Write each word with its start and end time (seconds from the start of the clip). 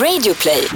Radioplay. 0.00 0.68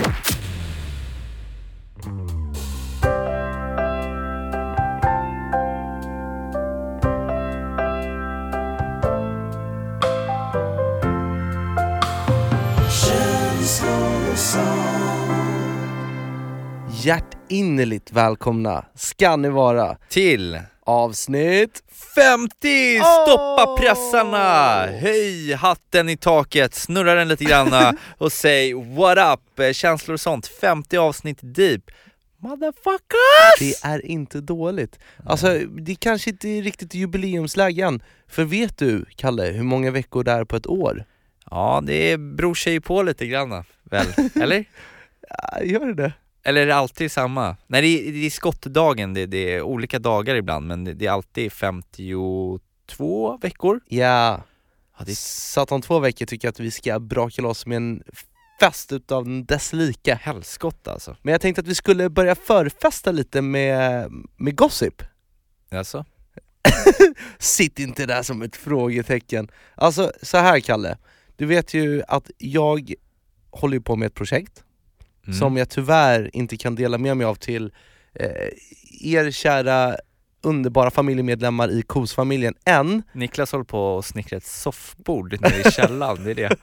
Hjärtinnerligt 16.91 18.12
välkomna 18.12 18.85
ska 18.95 19.37
ni 19.37 19.48
vara 19.48 19.96
till 20.09 20.61
avsnitt 20.87 21.82
50! 22.14 23.00
Stoppa 23.00 23.77
pressarna! 23.79 24.86
Höj 24.86 25.53
hatten 25.55 26.09
i 26.09 26.16
taket, 26.16 26.75
snurra 26.75 27.14
den 27.14 27.29
lite 27.29 27.45
granna 27.45 27.95
och 28.18 28.32
säg 28.32 28.75
what 28.75 29.18
up! 29.18 29.59
Eh, 29.61 29.72
Känslor 29.72 30.14
och 30.14 30.21
sånt, 30.21 30.46
50 30.46 30.96
avsnitt 30.96 31.39
deep. 31.43 31.90
Motherfuckers! 32.38 33.59
Det 33.59 33.74
är 33.82 34.06
inte 34.06 34.40
dåligt. 34.40 34.98
Alltså 35.24 35.59
det 35.59 35.95
kanske 35.95 36.30
inte 36.30 36.48
är 36.48 36.62
riktigt 36.62 36.95
jubileumsläge 36.95 37.82
än, 37.84 38.02
för 38.28 38.45
vet 38.45 38.78
du 38.78 39.04
Kalle 39.16 39.45
hur 39.45 39.62
många 39.62 39.90
veckor 39.90 40.24
det 40.24 40.32
är 40.32 40.45
på 40.45 40.56
ett 40.56 40.66
år? 40.66 41.04
Ja, 41.50 41.82
det 41.87 42.16
beror 42.20 42.54
sig 42.54 42.73
ju 42.73 42.80
på 42.80 43.02
lite 43.02 43.26
grann 43.26 43.64
väl, 43.82 44.06
eller? 44.42 44.64
Gör 45.62 45.87
det 45.87 45.95
det? 45.95 46.12
Eller 46.46 46.62
är 46.62 46.66
det 46.66 46.74
alltid 46.74 47.12
samma? 47.12 47.56
Nej 47.66 47.82
det 47.82 47.88
är, 47.88 48.12
det 48.12 48.27
är 48.27 48.30
skottdagen, 48.30 49.14
det, 49.14 49.27
det 49.27 49.54
är 49.54 49.62
olika 49.62 49.98
dagar 49.98 50.34
ibland 50.34 50.66
men 50.66 50.84
det, 50.84 51.06
är 51.06 51.10
alltid 51.10 51.52
52 51.52 53.38
veckor. 53.42 53.80
Ja, 53.88 54.41
Ja, 54.98 55.04
det 55.04 55.12
är 55.12 55.16
så 55.16 55.60
att 55.60 55.73
om 55.73 55.82
två 55.82 55.98
veckor 55.98 56.27
tycker 56.27 56.48
jag 56.48 56.52
att 56.52 56.60
vi 56.60 56.70
ska 56.70 57.01
braka 57.01 57.42
loss 57.42 57.66
med 57.66 57.77
en 57.77 58.02
fest 58.60 58.92
utav 58.92 59.45
dess 59.45 59.73
like. 59.73 60.14
helskott 60.14 60.88
alltså. 60.88 61.16
Men 61.23 61.32
jag 61.32 61.40
tänkte 61.40 61.60
att 61.60 61.66
vi 61.66 61.74
skulle 61.74 62.10
börja 62.10 62.34
förfesta 62.34 63.13
lite 63.13 63.42
med, 63.42 64.11
med 64.37 64.57
gossip. 64.57 65.03
Alltså? 65.70 66.05
Sitt 67.39 67.79
inte 67.79 68.07
där 68.07 68.23
som 68.23 68.42
ett 68.42 68.57
frågetecken. 68.57 69.48
Alltså 69.75 70.13
så 70.23 70.37
här 70.37 70.61
Kalle, 70.61 70.98
du 71.37 71.47
vet 71.47 71.75
ju 71.75 72.03
att 72.09 72.31
jag 72.39 72.95
håller 73.51 73.81
på 73.81 73.97
med 73.97 74.07
ett 74.07 74.15
projekt 74.15 74.65
Mm. 75.27 75.39
som 75.39 75.57
jag 75.57 75.69
tyvärr 75.69 76.31
inte 76.37 76.57
kan 76.57 76.75
dela 76.75 76.99
med 76.99 77.17
mig 77.17 77.27
av 77.27 77.35
till 77.35 77.73
eh, 78.15 78.31
er 79.01 79.31
kära 79.31 79.97
underbara 80.43 80.91
familjemedlemmar 80.91 81.69
i 81.71 81.83
KOS-familjen 81.83 82.55
än. 82.65 83.03
Niklas 83.13 83.53
håller 83.53 83.65
på 83.65 83.99
att 83.99 84.05
snickra 84.05 84.37
ett 84.37 84.47
soffbord 84.47 85.41
nere 85.41 85.61
i 85.69 85.71
källaren, 85.71 86.25
det 86.25 86.31
är 86.31 86.35
det. 86.35 86.57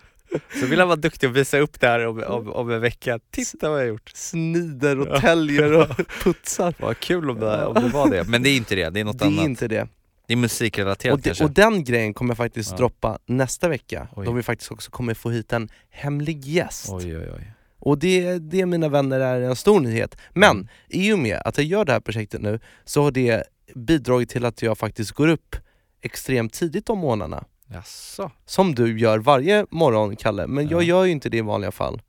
Så 0.60 0.66
vill 0.66 0.80
han 0.80 0.88
vara 0.88 0.96
duktig 0.96 1.30
och 1.30 1.36
visa 1.36 1.58
upp 1.60 1.80
det 1.80 1.88
här 1.88 2.08
om, 2.08 2.24
om, 2.24 2.52
om 2.54 2.72
en 2.72 2.82
vecka. 2.82 3.20
Titta 3.32 3.70
vad 3.70 3.80
jag 3.80 3.84
har 3.84 3.90
gjort. 3.90 4.12
Snider 4.14 5.00
och 5.00 5.22
täljer 5.22 5.74
och 5.74 5.88
putsar. 6.24 6.74
Vad 6.80 7.00
kul 7.00 7.30
om 7.30 7.40
det, 7.40 7.66
om 7.66 7.74
det 7.74 7.88
var 7.90 8.10
det. 8.10 8.24
Men 8.24 8.44
det 8.44 8.50
är 8.50 8.58
inte 8.58 8.76
det, 8.76 8.90
det 8.90 9.00
är 9.00 9.04
något 9.04 9.20
Det 9.20 9.26
är 9.26 9.28
annat. 9.28 9.46
inte 9.46 9.68
det. 9.68 9.88
Det 10.28 10.34
är 10.34 10.38
musikrelaterat 10.38 11.14
Och, 11.14 11.20
det, 11.20 11.24
kanske. 11.30 11.44
och 11.44 11.52
den 11.52 11.84
grejen 11.84 12.14
kommer 12.14 12.32
jag 12.32 12.38
faktiskt 12.38 12.72
Ja. 12.72 12.78
droppa 12.78 13.20
nästa 13.26 13.68
vecka, 13.70 14.08
Oj. 14.16 14.26
då 14.26 14.32
vi 14.32 14.44
faktiskt 14.44 14.72
också 14.72 14.92
kommer 14.92 15.14
få 15.14 15.30
hit 15.30 15.54
en 15.54 15.70
hemlig 15.90 16.46
gäst. 16.46 16.90
Oj 16.90 17.18
oj 17.18 17.30
oj. 17.38 17.52
Och 17.86 17.98
det, 17.98 18.38
det 18.40 18.66
mina 18.66 18.90
vänner 18.90 19.20
är 19.20 19.42
en 19.42 19.56
stor 19.56 19.80
nyhet. 19.80 20.18
Men 20.34 20.52
Mm. 20.58 20.68
i 20.90 21.14
och 21.14 21.20
med 21.20 21.42
att 21.46 21.58
jag 21.58 21.66
gör 21.68 21.86
det 21.86 21.92
här 21.92 22.00
projektet 22.00 22.42
nu 22.42 22.60
så 22.86 23.04
har 23.04 23.12
det 23.12 23.44
bidragit 23.76 24.30
till 24.30 24.46
att 24.46 24.62
jag 24.62 24.78
faktiskt 24.78 25.12
går 25.12 25.28
upp 25.28 25.56
extremt 26.02 26.54
tidigt 26.54 26.90
om 26.90 26.98
morgnarna. 27.00 27.44
Jaså? 27.68 28.32
Som 28.46 28.76
du 28.76 29.00
gör 29.00 29.20
varje 29.20 29.66
morgon 29.70 30.16
Kalle, 30.16 30.48
men 30.48 30.68
jag 30.68 30.84
Ja. 30.84 30.88
gör 30.88 31.04
ju 31.04 31.12
inte 31.12 31.30
det 31.30 31.38
i 31.38 31.42
vanliga 31.42 31.72
fall. 31.72 32.02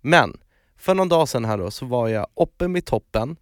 Men 0.00 0.36
för 0.78 0.94
någon 0.94 1.08
dag 1.08 1.28
sedan 1.28 1.44
här 1.44 1.58
då 1.58 1.70
så 1.70 1.86
var 1.86 2.08
jag 2.08 2.26
uppe 2.36 2.68
med 2.68 2.84
toppen 2.84 3.36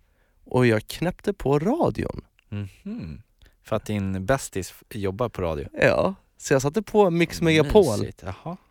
och 0.45 0.67
jag 0.67 0.87
knäppte 0.87 1.33
på 1.33 1.59
radion. 1.59 2.21
Mhm. 2.49 3.23
För 3.63 3.77
att 3.77 3.87
din 3.87 4.27
bästis 4.27 4.75
jobbar 4.91 5.29
på 5.29 5.43
radio? 5.43 5.69
Ja, 5.73 6.15
så 6.39 6.55
jag 6.55 6.63
satte 6.63 6.83
på 6.83 7.11
Mix 7.11 7.41
Megapol 7.41 8.07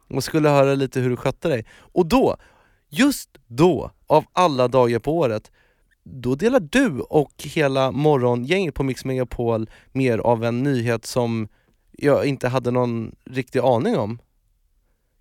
och 0.09 0.23
skulle 0.23 0.49
höra 0.49 0.75
lite 0.75 0.99
hur 0.99 1.09
du 1.09 1.15
skötte 1.15 1.47
dig. 1.47 1.65
Och 1.75 2.05
då, 2.05 2.37
just 2.97 3.29
då, 3.47 3.91
av 4.07 4.25
alla 4.33 4.67
dagar 4.67 4.99
på 4.99 5.17
året, 5.17 5.51
då 6.03 6.35
delar 6.35 6.59
du 6.59 6.99
och 6.99 7.31
hela 7.43 7.91
morgongänget 7.91 8.75
på 8.75 8.83
Mix 8.83 9.05
Megapol 9.05 9.69
mer 9.91 10.17
av 10.17 10.43
en 10.43 10.63
nyhet 10.63 11.05
som 11.05 11.47
jag 11.91 12.25
inte 12.25 12.47
hade 12.47 12.71
någon 12.71 13.15
riktig 13.25 13.59
aning 13.59 13.97
om. 13.97 14.19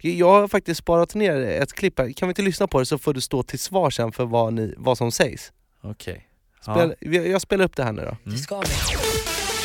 Jag 0.05 0.31
har 0.41 0.49
faktiskt 0.49 0.78
sparat 0.78 1.15
ner 1.15 1.37
ett 1.41 1.72
klipp 1.72 1.99
här, 1.99 2.12
kan 2.12 2.28
vi 2.28 2.31
inte 2.31 2.43
lyssna 2.43 2.66
på 2.66 2.78
det 2.78 2.87
så 2.87 2.99
får 2.99 3.15
du 3.15 3.21
stå 3.21 3.43
till 3.43 3.59
svar 3.59 3.91
sen 3.91 4.12
för 4.12 4.25
vad, 4.25 4.53
ni, 4.53 4.75
vad 4.77 4.99
som 4.99 5.12
sägs. 5.12 5.53
Okej. 5.81 6.28
Spel, 6.61 6.94
jag- 7.00 7.28
Jag 7.28 7.41
spelar 7.43 7.65
upp 7.65 7.77
det 7.77 7.84
här 7.84 7.93
nu 7.93 8.03
då. 8.05 8.31
Det 8.31 8.38
ska 8.38 8.61
vi. 8.61 8.66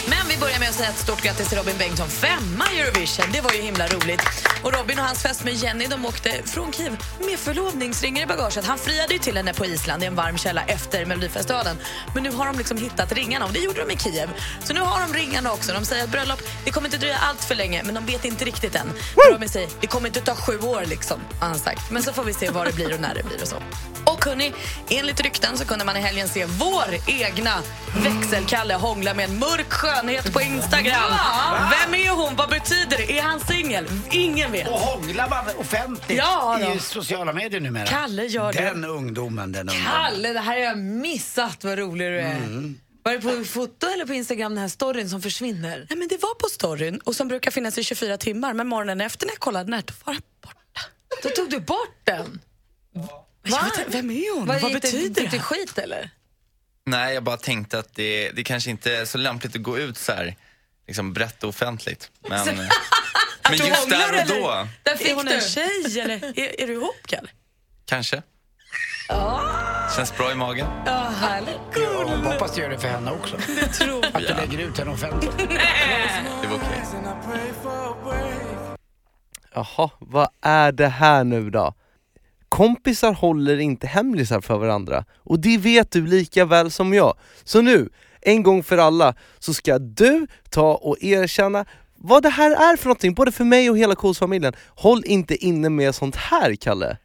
Men 0.09 0.27
vi 0.29 0.37
börjar 0.37 0.59
med 0.59 0.69
att 0.69 0.75
säga 0.75 0.89
ett 0.89 0.97
stort 0.97 1.21
grattis 1.21 1.49
till 1.49 1.57
Robin 1.57 1.77
Bengtsson. 1.77 2.09
Femma 2.09 2.65
i 2.73 2.79
Eurovision, 2.79 3.25
det 3.33 3.41
var 3.41 3.51
ju 3.51 3.61
himla 3.61 3.87
roligt. 3.87 4.21
Och 4.63 4.73
Robin 4.73 4.99
och 4.99 5.05
hans 5.05 5.21
fest 5.21 5.43
med 5.43 5.53
Jenny 5.53 5.87
de 5.87 6.05
åkte 6.05 6.43
från 6.45 6.73
Kiev 6.73 6.97
med 7.19 7.39
förlovningsringar 7.39 8.23
i 8.23 8.25
bagaget. 8.25 8.65
Han 8.65 8.77
friade 8.77 9.13
ju 9.13 9.19
till 9.19 9.37
henne 9.37 9.53
på 9.53 9.65
Island 9.65 10.03
i 10.03 10.05
en 10.05 10.15
varm 10.15 10.37
källa 10.37 10.63
efter 10.63 11.05
Melodifestivalen. 11.05 11.77
Men 12.13 12.23
nu 12.23 12.31
har 12.31 12.45
de 12.45 12.57
liksom 12.57 12.77
hittat 12.77 13.11
ringarna 13.11 13.45
och 13.45 13.53
det 13.53 13.59
gjorde 13.59 13.85
de 13.85 13.93
i 13.93 13.97
Kiev. 13.97 14.29
Så 14.63 14.73
nu 14.73 14.79
har 14.79 15.01
de 15.01 15.13
ringarna 15.13 15.53
också. 15.53 15.73
De 15.73 15.85
säger 15.85 16.03
att 16.03 16.09
bröllop, 16.09 16.41
det 16.65 16.71
kommer 16.71 16.87
inte 16.87 16.97
dröja 16.97 17.17
allt 17.17 17.43
för 17.43 17.55
länge 17.55 17.83
men 17.83 17.95
de 17.95 18.05
vet 18.05 18.25
inte 18.25 18.45
riktigt 18.45 18.75
än. 18.75 18.91
Robin 19.31 19.49
säger, 19.49 19.69
det 19.81 19.87
kommer 19.87 20.07
inte 20.07 20.21
ta 20.21 20.35
sju 20.35 20.59
år 20.59 20.83
liksom, 20.85 21.19
har 21.39 21.47
han 21.47 21.59
sagt. 21.59 21.91
Men 21.91 22.03
så 22.03 22.13
får 22.13 22.23
vi 22.23 22.33
se 22.33 22.49
vad 22.49 22.67
det 22.67 22.73
blir 22.73 22.93
och 22.93 22.99
när 22.99 23.15
det 23.15 23.23
blir 23.23 23.41
och 23.41 23.47
så. 23.47 23.57
Och 24.05 24.25
hörni, 24.25 24.53
enligt 24.89 25.21
rykten 25.21 25.57
så 25.57 25.65
kunde 25.65 25.85
man 25.85 25.97
i 25.97 25.99
helgen 25.99 26.29
se 26.29 26.45
vår 26.45 26.85
egna 27.07 27.61
växelkalle 28.03 28.73
hångla 28.73 29.13
med 29.13 29.29
en 29.29 29.39
mörk 29.39 29.69
skönhet 29.97 30.33
på 30.33 30.41
Instagram. 30.41 31.11
Vem 31.71 31.93
är 31.95 32.09
hon? 32.09 32.35
Vad 32.35 32.49
betyder 32.49 32.97
det? 32.97 33.17
Är 33.17 33.21
han 33.21 33.39
singel? 33.39 33.87
Ingen 34.11 34.51
vet. 34.51 34.67
Och 34.67 34.79
hånglar 34.79 35.29
man 35.29 35.45
offentligt 35.57 36.17
Ja, 36.17 36.73
i 36.75 36.79
sociala 36.79 37.33
medier 37.33 37.61
numera. 37.61 37.85
Kalle 37.85 38.25
gör 38.25 38.53
det. 38.53 38.59
Den 38.59 38.85
ungdomen, 38.85 39.51
den 39.51 39.69
ungdomen. 39.69 39.91
Kalle, 39.91 40.33
det 40.33 40.39
här 40.39 40.53
har 40.53 40.63
jag 40.63 40.77
missat. 40.77 41.63
Vad 41.63 41.77
rolig 41.79 42.07
du 42.07 42.19
är. 42.19 42.35
Mm. 42.35 42.79
Var 43.03 43.13
det 43.13 43.19
på 43.21 43.45
foto 43.45 43.87
eller 43.87 44.05
på 44.05 44.13
Instagram 44.13 44.51
den 44.55 44.61
här 44.61 44.69
storyn 44.69 45.09
som 45.09 45.21
försvinner? 45.21 45.85
Nej 45.89 45.99
men 45.99 46.07
det 46.07 46.21
var 46.21 46.35
på 46.35 46.47
storyn 46.49 46.99
och 46.99 47.15
som 47.15 47.27
brukar 47.27 47.51
finnas 47.51 47.77
i 47.77 47.83
24 47.83 48.17
timmar 48.17 48.53
men 48.53 48.67
morgonen 48.67 49.01
efter 49.01 49.25
när 49.25 49.33
jag 49.33 49.39
kollade 49.39 49.71
när 49.71 49.81
då 49.81 49.93
var 50.03 50.13
den 50.13 50.21
borta. 50.41 50.81
Då 51.23 51.29
tog 51.29 51.49
du 51.49 51.59
bort 51.59 51.99
den? 52.03 52.39
Va? 53.49 53.71
Vem 53.87 54.11
är 54.11 54.35
hon? 54.35 54.45
Vad, 54.47 54.73
betyder 54.73 55.09
det? 55.09 55.21
Fick 55.21 55.31
du 55.31 55.39
skit 55.39 55.77
eller? 55.77 56.09
Nej, 56.87 57.13
jag 57.13 57.23
bara 57.23 57.37
tänkte 57.37 57.79
att 57.79 57.95
det, 57.95 58.31
det 58.31 58.43
kanske 58.43 58.69
inte 58.69 58.95
är 58.97 59.05
så 59.05 59.17
lämpligt 59.17 59.55
att 59.55 59.61
gå 59.61 59.77
ut 59.77 59.97
så 59.97 60.11
här, 60.11 60.35
liksom 60.87 61.13
brett 61.13 61.43
och 61.43 61.49
offentligt. 61.49 62.11
Men, 62.29 62.45
men 63.43 63.53
just 63.57 63.89
där 63.89 64.21
och 64.21 64.27
då, 64.27 64.67
Där 64.83 64.95
fick 64.95 65.07
är 65.07 65.15
hon 65.15 65.27
en 65.27 65.41
tjej 65.41 65.99
eller 66.01 66.39
är, 66.39 66.61
är 66.61 66.67
du 66.67 66.73
ihop 66.73 66.95
Kalle? 67.05 67.29
kanske. 67.85 68.21
Känns 69.95 70.17
bra 70.17 70.31
i 70.31 70.35
magen. 70.35 70.67
Ja, 70.85 71.11
härligt. 71.19 71.59
Ja, 71.75 71.81
jag 71.81 72.17
hoppas 72.31 72.55
du 72.55 72.61
gör 72.61 72.69
det 72.69 72.79
för 72.79 72.87
henne 72.87 73.11
också. 73.11 73.37
Tro. 73.73 74.01
Att 74.13 74.21
du 74.27 74.33
lägger 74.33 74.57
ut 74.57 74.77
henne 74.77 74.91
offentligt. 74.91 75.37
Det 76.41 76.47
var 76.47 76.55
okej. 76.55 76.83
Jaha, 79.53 79.89
vad 79.99 80.29
är 80.41 80.71
det 80.71 80.87
här 80.87 81.23
nu 81.23 81.49
då? 81.49 81.73
Kompisar 82.57 83.13
håller 83.13 83.57
inte 83.59 83.87
hemlisar 83.87 84.41
för 84.41 84.57
varandra, 84.57 85.05
och 85.17 85.39
det 85.39 85.57
vet 85.57 85.91
du 85.91 86.07
lika 86.07 86.45
väl 86.45 86.71
som 86.71 86.93
jag. 86.93 87.17
Så 87.43 87.61
nu, 87.61 87.89
en 88.21 88.43
gång 88.43 88.63
för 88.63 88.77
alla, 88.77 89.13
så 89.39 89.53
ska 89.53 89.79
du 89.79 90.27
ta 90.49 90.75
och 90.75 91.03
erkänna 91.03 91.65
vad 91.95 92.23
det 92.23 92.29
här 92.29 92.51
är 92.51 92.77
för 92.77 92.85
någonting, 92.85 93.13
både 93.13 93.31
för 93.31 93.43
mig 93.43 93.69
och 93.69 93.77
hela 93.77 93.95
KOS-familjen. 93.95 94.53
Håll 94.67 95.03
inte 95.05 95.35
inne 95.45 95.69
med 95.69 95.95
sånt 95.95 96.15
här, 96.15 96.55
Kalle. 96.55 96.97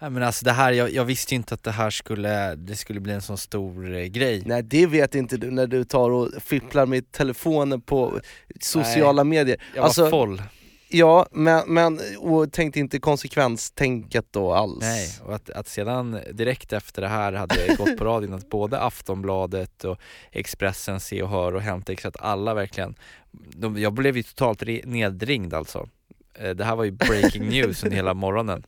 Nej 0.00 0.10
men 0.10 0.22
alltså 0.22 0.44
det 0.44 0.52
här, 0.52 0.72
jag, 0.72 0.92
jag 0.92 1.04
visste 1.04 1.34
inte 1.34 1.54
att 1.54 1.62
det 1.62 1.70
här 1.70 1.90
skulle, 1.90 2.54
det 2.54 2.76
skulle 2.76 3.00
bli 3.00 3.12
en 3.12 3.22
sån 3.22 3.38
stor 3.38 3.96
eh, 3.96 4.04
grej. 4.04 4.42
Nej, 4.46 4.62
det 4.62 4.86
vet 4.86 5.14
inte 5.14 5.36
du 5.36 5.50
när 5.50 5.66
du 5.66 5.84
tar 5.84 6.10
och 6.10 6.28
fipplar 6.42 6.86
med 6.86 7.12
telefonen 7.12 7.80
på 7.80 8.20
sociala 8.60 9.24
medier. 9.24 9.60
Jag 9.74 9.82
var 9.82 9.86
Alltså, 9.86 10.10
foll. 10.10 10.42
Ja, 10.90 11.26
men, 11.30 11.74
men 11.74 12.00
och 12.18 12.52
tänkte 12.52 12.80
inte 12.80 12.98
konsekvenstänket 12.98 14.26
då 14.30 14.52
alls. 14.52 14.80
Nej, 14.80 15.08
och 15.24 15.34
att, 15.34 15.50
att 15.50 15.68
sedan 15.68 16.18
direkt 16.32 16.72
efter 16.72 17.02
det 17.02 17.08
här 17.08 17.32
hade 17.32 17.74
gått 17.78 17.96
på 17.96 18.04
radion 18.04 18.34
att 18.34 18.48
både 18.50 18.80
Aftonbladet 18.80 19.84
och 19.84 19.98
Expressen, 20.32 21.00
Se 21.00 21.22
och 21.22 21.28
Hör 21.28 21.54
och 21.54 21.62
Hämta 21.62 21.92
Extra, 21.92 22.08
att 22.08 22.20
alla 22.20 22.54
verkligen, 22.54 22.94
de, 23.32 23.78
jag 23.80 23.92
blev 23.92 24.16
ju 24.16 24.22
totalt 24.22 24.62
re, 24.62 24.80
nedringd 24.84 25.54
alltså. 25.54 25.88
Eh, 26.34 26.50
Det 26.50 26.64
här 26.64 26.76
var 26.76 26.84
ju 26.84 26.90
breaking 26.90 27.48
news 27.48 27.84
under 27.84 27.96
hela 27.96 28.14
morgonen. 28.14 28.62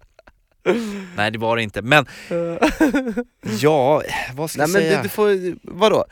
Nej 1.16 1.30
det 1.30 1.38
var 1.38 1.56
det 1.56 1.62
inte, 1.62 1.82
men 1.82 2.06
ja, 3.60 4.02
vad 4.34 4.50
ska 4.50 4.58
Nej 4.66 4.70
jag 4.70 4.72
men 4.72 4.82
säga? 4.82 4.96
du, 4.96 5.02
du 5.02 5.08
får, 5.08 5.56
vadå? 5.62 6.04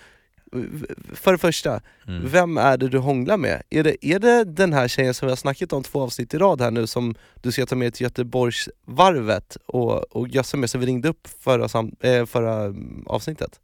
För 1.15 1.33
det 1.33 1.39
första, 1.39 1.81
Mm. 2.07 2.29
vem 2.29 2.59
är 2.59 2.77
det 2.77 2.89
du 2.89 2.99
hånglar 2.99 3.37
med? 3.37 3.63
Är 3.71 3.85
det, 3.85 4.07
är 4.07 4.19
det 4.19 4.45
den 4.45 4.73
här 4.73 4.89
tjejen 4.89 5.15
som 5.15 5.27
vi 5.27 5.31
har 5.33 5.37
snackat 5.37 5.73
om 5.73 5.83
två 5.83 6.03
avsnitt 6.03 6.35
i 6.35 6.39
rad 6.39 6.61
här 6.61 6.71
nu 6.71 6.87
som 6.87 7.15
du 7.35 7.53
ska 7.53 7.67
ta 7.67 7.77
med 7.77 7.95
till 7.95 8.03
Göteborgsvarvet 8.05 9.57
och, 9.67 10.17
och 10.17 10.29
gössa 10.29 10.57
med 10.57 10.71
som 10.71 10.81
vi 10.81 10.87
ringde 10.87 11.09
upp 11.09 11.29
förra, 11.41 11.69
sam, 11.69 11.93
eh, 12.01 12.27
förra 12.27 12.65
mm, 12.65 13.05
avsnittet? 13.07 13.61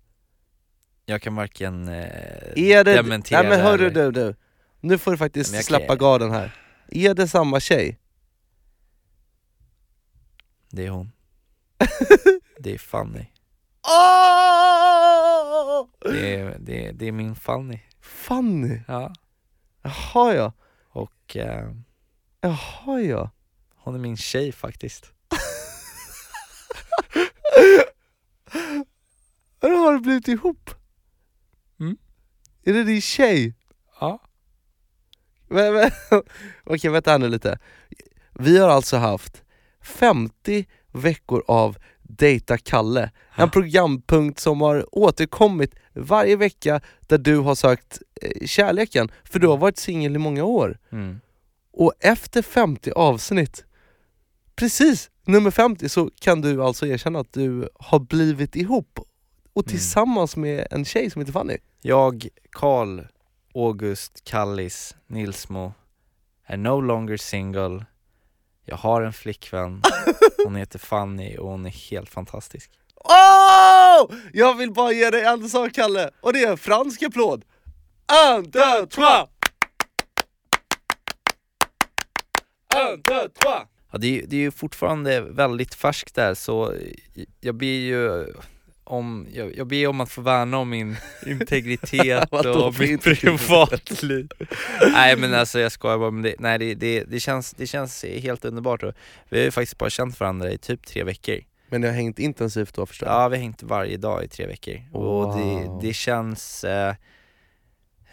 Jag 1.06 1.22
kan 1.22 1.34
varken 1.34 1.88
eh, 1.88 2.04
Är 2.56 2.84
det, 2.84 2.94
dementera 2.94 3.40
nej 3.42 3.50
men 3.50 3.60
hörru 3.60 3.86
eller- 3.86 4.04
du, 4.04 4.10
du, 4.10 4.34
nu 4.80 4.98
får 4.98 5.10
du 5.10 5.16
faktiskt 5.16 5.54
jag 5.54 5.64
släppa 5.64 5.86
kan- 5.86 5.98
garden 5.98 6.30
här. 6.30 6.54
Är 6.88 7.14
det 7.14 7.28
samma 7.28 7.60
tjej? 7.60 7.98
Det 10.70 10.86
är 10.86 10.90
hon. 10.90 11.12
det 12.58 12.74
är 12.74 12.78
Fanny. 12.78 13.26
Åh! 13.88 14.53
Det 16.00 16.34
är, 16.34 16.56
det 16.60 16.86
är, 16.86 16.92
det 16.92 17.06
är 17.08 17.12
min 17.12 17.34
Fanny. 17.34 17.80
Fanny, 18.00 18.80
Ja. 18.88 19.12
jaha 19.82 20.34
ja, 20.34 20.52
Och 20.88 21.36
eh, 21.36 21.70
jaha 22.40 23.00
ja. 23.00 23.30
hon 23.74 23.94
är 23.94 23.98
min 23.98 24.16
tjej 24.16 24.52
faktiskt. 24.52 25.12
Hur 29.60 29.84
har 29.84 29.92
du 29.92 30.00
blivit 30.00 30.28
ihop? 30.28 30.70
Mm. 31.80 31.96
Är 32.64 32.72
det 32.72 32.84
din 32.84 33.00
tjej? 33.00 33.54
Ja. 34.00 34.20
Men, 35.48 35.74
men, 35.74 35.90
okej 36.64 36.90
vänta 36.90 37.10
här 37.10 37.18
nu 37.18 37.28
lite. 37.28 37.58
Vi 38.32 38.58
har 38.58 38.68
alltså 38.68 38.96
haft 38.96 39.42
50 39.80 40.66
veckor 40.92 41.44
av 41.48 41.78
Dejta 42.18 42.58
Kalle, 42.58 43.10
en 43.34 43.50
programpunkt 43.50 44.40
som 44.40 44.60
har 44.60 44.86
återkommit 44.98 45.74
varje 45.92 46.36
vecka 46.36 46.80
där 47.00 47.18
du 47.18 47.36
har 47.38 47.54
sökt 47.54 47.98
eh, 48.22 48.46
kärleken, 48.46 49.10
för 49.24 49.38
du 49.38 49.46
har 49.48 49.56
varit 49.56 49.78
singel 49.78 50.14
i 50.16 50.18
många 50.18 50.44
år. 50.44 50.78
Mm. 50.92 51.20
Och 51.72 51.92
efter 52.00 52.42
50 52.42 52.90
avsnitt, 52.90 53.64
precis 54.56 55.10
nummer 55.26 55.50
50, 55.50 55.88
så 55.88 56.10
kan 56.20 56.40
du 56.40 56.62
alltså 56.62 56.86
erkänna 56.86 57.18
att 57.20 57.32
du 57.32 57.68
har 57.74 57.98
blivit 57.98 58.56
ihop 58.56 58.98
och 59.52 59.62
Mm. 59.66 59.70
tillsammans 59.70 60.36
med 60.36 60.66
en 60.70 60.84
tjej 60.84 61.10
som 61.10 61.20
heter 61.20 61.32
Fanny. 61.32 61.56
Jag, 61.82 62.28
Karl, 62.50 63.00
August, 63.54 64.24
Kallis, 64.24 64.96
Nilsmo 65.06 65.72
är 66.46 66.56
no 66.56 66.80
longer 66.80 67.16
single. 67.16 67.84
Jag 68.64 68.76
har 68.76 69.02
en 69.02 69.12
flickvän, 69.12 69.82
hon 70.44 70.56
heter 70.56 70.78
Fanny 70.78 71.36
och 71.36 71.48
hon 71.50 71.66
är 71.66 71.90
helt 71.90 72.10
fantastisk. 72.10 72.70
Åh! 72.96 74.10
Jag 74.32 74.54
vill 74.54 74.72
bara 74.72 74.92
ge 74.92 75.10
dig 75.10 75.24
en 75.24 75.48
sak 75.48 75.72
Kalle, 75.72 76.10
och 76.20 76.32
det 76.32 76.44
är 76.44 76.50
en 76.50 76.58
fransk 76.58 77.02
applåd. 77.02 77.44
Un, 78.28 78.50
deux, 78.50 78.86
trois! 78.86 79.28
Un, 82.76 83.02
deux, 83.02 83.28
trois! 83.28 83.62
Ja, 83.92 83.98
det, 83.98 84.18
är, 84.18 84.26
det 84.26 84.36
är 84.36 84.40
ju 84.40 84.50
fortfarande 84.50 85.20
väldigt 85.20 85.74
färskt 85.74 86.14
där 86.14 86.34
så 86.34 86.74
jag 87.40 87.54
ber 87.54 87.66
ju 87.66 88.32
om, 88.84 89.26
jag, 89.32 89.56
jag 89.56 89.66
ber 89.66 89.86
om 89.86 90.00
att 90.00 90.10
få 90.10 90.20
värna 90.20 90.58
om 90.58 90.70
min 90.70 90.96
integritet 91.26 92.32
och 92.32 92.78
mitt 92.78 93.02
privatliv. 93.02 94.28
nej 94.92 95.16
men 95.16 95.34
alltså 95.34 95.60
jag 95.60 95.72
skojar 95.72 95.98
bara, 95.98 96.10
men 96.10 96.22
det, 96.22 96.34
nej, 96.38 96.58
det, 96.58 96.74
det, 96.74 97.04
det, 97.04 97.20
känns, 97.20 97.50
det 97.50 97.66
känns 97.66 98.04
helt 98.04 98.44
underbart 98.44 98.82
och 98.82 98.94
vi 99.28 99.38
har 99.38 99.44
ju 99.44 99.50
faktiskt 99.50 99.78
bara 99.78 99.90
känt 99.90 100.20
varandra 100.20 100.52
i 100.52 100.58
typ 100.58 100.86
tre 100.86 101.04
veckor. 101.04 101.40
Men 101.68 101.82
jag 101.82 101.90
har 101.90 101.96
hängt 101.96 102.18
intensivt 102.18 102.74
då 102.74 102.86
förstår 102.86 103.08
jag. 103.08 103.22
Ja 103.22 103.28
vi 103.28 103.36
har 103.36 103.42
hängt 103.42 103.62
varje 103.62 103.96
dag 103.96 104.24
i 104.24 104.28
tre 104.28 104.46
veckor 104.46 104.82
och 104.92 105.02
Wow. 105.02 105.36
det, 105.36 105.86
det 105.88 105.94
känns 105.94 106.64
eh, 106.64 106.94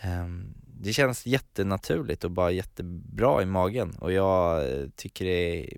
ehm, 0.02 0.54
Det 0.84 0.94
känns 0.94 1.26
jättenaturligt 1.26 2.24
och 2.24 2.32
bara 2.32 2.52
jättebra 2.52 3.42
i 3.42 3.46
magen 3.46 3.96
och 4.00 4.12
jag 4.12 4.72
eh, 4.72 4.88
tycker 4.96 5.26
det 5.26 5.60
är 5.60 5.78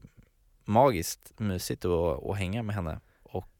magiskt 0.65 1.33
mysigt 1.39 1.85
att, 1.85 2.29
att 2.29 2.37
hänga 2.37 2.63
med 2.63 2.75
henne 2.75 2.99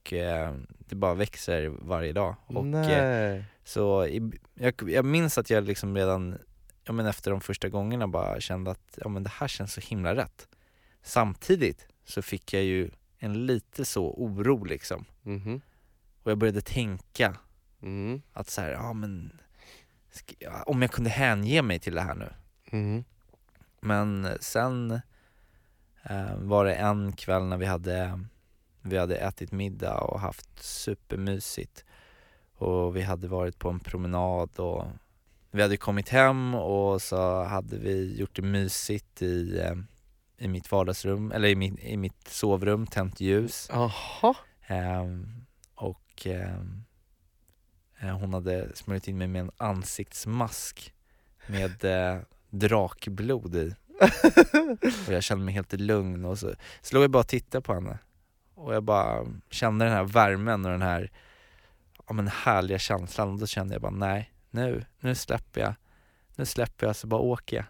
och 0.06 0.14
eh, 0.14 0.54
det 0.80 0.96
bara 0.96 1.14
växer 1.14 1.68
varje 1.68 2.14
dag 2.14 2.36
och 2.46 2.58
eh, 2.58 2.64
Nej. 2.66 3.44
så 3.64 4.06
i, 4.06 4.32
jag, 4.54 4.74
jag 4.90 5.06
minns 5.06 5.38
att 5.38 5.50
jag 5.50 5.64
liksom 5.64 5.96
redan, 5.96 6.38
ja 6.84 6.94
men 6.94 7.06
efter 7.06 7.32
de 7.32 7.42
första 7.42 7.70
gångerna 7.70 8.08
bara 8.08 8.40
kände 8.40 8.72
att 8.72 8.98
ja 9.02 9.10
men 9.10 9.24
det 9.24 9.30
här 9.30 9.48
känns 9.48 9.74
så 9.74 9.82
himla 9.82 10.16
rätt 10.16 10.48
Samtidigt 11.04 11.88
så 12.06 12.22
fick 12.22 12.54
jag 12.54 12.64
ju 12.64 12.90
en 13.18 13.46
lite 13.46 13.86
så 13.86 14.14
oro 14.14 14.64
liksom 14.64 15.06
Mhm. 15.22 15.62
och 16.24 16.32
jag 16.32 16.38
började 16.38 16.62
tänka 16.62 17.38
Mm. 17.82 18.22
att 18.34 18.50
så 18.50 18.62
här, 18.62 18.70
ja 18.70 18.94
men 18.94 19.40
om 20.66 20.82
jag 20.82 20.92
kunde 20.92 21.10
hänge 21.10 21.62
mig 21.62 21.80
till 21.80 21.96
det 21.96 22.02
här 22.02 22.16
nu 22.16 22.30
Mhm. 22.72 23.04
Men 23.80 24.28
sen 24.40 24.92
eh, 26.04 26.36
var 26.38 26.66
det 26.66 26.74
en 26.76 27.12
kväll 27.14 27.44
när 27.44 27.58
vi 27.58 27.66
hade, 27.66 28.20
vi 28.84 28.98
hade 28.98 29.18
ätit 29.18 29.52
middag 29.52 29.98
och 29.98 30.20
haft 30.20 30.64
supermysigt 30.64 31.86
och 32.56 32.96
vi 32.96 33.02
hade 33.02 33.28
varit 33.28 33.60
på 33.60 33.70
en 33.70 33.80
promenad 33.80 34.60
och 34.60 34.86
vi 35.52 35.62
hade 35.62 35.78
kommit 35.78 36.10
hem 36.10 36.56
och 36.56 37.02
så 37.02 37.44
hade 37.44 37.78
vi 37.78 38.18
gjort 38.18 38.36
det 38.36 38.42
mysigt 38.42 39.22
i, 39.22 39.60
eh, 39.60 39.76
i 40.38 40.48
mitt 40.48 40.72
vardagsrum, 40.72 41.32
eller 41.32 41.48
i, 41.48 41.56
min, 41.56 41.80
i 41.80 41.98
mitt 41.98 42.28
sovrum, 42.28 42.88
tänt 42.88 43.20
ljus 43.20 43.70
Jaha. 43.72 44.36
Ehm, 44.68 45.46
och 45.76 46.26
ehm, 46.26 46.84
eh, 48.00 48.20
hon 48.20 48.34
hade 48.34 48.76
smörjt 48.76 49.08
in 49.08 49.18
mig 49.18 49.28
med 49.28 49.42
en 49.42 49.52
ansiktsmask 49.58 50.94
med 51.48 51.84
eh, 51.84 52.22
drakblod 52.50 53.56
i. 53.56 53.76
och 55.08 55.14
jag 55.14 55.24
kände 55.24 55.46
mig 55.46 55.54
helt 55.54 55.74
lugn 55.74 56.26
och 56.26 56.40
så, 56.40 56.54
så 56.82 56.96
låg 56.96 57.04
jag 57.04 57.12
bara 57.12 57.20
och 57.20 57.28
tittade 57.28 57.62
på 57.62 57.74
henne. 57.74 57.98
Och 58.56 58.76
jag 58.76 58.84
bara 58.84 59.26
kände 59.50 59.86
den 59.86 59.94
här 59.94 60.04
värmen 60.04 60.66
och 60.66 60.72
den 60.72 60.82
här 60.82 61.12
ja, 62.08 62.14
men 62.14 62.28
härliga 62.28 62.80
känslan 62.80 63.30
och 63.30 63.40
då 63.40 63.48
kände 63.48 63.76
jag 63.76 63.82
bara 63.82 63.92
nej, 63.92 64.34
nu, 64.50 64.86
nu 65.00 65.16
släpper 65.16 65.62
jag. 65.62 65.74
Nu 66.36 66.46
släpper 66.46 66.88
jag 66.88 66.96
så 66.96 67.08
bara 67.08 67.22
åker 67.22 67.56
jag. 67.58 67.66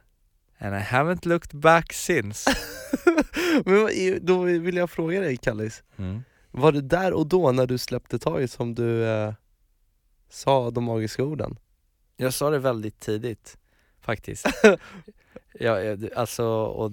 And 0.68 0.76
I 0.76 0.80
haven't 0.80 1.28
looked 1.28 1.60
back 1.60 1.94
since. 1.94 2.56
Men 3.66 4.26
då 4.26 4.42
vill 4.44 4.76
jag 4.76 4.90
fråga 4.90 5.20
dig 5.20 5.38
Kallis, 5.38 5.84
Mm. 5.98 6.24
var 6.52 6.72
det 6.72 6.82
där 6.82 7.14
och 7.14 7.28
då 7.28 7.52
när 7.52 7.68
du 7.68 7.78
släppte 7.78 8.20
taget 8.20 8.52
som 8.52 8.76
du 8.76 9.06
eh, 9.06 9.34
sa 10.30 10.72
de 10.72 10.84
magiska 10.84 11.24
orden? 11.24 11.60
Jag 12.18 12.34
sa 12.34 12.50
det 12.50 12.60
väldigt 12.60 13.00
tidigt 13.00 13.58
faktiskt. 14.02 14.46
ja, 15.60 15.78
alltså, 16.16 16.46
och, 16.48 16.92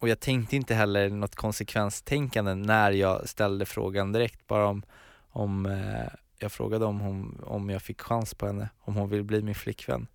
och 0.00 0.08
jag 0.08 0.20
tänkte 0.20 0.56
inte 0.56 0.74
heller 0.74 1.10
något 1.10 1.34
konsekvenstänkande 1.34 2.54
när 2.54 2.90
jag 2.90 3.28
ställde 3.28 3.66
frågan 3.66 4.12
direkt, 4.12 4.46
bara 4.46 4.66
om, 4.66 4.82
om 5.30 5.66
eh, 5.66 6.12
jag 6.38 6.52
frågade 6.52 6.84
om, 6.84 7.00
hon, 7.00 7.40
om 7.46 7.70
jag 7.70 7.82
fick 7.82 8.00
chans 8.00 8.34
på 8.34 8.46
henne, 8.46 8.68
om 8.80 8.96
hon 8.96 9.08
vill 9.08 9.24
bli 9.24 9.42
min 9.42 9.54
flickvän. 9.54 10.06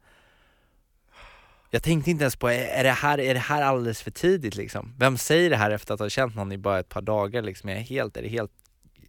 Jag 1.70 1.84
tänkte 1.84 2.12
inte 2.12 2.24
ens 2.24 2.36
på, 2.36 2.50
är 2.50 2.84
det 2.84 2.92
här, 2.92 3.20
är 3.20 3.34
det 3.34 3.39
här 3.39 3.62
alldeles 3.62 4.01
för 4.01 4.12
tidigt 4.12 4.56
liksom? 4.56 4.94
Vem 4.98 5.18
säger 5.18 5.50
det 5.50 5.56
här 5.56 5.72
efter 5.72 5.94
att 5.94 6.00
ha 6.00 6.10
känt 6.10 6.36
någon 6.36 6.51
i 6.51 6.58
bara 6.58 6.80
ett 6.80 6.89
par 6.89 7.01
dagar 7.01 7.42
liksom? 7.42 7.70
Jag 7.70 7.80
är 7.80 7.84
helt, 7.84 8.18
är 8.18 8.22
det 8.22 8.27
helt 8.27 8.51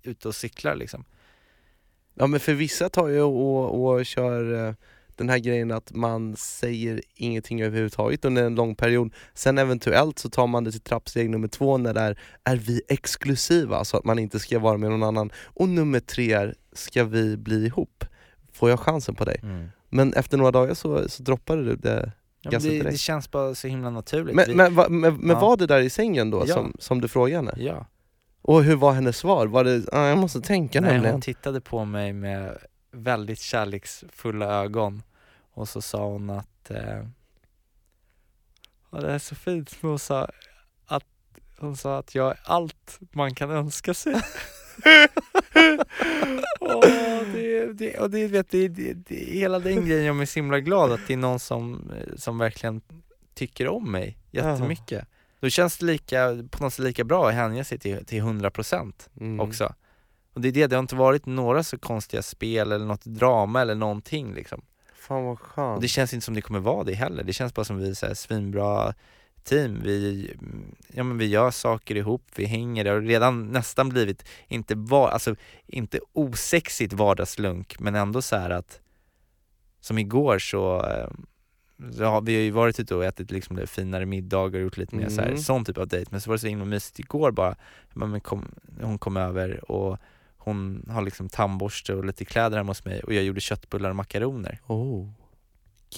ute 0.03 0.29
och 0.29 0.35
cyklar 0.35 0.75
liksom? 0.75 1.05
Ja 2.15 2.27
men 2.27 2.41
för 2.41 2.53
vissa 2.53 2.89
tar 2.89 3.09
ju 3.09 3.21
och, 3.21 3.85
och 3.85 4.07
kör 4.07 4.69
eh, 4.69 4.75
den 5.17 5.29
här 5.29 5.39
grejen 5.39 5.71
att 5.71 5.93
man 5.95 6.37
säger 6.37 7.01
ingenting 7.15 7.63
överhuvudtaget 7.63 8.25
under 8.25 8.45
en 8.45 8.55
lång 8.55 8.75
period 8.75 9.15
Sen 9.35 9.59
eventuellt 9.59 10.19
så 10.19 10.31
tar 10.31 10.47
man 10.47 10.65
det 10.65 10.71
till 10.73 10.81
trappsteg 10.81 11.31
nummer 11.31 11.49
två 11.49 11.77
när 11.79 11.95
det 11.95 12.01
är, 12.01 12.19
är 12.45 12.57
vi 12.57 12.81
exklusiva 12.89 13.85
så 13.85 13.97
att 13.97 14.05
man 14.05 14.19
inte 14.19 14.39
ska 14.39 14.59
vara 14.59 14.77
med 14.79 14.91
någon 14.91 15.03
annan 15.03 15.31
Och 15.45 15.69
nummer 15.69 16.01
tre 16.01 16.33
är, 16.33 16.55
ska 16.73 17.05
vi 17.05 17.37
bli 17.37 17.67
ihop? 17.67 18.05
Får 18.53 18.71
jag 18.71 18.81
chansen 18.81 19.15
på 19.15 19.25
dig? 19.25 19.41
Men 19.89 20.13
efter 20.13 20.37
några 20.39 20.51
dagar 20.51 20.75
så, 20.75 21.09
så 21.09 21.23
droppade 21.23 21.65
du 21.65 21.77
det 21.77 22.13
Ja, 22.41 22.59
det, 22.59 22.83
det 22.83 22.99
känns 22.99 23.31
bara 23.31 23.55
så 23.55 23.69
himla 23.69 23.91
naturligt. 23.91 24.35
Men, 24.37 24.45
Vi- 24.49 24.55
men, 24.55 24.75
men, 24.75 25.01
men 25.17 25.29
Ja. 25.29 25.41
var 25.41 25.57
det 25.57 25.67
där 25.67 25.81
i 25.81 25.91
sängen 25.91 26.31
då 26.31 26.45
Ja. 26.47 26.55
som, 26.55 26.73
som 26.79 27.01
du 27.01 27.09
frågade 27.09 27.37
henne? 27.37 27.55
Ja. 27.65 27.87
Och 28.43 28.65
hur 28.65 28.77
var 28.77 28.93
hennes 28.93 29.17
svar? 29.17 29.47
Var 29.47 29.65
det, 29.65 29.83
jag 29.93 30.19
måste 30.19 30.41
tänka 30.41 30.81
Nej, 30.81 30.91
nämligen 30.93 31.13
hon 31.15 31.21
tittade 31.23 31.61
på 31.61 31.85
mig 31.85 32.13
med 32.13 32.59
väldigt 32.97 33.41
kärleksfulla 33.41 34.47
ögon 34.63 35.03
och 35.53 35.69
så 35.69 35.83
sa 35.83 36.07
hon 36.07 36.31
att 36.31 36.71
eh, 36.71 37.07
ja, 38.91 39.01
det 39.01 39.13
är 39.13 39.19
så 39.19 39.35
fint 39.35 39.77
men 39.81 39.91
hon 39.91 39.99
sa 39.99 40.29
att 40.87 41.05
hon 41.59 41.77
sa 41.77 41.99
att 41.99 42.15
jag 42.15 42.31
är 42.31 42.41
allt 42.45 42.99
man 43.13 43.35
kan 43.35 43.51
önska 43.51 43.95
sig. 43.95 44.15
Åh, 46.61 46.83
det, 47.33 47.73
det, 47.73 47.99
och 47.99 48.11
det, 48.11 48.27
vet, 48.27 48.51
det, 48.51 48.69
det, 48.69 48.93
det, 48.93 49.15
hela 49.15 49.59
den 49.59 49.87
grejen 49.87 50.05
gör 50.05 50.13
mig 50.13 50.27
så 50.27 50.39
himla 50.39 50.61
glad 50.61 50.93
att 50.93 51.01
det 51.07 51.13
är 51.13 51.17
någon 51.17 51.41
som, 51.41 51.91
eh, 51.91 52.17
som 52.17 52.39
verkligen 52.39 52.81
tycker 53.35 53.69
om 53.69 53.93
mig 53.93 54.19
jättemycket. 54.31 55.09
Då 55.41 55.49
känns 55.49 55.79
det 55.79 55.87
lika, 55.87 56.45
på 56.51 56.65
något 56.65 56.75
sätt 56.75 56.85
lika 56.85 57.05
bra 57.05 57.29
att 57.29 57.35
hänga 57.35 57.65
sig 57.65 57.79
till, 57.79 58.05
till 58.05 58.23
100% 58.23 58.93
Mm. 59.21 59.41
också. 59.41 59.75
Och 60.37 60.43
det 60.43 60.49
är 60.49 60.53
det, 60.53 60.67
det 60.67 60.77
har 60.77 60.81
inte 60.81 60.97
varit 60.97 61.27
några 61.27 61.63
så 61.63 61.79
konstiga 61.79 62.23
spel 62.23 62.73
eller 62.73 62.87
något 62.87 63.05
drama 63.05 63.61
eller 63.61 63.75
någonting 63.75 64.35
liksom. 64.35 64.63
Fan 64.95 65.25
vad 65.25 65.39
skönt. 65.39 65.77
Och 65.77 65.83
det 65.83 65.89
känns 65.89 66.15
inte 66.15 66.25
som 66.25 66.35
det 66.35 66.41
kommer 66.43 66.59
vara 66.61 66.85
det 66.85 66.95
heller. 66.95 67.25
Det 67.25 67.33
känns 67.33 67.55
bara 67.55 67.65
som 67.65 67.79
vi 67.79 67.91
är 67.91 67.95
så 67.95 68.07
här 68.07 68.15
svinbra 68.15 68.95
team. 69.45 69.81
Vi, 69.83 70.31
ja, 70.95 71.03
men 71.05 71.19
vi 71.19 71.27
gör 71.27 71.51
saker 71.51 71.95
ihop, 71.97 72.23
vi 72.37 72.45
hänger. 72.45 72.85
Det 72.85 72.91
har 72.91 73.01
redan 73.01 73.47
nästan 73.47 73.89
blivit, 73.89 74.25
inte, 74.49 74.75
var, 74.75 75.09
alltså, 75.09 75.37
inte 75.67 76.01
osexigt 76.13 76.93
vardagslunk, 76.93 77.79
men 77.81 77.95
ändå 77.95 78.23
så 78.23 78.37
här 78.37 78.51
att 78.51 78.81
som 79.81 79.99
igår 79.99 80.39
så, 80.39 80.85
eh, 80.87 81.09
så 81.93 82.05
har 82.05 82.21
vi 82.21 82.35
har 82.35 82.43
ju 82.43 82.51
varit 82.51 82.81
ute 82.81 82.95
och 82.95 83.05
ätit 83.05 83.31
liksom 83.31 83.57
lite 83.57 83.69
finare 83.69 84.07
middagar 84.07 84.59
och 84.59 84.65
gjort 84.65 84.77
lite 84.77 84.97
mer 84.97 85.09
så 85.09 85.21
här, 85.21 85.29
Mm. 85.29 85.39
sån 85.39 85.65
typ 85.65 85.79
av 85.79 85.89
dejt. 85.89 86.09
Men 86.11 86.21
så 86.21 86.31
var 86.31 86.35
det 86.35 86.41
så 86.41 86.47
himla 86.47 86.65
mysigt 86.65 86.99
igår 86.99 87.31
bara, 87.31 87.57
men 87.95 88.21
kom, 88.21 88.55
hon 88.81 88.99
kom 88.99 89.17
över 89.17 89.71
och 89.71 89.99
hon 90.47 90.87
har 90.91 91.03
liksom 91.03 91.29
tandborste 91.29 91.95
och 91.95 92.05
lite 92.05 92.25
kläder 92.25 92.57
hemma 92.57 92.71
hos 92.71 92.85
mig 92.85 93.01
och 93.01 93.15
jag 93.15 93.25
gjorde 93.25 93.41
köttbullar 93.41 93.91
och 93.91 93.97
makaroner. 93.97 94.61
Oh. 94.67 95.09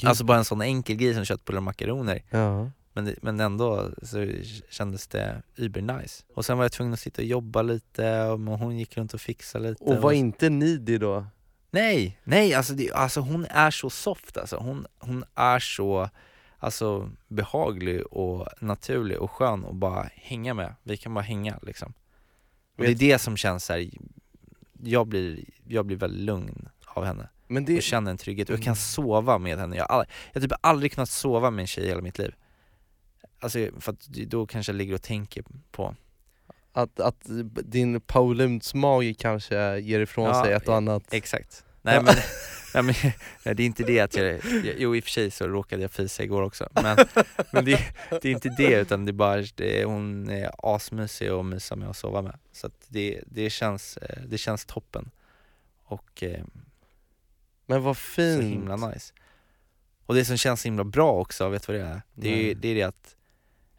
Gud. 0.00 0.08
Alltså 0.08 0.24
bara 0.24 0.38
en 0.38 0.44
sån 0.44 0.62
enkel 0.62 0.96
grej 0.96 1.14
som 1.14 1.24
köttbullar 1.24 1.58
och 1.58 1.62
makaroner. 1.62 2.22
ja. 2.30 2.70
Men, 2.92 3.04
det, 3.04 3.14
men 3.22 3.40
ändå 3.40 3.90
så 4.02 4.32
kändes 4.70 5.06
det 5.06 5.42
über 5.56 5.80
nice. 5.80 6.24
Och 6.34 6.44
sen 6.44 6.58
var 6.58 6.64
jag 6.64 6.72
tvungen 6.72 6.94
att 6.94 7.00
sitta 7.00 7.22
och 7.22 7.28
jobba 7.28 7.62
lite 7.62 8.22
och 8.22 8.38
hon 8.40 8.78
gick 8.78 8.96
runt 8.96 9.14
och 9.14 9.20
fixade 9.20 9.70
lite. 9.70 9.84
Och 9.84 10.02
var 10.02 10.12
inte 10.12 10.50
needy 10.50 10.98
då? 10.98 11.26
Nej, 11.70 12.18
nej 12.24 12.54
alltså, 12.54 12.72
det, 12.72 12.92
alltså 12.92 13.20
hon 13.20 13.46
är 13.50 13.70
så 13.70 13.90
soft 13.90 14.36
alltså. 14.36 14.56
Hon, 14.56 14.86
hon 14.98 15.24
är 15.34 15.58
så 15.58 16.10
alltså, 16.58 17.10
behaglig 17.28 18.06
och 18.06 18.48
naturlig 18.60 19.18
och 19.18 19.30
skön 19.30 19.64
att 19.64 19.74
bara 19.74 20.10
hänga 20.14 20.54
med. 20.54 20.74
Vi 20.82 20.96
kan 20.96 21.14
bara 21.14 21.24
hänga 21.24 21.58
liksom. 21.62 21.92
Och 22.78 22.84
det 22.84 22.90
är 22.90 22.94
det 22.94 23.18
som 23.18 23.36
känns 23.36 23.64
så 23.64 23.72
här. 23.72 23.90
Jag 24.82 25.06
blir, 25.06 25.44
jag 25.68 25.86
blir 25.86 25.96
väldigt 25.96 26.20
lugn 26.20 26.68
av 26.86 27.04
henne 27.04 27.28
Men 27.46 27.62
och 27.62 27.66
det, 27.70 27.82
känner 27.82 28.10
en 28.10 28.16
trygghet 28.18 28.48
och 28.48 28.54
jag 28.54 28.62
kan 28.62 28.70
Mm. 28.72 28.76
sova 28.76 29.38
med 29.38 29.58
henne. 29.58 29.76
Jag 29.76 29.84
har, 29.84 29.94
aldrig, 29.94 30.10
jag 30.32 30.40
har 30.40 30.48
typ 30.48 30.58
aldrig 30.60 30.92
kunnat 30.92 31.10
sova 31.10 31.50
med 31.50 31.62
en 31.62 31.66
tjej 31.66 31.84
i 31.84 31.88
hela 31.88 32.00
mitt 32.00 32.18
liv. 32.18 32.34
Alltså 33.40 33.58
för 33.80 33.92
att 33.92 34.06
då 34.06 34.46
kanske 34.46 34.72
jag 34.72 34.76
ligger 34.76 34.94
och 34.94 35.02
tänker 35.02 35.44
på 35.70 35.94
att, 36.72 37.00
att 37.00 37.22
din 37.64 38.00
Pauluns 38.00 38.74
mage 38.74 39.14
kanske 39.14 39.78
ger 39.78 40.00
ifrån 40.00 40.24
Ja, 40.26 40.44
sig 40.44 40.52
ett 40.52 40.68
och 40.68 40.76
annat 40.76 41.02
Exakt. 41.14 41.64
Nej 41.82 42.02
men, 42.02 42.14
nej, 42.74 42.82
men 42.82 42.94
nej, 43.44 43.54
det 43.54 43.62
är 43.62 43.66
inte 43.66 43.82
det 43.82 44.00
att 44.00 44.16
jag, 44.16 44.26
jag, 44.26 44.74
jo 44.78 44.96
i 44.96 45.00
och 45.00 45.04
för 45.04 45.10
sig 45.10 45.30
så 45.30 45.48
råkade 45.48 45.82
jag 45.82 45.90
fisa 45.90 46.22
igår 46.22 46.42
också 46.42 46.68
men, 46.70 46.96
men 47.52 47.64
det, 47.64 47.80
det 48.10 48.28
är 48.28 48.32
inte 48.32 48.48
det 48.48 48.80
utan 48.80 49.04
det 49.04 49.10
är 49.10 49.12
bara, 49.12 49.44
det, 49.54 49.84
hon 49.84 50.30
är 50.30 50.50
asmysig 50.58 51.32
och 51.32 51.44
mysa 51.44 51.76
med 51.76 51.88
att 51.88 51.96
sova 51.96 52.22
med. 52.22 52.38
Så 52.52 52.66
att 52.66 52.86
det, 52.88 53.22
det, 53.26 53.50
känns, 53.50 53.96
eh, 53.96 54.22
det 54.26 54.38
känns 54.38 54.64
toppen. 54.64 55.10
Och 55.84 56.22
eh, 56.22 56.44
Men 57.66 57.82
vad 57.82 57.96
så 57.96 58.00
fint! 58.00 58.42
himla 58.42 58.76
nice. 58.76 59.12
Och 60.06 60.14
det 60.14 60.24
som 60.24 60.36
känns 60.36 60.60
så 60.60 60.68
himla 60.68 60.84
bra 60.84 61.12
också, 61.12 61.48
vet 61.48 61.66
du 61.66 61.72
vad 61.72 61.82
det 61.82 61.88
är? 61.88 62.02
Det 62.14 62.50
är, 62.50 62.54
det, 62.54 62.68
är 62.68 62.74
det 62.74 62.82
att, 62.82 63.16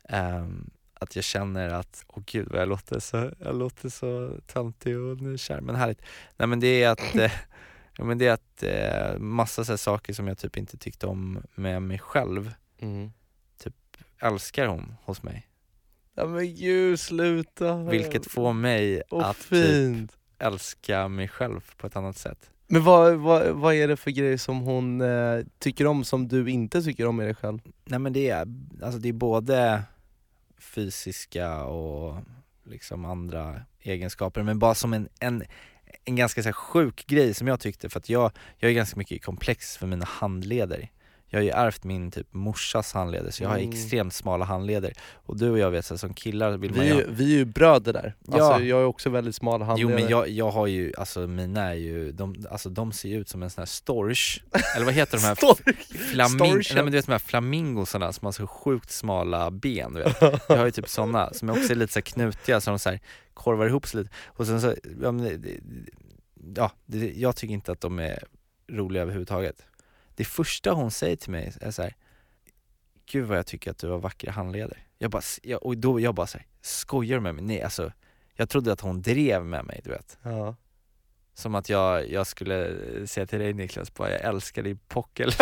ehm, 0.03 0.69
att 0.93 1.15
jag 1.15 1.25
känner 1.25 1.69
att, 1.69 2.05
åh 2.07 2.23
gud 2.25 2.47
vad 2.51 2.61
jag 2.61 2.69
låter 2.69 2.99
så, 2.99 3.31
jag 3.39 3.55
låter 3.55 3.89
så 3.89 4.39
töntig 4.47 4.97
och 4.97 5.21
nykär, 5.21 5.61
men 5.61 5.75
härligt. 5.75 6.01
Nej 6.37 6.47
men 6.47 6.59
det 6.59 6.83
är 6.83 6.89
att, 6.89 7.15
eh, 7.15 7.31
ja, 7.99 8.05
men 8.05 8.17
det 8.17 8.27
är 8.27 8.31
att 8.33 8.63
eh, 8.63 9.19
massa 9.19 9.65
så 9.65 9.77
saker 9.77 10.13
som 10.13 10.27
jag 10.27 10.37
typ 10.37 10.57
inte 10.57 10.77
tyckte 10.77 11.07
om 11.07 11.39
med 11.55 11.81
mig 11.81 11.99
själv, 11.99 12.53
Mm. 12.81 13.11
älskar 14.21 14.67
hon 14.67 14.95
hos 15.03 15.23
mig. 15.23 15.47
Ja 16.15 16.25
men 16.25 16.55
gud 16.55 16.99
sluta! 16.99 17.77
Vilket 17.77 18.31
får 18.31 18.53
mig 18.53 19.01
Åh 19.09 19.25
att 19.29 19.37
typ 19.37 19.45
fint! 19.47 20.17
älska 20.39 21.07
mig 21.07 21.27
själv 21.27 21.71
på 21.77 21.87
ett 21.87 21.95
annat 21.95 22.17
sätt. 22.17 22.51
Men 22.67 22.83
vad, 22.83 23.15
vad, 23.15 23.47
vad 23.47 23.73
är 23.73 23.87
det 23.87 23.97
för 23.97 24.11
grejer 24.11 24.37
som 24.37 24.59
hon 24.59 25.01
eh, 25.01 25.39
tycker 25.59 25.87
om 25.87 26.03
som 26.03 26.27
du 26.27 26.49
inte 26.49 26.81
tycker 26.81 27.05
om 27.05 27.21
i 27.21 27.25
dig 27.25 27.35
själv? 27.35 27.59
Nej 27.85 27.99
men 27.99 28.13
det 28.13 28.29
är, 28.29 28.47
alltså 28.83 28.99
det 28.99 29.09
är 29.09 29.13
både 29.13 29.83
fysiska 30.57 31.63
och 31.63 32.15
liksom 32.63 33.05
andra 33.05 33.61
egenskaper 33.79 34.43
men 34.43 34.59
bara 34.59 34.75
som 34.75 34.93
en, 34.93 35.09
en, 35.19 35.43
en 36.09 36.15
ganska 36.15 36.43
så 36.43 36.53
sjuk 36.53 37.05
grej 37.07 37.33
som 37.33 37.47
jag 37.47 37.59
tyckte 37.59 37.89
för 37.89 37.99
att 37.99 38.09
jag, 38.09 38.31
jag 38.57 38.71
är 38.71 38.75
ganska 38.75 38.97
mycket 38.97 39.23
komplex 39.25 39.77
för 39.77 39.87
mina 39.87 40.05
handleder. 40.05 40.89
Jag 41.31 41.39
har 41.39 41.43
ju 41.43 41.49
ärvt 41.49 41.83
min 41.83 42.11
typ 42.11 42.27
morsas 42.31 42.93
handleder 42.93 43.31
så 43.31 43.43
jag 43.43 43.49
har 43.49 43.57
Mm. 43.57 43.69
extremt 43.69 44.13
smala 44.13 44.45
handleder 44.45 44.93
och 45.13 45.37
du 45.37 45.49
och 45.49 45.59
jag 45.59 45.71
vet 45.71 45.85
så 45.85 45.93
här, 45.93 45.97
som 45.99 46.13
killar 46.13 46.57
vill 46.57 46.71
man 46.71 46.79
Vi, 46.79 46.85
ju 46.85 46.91
är 46.91 46.95
ha- 46.95 47.01
ju- 47.01 47.07
vi 47.11 47.33
är 47.33 47.37
ju 47.37 47.45
bröder 47.45 47.93
där, 47.93 48.15
Ja. 48.27 48.43
alltså 48.43 48.63
jag 48.65 48.81
är 48.81 48.85
också 48.85 49.09
väldigt 49.09 49.35
smala 49.35 49.65
Jo 49.65 49.67
handleder 49.67 49.95
men 50.01 50.09
jag, 50.11 50.29
jag 50.29 50.51
har 50.51 50.67
ju, 50.67 50.93
alltså 50.97 51.19
mina 51.27 51.61
är 51.69 51.73
ju, 51.73 52.11
de, 52.11 52.45
alltså 52.51 52.69
de 52.69 52.91
ser 52.91 53.09
ju 53.09 53.19
ut 53.19 53.29
som 53.29 53.43
en 53.43 53.49
sån 53.49 53.61
här 53.61 53.65
storch, 53.65 54.41
eller 54.75 54.85
vad 54.85 54.93
heter 54.93 55.17
de 55.17 55.23
här? 55.23 55.35
Flaming, 56.11 56.53
nej 56.55 56.63
men 56.75 56.85
du 56.85 56.91
vet 56.91 57.05
de 57.05 57.11
här 57.11 57.19
flamingosarna 57.19 58.13
som 58.13 58.25
har 58.25 58.31
så 58.31 58.47
sjukt 58.47 58.91
smala 58.91 59.51
ben 59.51 59.93
du 59.93 60.03
vet. 60.03 60.21
Jag 60.49 60.57
har 60.57 60.65
ju 60.65 60.71
typ 60.71 60.89
sådana 60.89 61.33
som 61.33 61.49
också 61.49 61.71
är 61.71 61.75
lite 61.75 61.93
så 61.93 62.01
knutiga 62.01 62.61
som 62.61 62.71
de 62.73 62.79
så 62.79 62.89
här 62.89 62.99
korvar 63.33 63.65
ihop 63.67 63.87
sig 63.87 63.99
lite 63.99 64.13
och 64.27 64.47
sen 64.47 64.61
så, 64.61 64.75
ja, 65.01 65.11
men 65.11 65.43
ja 66.55 66.71
det, 66.85 67.13
jag 67.13 67.35
tycker 67.35 67.53
inte 67.53 67.71
att 67.71 67.81
de 67.81 67.99
är 67.99 68.23
roliga 68.67 69.03
överhuvudtaget. 69.03 69.65
Det 70.15 70.25
första 70.25 70.71
hon 70.71 70.91
säger 70.91 71.15
till 71.15 71.31
mig 71.31 71.53
är 71.61 71.71
så 71.71 71.81
här. 71.81 71.95
Gud 73.05 73.25
vad 73.27 73.37
jag 73.37 73.45
tycker 73.45 73.71
att 73.71 73.77
du 73.77 73.89
har 73.89 73.97
vackra 73.97 74.31
handleder. 74.31 74.87
Jag 74.97 75.11
bara, 75.11 75.21
jag, 75.43 75.65
och 75.65 75.77
då 75.77 75.99
jag 75.99 76.15
bara 76.15 76.27
så 76.27 76.37
här, 76.37 76.47
skojar 76.61 77.17
du 77.17 77.21
med 77.21 77.35
mig? 77.35 77.43
Nej 77.43 77.61
alltså, 77.61 77.91
jag 78.33 78.49
trodde 78.49 78.73
att 78.73 78.81
hon 78.81 79.01
drev 79.01 79.45
med 79.45 79.65
mig 79.65 79.81
du 79.83 79.89
vet. 79.89 80.17
Ja. 80.21 80.55
Som 81.39 81.55
att 81.55 81.69
jag, 81.69 82.11
jag 82.11 82.27
skulle 82.27 82.77
säga 83.05 83.25
till 83.25 83.39
dig 83.39 83.53
Niklas, 83.53 83.93
bara 83.93 84.11
jag 84.11 84.21
älskar 84.21 84.63
din 84.63 84.79
pockel. 84.87 85.31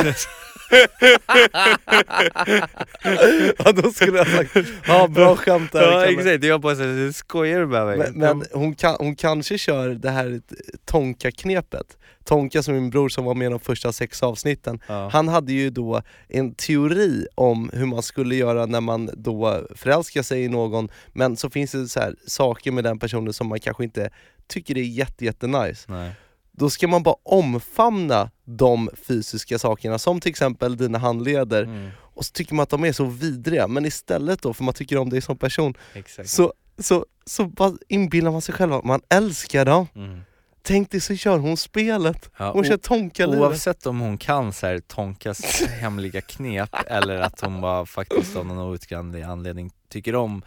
ja 3.57 3.71
då 3.71 3.91
skulle 3.91 4.17
jag 4.17 4.27
sagt, 4.27 4.57
ja 4.87 5.07
bra 5.07 5.35
skämt 5.35 5.71
där 5.71 5.81
ja 5.81 5.91
Kalle. 5.91 6.11
exakt, 6.11 6.43
jag 6.43 6.61
bara 6.61 6.75
såhär, 6.75 7.11
skojar 7.11 7.59
du 7.59 7.67
med 7.67 7.85
mig? 7.85 7.97
Men, 7.97 8.13
men 8.13 8.43
hon, 8.53 8.75
kan, 8.75 8.95
hon 8.99 9.15
kanske 9.15 9.57
kör 9.57 9.89
det 9.89 10.09
här 10.09 10.41
Tonka-knepet 10.85 11.97
Tonka 12.27 12.63
som 12.63 12.75
är 12.75 12.79
min 12.79 12.89
bror 12.89 13.09
som 13.09 13.25
var 13.25 13.33
med 13.33 13.45
i 13.45 13.49
de 13.49 13.59
första 13.59 13.91
sex 13.91 14.23
avsnitten 14.23 14.79
ja. 14.87 15.09
Han 15.11 15.27
hade 15.27 15.53
ju 15.53 15.69
då 15.69 16.01
en 16.27 16.55
teori 16.55 17.27
om 17.35 17.69
hur 17.73 17.85
man 17.85 18.03
skulle 18.03 18.35
göra 18.35 18.65
när 18.65 18.81
man 18.81 19.09
då 19.13 19.67
förälskar 19.75 20.21
sig 20.21 20.43
i 20.43 20.47
någon 20.47 20.89
Men 21.13 21.37
så 21.37 21.49
finns 21.49 21.71
det 21.71 21.87
så 21.87 21.99
här 21.99 22.15
saker 22.25 22.71
med 22.71 22.83
den 22.83 22.99
personen 22.99 23.33
som 23.33 23.47
man 23.47 23.59
kanske 23.59 23.83
inte 23.83 24.09
tycker 24.47 24.77
är 24.77 24.81
jätte, 24.81 25.25
jätte 25.25 25.47
nice 25.47 25.91
Nej. 25.91 26.11
Då 26.51 26.69
ska 26.69 26.87
man 26.87 27.03
bara 27.03 27.15
omfamna 27.23 28.31
de 28.45 28.89
fysiska 29.07 29.59
sakerna, 29.59 29.99
som 29.99 30.19
till 30.19 30.29
exempel 30.29 30.77
dina 30.77 30.97
handleder 30.97 31.63
Mm, 31.63 31.89
Och 32.13 32.25
så 32.25 32.31
tycker 32.31 32.55
man 32.55 32.63
att 32.63 32.69
de 32.69 32.83
är 32.85 32.91
så 32.91 33.05
vidriga, 33.05 33.67
men 33.67 33.85
istället 33.85 34.41
då, 34.41 34.53
för 34.53 34.63
man 34.63 34.73
tycker 34.73 34.97
om 34.97 35.09
dig 35.09 35.21
som 35.21 35.37
person 35.37 35.73
exakt. 35.93 36.29
så, 36.29 36.53
så, 36.77 37.05
så 37.25 37.45
bara 37.45 37.73
inbillar 37.87 38.31
man 38.31 38.41
sig 38.41 38.55
själv 38.55 38.73
att 38.73 38.83
man 38.83 39.01
älskar 39.09 39.65
dem 39.65 39.87
Mm. 39.95 40.21
Tänk 40.61 40.91
dig 40.91 41.01
så 41.01 41.15
kör 41.15 41.37
hon 41.37 41.57
spelet, 41.57 42.29
Ja, 42.37 42.51
hon 42.51 42.63
kör 42.63 42.77
Tonka-livet 42.77 43.41
Oavsett 43.41 43.85
om 43.85 43.99
hon 43.99 44.17
kan 44.17 44.53
så 44.53 44.67
här, 44.67 44.79
Tonkas 44.79 45.61
hemliga 45.61 46.21
knep 46.21 46.69
eller 46.87 47.19
att 47.21 47.41
hon 47.41 47.61
bara 47.61 47.85
faktiskt 47.85 48.35
av 48.35 48.45
någon 48.45 48.57
outgrundlig 48.57 49.21
anledning 49.21 49.71
tycker 49.89 50.15
om 50.15 50.41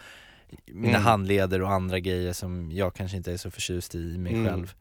mina 0.67 0.89
Mm. 0.89 1.03
handleder 1.03 1.63
och 1.63 1.73
andra 1.73 1.99
grejer 1.99 2.33
som 2.33 2.73
jag 2.73 2.95
kanske 2.95 3.17
inte 3.17 3.33
är 3.33 3.37
så 3.37 3.51
förtjust 3.51 3.95
i 3.95 4.19
mig 4.19 4.33
Mm. 4.35 4.47
själv. 4.47 4.75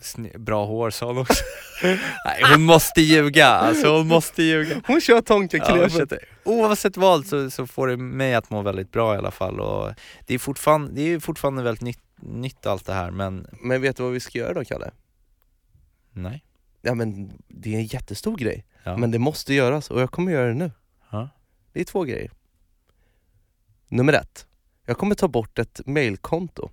Sny- 0.00 0.38
bra 0.38 0.66
hår 0.66 0.90
sa 0.90 1.06
hon 1.06 1.18
också. 1.18 1.44
Nej 2.24 2.42
hon 2.52 2.62
måste 2.62 3.00
ljuga, 3.00 3.46
alltså 3.46 3.96
hon 3.96 4.08
måste 4.08 4.42
ljuga. 4.42 4.80
Hon 4.86 5.00
kör 5.00 5.14
Ja, 5.14 5.22
Tonka-knepet 5.22 5.80
oavsett, 5.80 6.12
oavsett 6.44 6.96
vad 6.96 7.26
så, 7.26 7.50
så 7.50 7.66
får 7.66 7.86
det 7.88 7.96
mig 7.96 8.34
att 8.34 8.50
må 8.50 8.62
väldigt 8.62 8.92
bra 8.92 9.14
i 9.14 9.18
alla 9.18 9.30
fall 9.30 9.60
och 9.60 9.92
det 10.26 10.34
är 10.34 10.38
fortfarande, 10.38 10.92
det 10.92 11.02
är 11.02 11.20
fortfarande 11.20 11.62
väldigt 11.62 11.82
nytt, 11.82 12.00
nytt 12.20 12.66
allt 12.66 12.86
det 12.86 12.92
här 12.92 13.10
men 13.10 13.46
Men 13.62 13.82
vet 13.82 13.96
du 13.96 14.02
vad 14.02 14.12
vi 14.12 14.20
ska 14.20 14.38
göra 14.38 14.54
då 14.54 14.64
Kalle? 14.64 14.90
nej. 16.12 16.44
Ja 16.82 16.94
men 16.94 17.32
det 17.48 17.74
är 17.74 17.78
en 17.78 17.86
jättestor 17.86 18.36
grej, 18.36 18.64
Ja. 18.84 18.96
men 18.96 19.10
det 19.10 19.18
måste 19.18 19.54
göras 19.54 19.90
och 19.90 20.00
jag 20.00 20.10
kommer 20.10 20.32
göra 20.32 20.48
det 20.48 20.54
nu 20.54 20.70
Ja. 21.10 21.28
Det 21.72 21.80
är 21.80 21.84
två 21.84 22.02
grejer 22.04 22.30
Nummer 23.88 24.12
ett, 24.12 24.46
jag 24.86 24.98
kommer 24.98 25.14
ta 25.14 25.28
bort 25.28 25.58
ett 25.58 25.80
mailkonto 25.86 26.70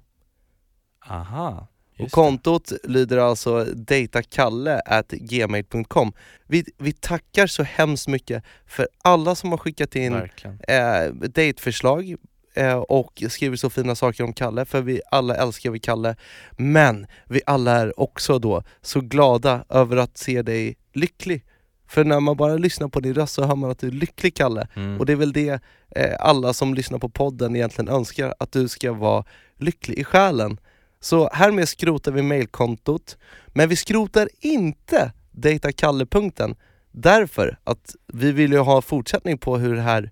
Aha. 1.09 1.67
Och 1.93 1.99
just 1.99 2.11
det. 2.11 2.15
kontot 2.15 2.71
lyder 2.83 3.17
alltså 3.17 3.65
datakalle.gmail.com 3.65 6.13
vi, 6.47 6.65
vi 6.77 6.93
tackar 6.93 7.47
så 7.47 7.63
hemskt 7.63 8.07
mycket 8.07 8.43
för 8.65 8.87
alla 9.03 9.35
som 9.35 9.51
har 9.51 9.57
skickat 9.57 9.95
in 9.95 10.13
Verkligen. 10.13 10.59
eh, 10.67 11.05
dateförslag 11.13 12.15
eh, 12.53 12.73
och 12.75 13.23
skriver 13.29 13.55
så 13.57 13.69
fina 13.69 13.95
saker 13.95 14.23
om 14.23 14.33
Kalle, 14.33 14.65
för 14.65 14.81
vi 14.81 15.01
alla 15.11 15.35
älskar 15.35 15.71
vi 15.71 15.79
Kalle. 15.79 16.15
Men 16.57 17.07
vi 17.25 17.41
alla 17.45 17.71
är 17.71 17.99
också 17.99 18.39
då 18.39 18.63
så 18.81 19.01
glada 19.01 19.65
över 19.69 19.97
att 19.97 20.17
se 20.17 20.41
dig 20.41 20.75
lycklig. 20.93 21.45
För 21.93 22.03
när 22.03 22.19
man 22.19 22.37
bara 22.37 22.55
lyssnar 22.55 22.87
på 22.87 22.99
din 22.99 23.13
röst 23.13 23.33
så 23.33 23.43
hör 23.43 23.55
man 23.55 23.71
att 23.71 23.79
du 23.79 23.87
är 23.87 23.91
lycklig 23.91 24.35
Kalle. 24.35 24.67
Mm. 24.73 24.99
Och 24.99 25.05
det 25.05 25.11
är 25.11 25.17
väl 25.17 25.33
det 25.33 25.59
eh, 25.95 26.15
alla 26.19 26.53
som 26.53 26.73
lyssnar 26.73 26.99
på 26.99 27.09
podden 27.09 27.55
egentligen 27.55 27.89
önskar, 27.89 28.33
att 28.39 28.51
du 28.51 28.67
ska 28.67 28.93
vara 28.93 29.23
lycklig 29.57 29.99
i 29.99 30.03
själen. 30.03 30.57
Så 30.99 31.29
härmed 31.33 31.69
skrotar 31.69 32.11
vi 32.11 32.21
mailkontot, 32.21 33.17
men 33.47 33.69
vi 33.69 33.75
skrotar 33.75 34.29
inte 34.39 35.11
Dejta 35.31 35.71
Kalle-punkten 35.71 36.55
därför 36.91 37.57
att 37.63 37.95
vi 38.07 38.31
vill 38.31 38.51
ju 38.51 38.59
ha 38.59 38.81
fortsättning 38.81 39.37
på 39.37 39.57
hur 39.57 39.75
det 39.75 39.81
här 39.81 40.11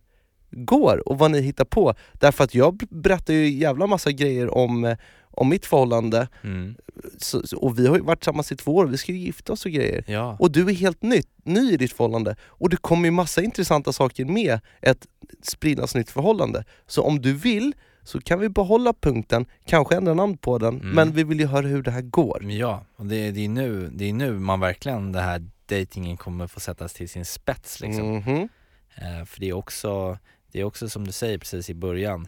går 0.52 1.10
och 1.10 1.18
vad 1.18 1.32
ni 1.32 1.42
hittar 1.42 1.66
på. 1.66 1.94
Därför 2.14 2.44
att 2.44 2.56
jag 2.56 2.78
berättar 2.90 3.34
ju 3.34 3.50
jävla 3.50 3.88
massa 3.88 4.12
grejer 4.12 4.58
om, 4.58 4.86
eh, 4.86 4.98
om 5.32 5.50
mitt 5.50 5.66
förhållande 5.66 6.28
Mm. 6.44 6.76
så, 7.18 7.42
och 7.58 7.80
vi 7.80 7.88
har 7.88 7.96
ju 7.96 8.02
varit 8.02 8.20
tillsammans 8.20 8.52
i 8.52 8.56
två 8.56 8.76
år, 8.76 8.86
vi 8.86 8.98
ska 8.98 9.12
ju 9.12 9.18
gifta 9.18 9.54
oss 9.54 9.66
och 9.66 9.72
grejer. 9.72 10.04
Ja. 10.08 10.36
Och 10.40 10.52
du 10.52 10.70
är 10.70 10.74
helt 10.74 11.02
ny, 11.04 11.22
ny 11.44 11.72
i 11.74 11.78
ditt 11.78 11.94
förhållande 11.94 12.36
och 12.44 12.70
det 12.70 12.78
kommer 12.78 13.06
ju 13.06 13.12
massa 13.12 13.42
intressanta 13.42 13.94
saker 13.94 14.26
med 14.26 14.60
ett 14.82 15.08
sprillans 15.44 15.96
nytt 15.96 16.10
förhållande. 16.10 16.66
Så 16.88 17.04
om 17.04 17.22
du 17.22 17.34
vill 17.34 17.74
så 18.04 18.22
kan 18.22 18.40
vi 18.40 18.50
behålla 18.50 18.94
punkten, 18.94 19.46
kanske 19.66 19.96
ändra 19.96 20.14
namn 20.14 20.38
på 20.38 20.58
den, 20.58 20.76
Mm. 20.82 20.90
men 20.96 21.12
vi 21.12 21.24
vill 21.24 21.40
ju 21.40 21.46
höra 21.46 21.68
hur 21.68 21.82
det 21.84 21.92
här 21.92 22.02
går. 22.02 22.44
Ja, 22.52 22.86
och 22.96 23.06
det, 23.06 23.32
det, 23.32 23.46
är 23.46 23.50
nu, 23.50 23.90
det 23.94 24.10
är 24.10 24.14
nu 24.14 24.32
man 24.40 24.60
verkligen, 24.60 25.12
det 25.12 25.22
här 25.22 25.46
datingen 25.66 26.18
kommer 26.18 26.48
få 26.48 26.60
sättas 26.60 26.94
till 26.94 27.10
sin 27.10 27.26
spets 27.26 27.80
liksom. 27.82 28.12
Mhm. 28.16 28.50
Eh, 28.96 29.26
för 29.26 29.40
det 29.40 29.50
är 29.50 29.54
också, 29.54 30.18
det 30.52 30.60
är 30.60 30.64
också 30.64 30.90
som 30.90 31.06
du 31.08 31.12
säger 31.12 31.38
precis 31.38 31.70
i 31.70 31.74
början, 31.74 32.28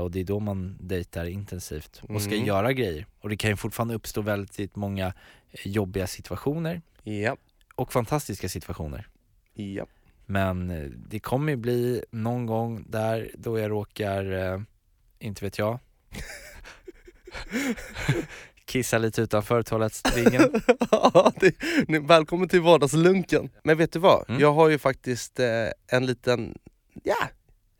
och 0.00 0.10
det 0.10 0.20
är 0.20 0.24
då 0.24 0.40
man 0.40 0.76
dejtar 0.80 1.24
intensivt 1.24 2.02
och 2.08 2.22
ska 2.22 2.34
Mm. 2.34 2.46
göra 2.46 2.72
grejer. 2.72 3.06
Och 3.20 3.28
det 3.28 3.36
kan 3.36 3.50
ju 3.50 3.56
fortfarande 3.56 3.94
uppstå 3.94 4.20
väldigt 4.22 4.76
många 4.76 5.06
eh, 5.06 5.12
jobbiga 5.68 6.06
situationer 6.06 6.82
Ja, 7.02 7.36
och 7.74 7.92
fantastiska 7.92 8.48
situationer. 8.48 9.08
ja. 9.54 9.86
Men 10.26 10.70
eh, 10.70 10.84
det 11.08 11.20
kommer 11.20 11.52
ju 11.52 11.56
bli 11.56 12.04
någon 12.10 12.46
gång 12.46 12.84
där 12.88 13.30
då 13.34 13.58
jag 13.58 13.70
råkar, 13.70 14.32
eh, 14.32 14.60
inte 15.18 15.44
vet 15.44 15.58
jag, 15.58 15.78
kissa 18.64 18.98
lite 18.98 19.22
utanför 19.22 19.62
toalettringen. 19.62 20.62
Ja, 20.90 21.32
det, 21.40 21.54
ni- 21.88 21.98
välkommen 21.98 22.48
till 22.48 22.60
vardagslunken. 22.60 23.50
Men 23.64 23.78
vet 23.78 23.92
du 23.92 23.98
vad? 23.98 24.28
Mm. 24.28 24.40
Jag 24.40 24.52
har 24.52 24.68
ju 24.68 24.78
faktiskt 24.78 25.40
eh, 25.40 25.46
en 25.86 26.06
liten, 26.06 26.58
ja, 27.04 27.16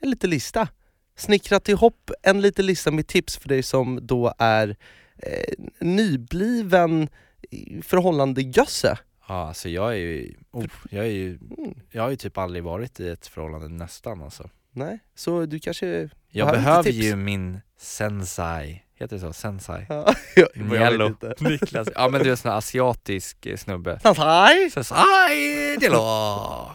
en 0.00 0.10
liten 0.10 0.30
lista. 0.30 0.68
Snickrat 1.18 1.68
ihop 1.68 2.10
en 2.22 2.40
liten 2.40 2.66
lista 2.66 2.90
med 2.90 3.06
tips 3.06 3.36
för 3.36 3.48
dig 3.48 3.62
som 3.62 3.98
då 4.02 4.34
är 4.38 4.76
eh, 5.22 5.54
nybliven 5.80 7.08
i 7.50 7.82
förhållande 7.82 8.42
gösse. 8.42 8.98
Ja, 9.28 9.48
alltså 9.48 9.68
jag 9.68 9.92
är 9.92 9.96
ju, 9.96 10.34
oh, 10.50 10.64
jag 10.90 11.04
är 11.04 11.10
ju, 11.10 11.38
Mm. 11.58 11.74
jag 11.90 12.02
har 12.02 12.10
ju 12.10 12.16
typ 12.16 12.38
aldrig 12.38 12.64
varit 12.64 13.00
i 13.00 13.08
ett 13.08 13.26
förhållande 13.26 13.68
nästan 13.68 14.22
alltså. 14.22 14.50
Nej, 14.72 14.98
så 15.14 15.46
du 15.46 15.58
kanske... 15.58 16.08
Jag 16.30 16.50
Behöver 16.52 16.90
ju 16.90 17.16
min 17.16 17.60
sensai, 17.78 18.82
heter 18.94 19.16
det 19.16 19.20
så? 19.20 19.32
Sensai? 19.32 19.86
Ja, 19.88 20.14
jag, 20.36 20.48
jag 20.54 20.74
Jello. 20.74 21.04
vet 21.08 21.22
inte. 21.30 21.44
Niklas, 21.50 21.88
ja 21.94 22.08
men 22.08 22.20
du 22.22 22.26
är 22.26 22.30
en 22.30 22.36
sån 22.36 22.50
här 22.50 22.58
asiatisk 22.58 23.46
eh, 23.46 23.56
snubbe. 23.56 24.00
Sensai! 24.02 24.70
Sensai, 24.70 25.76
det 25.80 25.88
lå, 25.88 26.70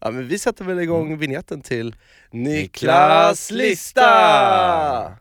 Ja 0.00 0.10
men 0.10 0.28
vi 0.28 0.38
sätter 0.38 0.64
väl 0.64 0.78
igång 0.78 1.06
Mm. 1.06 1.18
vignetten 1.18 1.60
till 1.62 1.94
Niklas 2.30 3.50
Niklas 3.50 3.50
lista! 3.50 5.12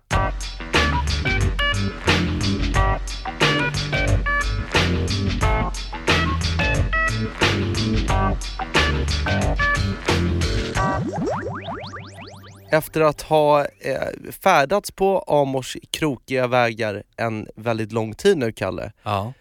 Efter 12.71 13.01
att 13.01 13.21
ha 13.21 13.61
eh, 13.65 14.31
färdats 14.43 14.91
på 14.91 15.19
Amors 15.19 15.77
krokiga 15.91 16.47
vägar 16.47 17.03
en 17.17 17.47
väldigt 17.55 17.91
lång 17.91 18.13
tid 18.13 18.37
nu, 18.37 18.51
Kalle, 18.51 18.91
Ja. 19.03 19.33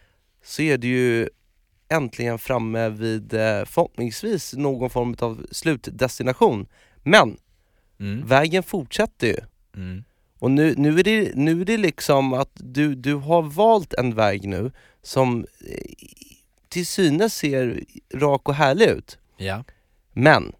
så 0.45 0.63
är 0.63 0.79
det 0.79 0.87
ju 0.87 1.29
äntligen 1.89 2.39
framme 2.39 2.89
vid 2.89 3.35
eh, 3.35 3.65
förhoppningsvis 3.65 4.55
någon 4.55 4.91
form 4.91 5.17
av 5.19 5.47
slutdestination. 5.51 6.67
Men 7.03 7.37
Mm. 8.01 8.27
vägen 8.27 8.63
fortsätter 8.63 9.27
ju. 9.27 9.37
Mm. 9.77 10.05
Och 10.39 10.51
nu, 10.51 10.75
nu, 10.77 10.99
är 10.99 11.05
det, 11.05 11.33
nu 11.35 11.61
är 11.61 11.65
det 11.65 11.77
liksom 11.77 12.33
att 12.33 12.51
du, 12.55 12.95
du 12.95 13.15
har 13.15 13.43
valt 13.43 13.95
en 13.95 14.15
väg 14.15 14.49
nu 14.49 14.73
som 15.03 15.47
eh, 15.69 15.81
till 16.69 16.87
synes 16.87 17.35
ser 17.35 17.85
rak 18.15 18.49
och 18.49 18.55
härlig 18.55 18.87
ut. 18.87 19.19
Ja. 19.37 19.65
Men 20.13 20.53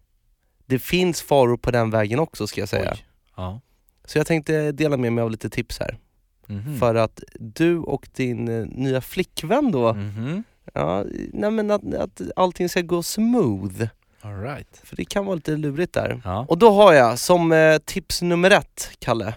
det 0.65 0.79
finns 0.79 1.21
faror 1.21 1.57
på 1.57 1.71
den 1.71 1.89
vägen 1.89 2.19
också 2.19 2.47
ska 2.47 2.61
jag 2.61 2.69
säga. 2.69 2.97
Ja. 3.35 3.61
Så 4.05 4.17
jag 4.17 4.27
tänkte 4.27 4.71
dela 4.71 4.97
med 4.97 5.13
mig 5.13 5.21
av 5.21 5.31
lite 5.31 5.49
tips 5.49 5.79
här. 5.79 5.97
Mhm. 6.45 6.79
För 6.79 6.95
att 6.95 7.23
du 7.39 7.77
och 7.77 8.07
din 8.15 8.47
eh, 8.47 8.65
nya 8.65 9.01
flickvän 9.01 9.71
då, 9.71 9.93
Mhm. 9.93 10.43
Ja, 10.73 11.03
nej 11.33 11.51
men 11.51 11.71
att, 11.71 11.93
att 11.93 12.21
allting 12.35 12.69
ska 12.69 12.81
gå 12.81 13.03
smooth. 13.03 13.83
All 14.21 14.41
right. 14.41 14.81
För 14.83 14.95
det 14.95 15.05
kan 15.05 15.25
vara 15.25 15.35
lite 15.35 15.51
lurigt 15.57 15.93
där. 15.93 16.21
Ja. 16.25 16.45
Och 16.49 16.57
då 16.57 16.71
har 16.71 16.93
jag 16.93 17.19
som 17.19 17.51
eh, 17.51 17.77
tips 17.77 18.21
nummer 18.21 18.51
ett, 18.51 18.89
Kalle. 18.99 19.35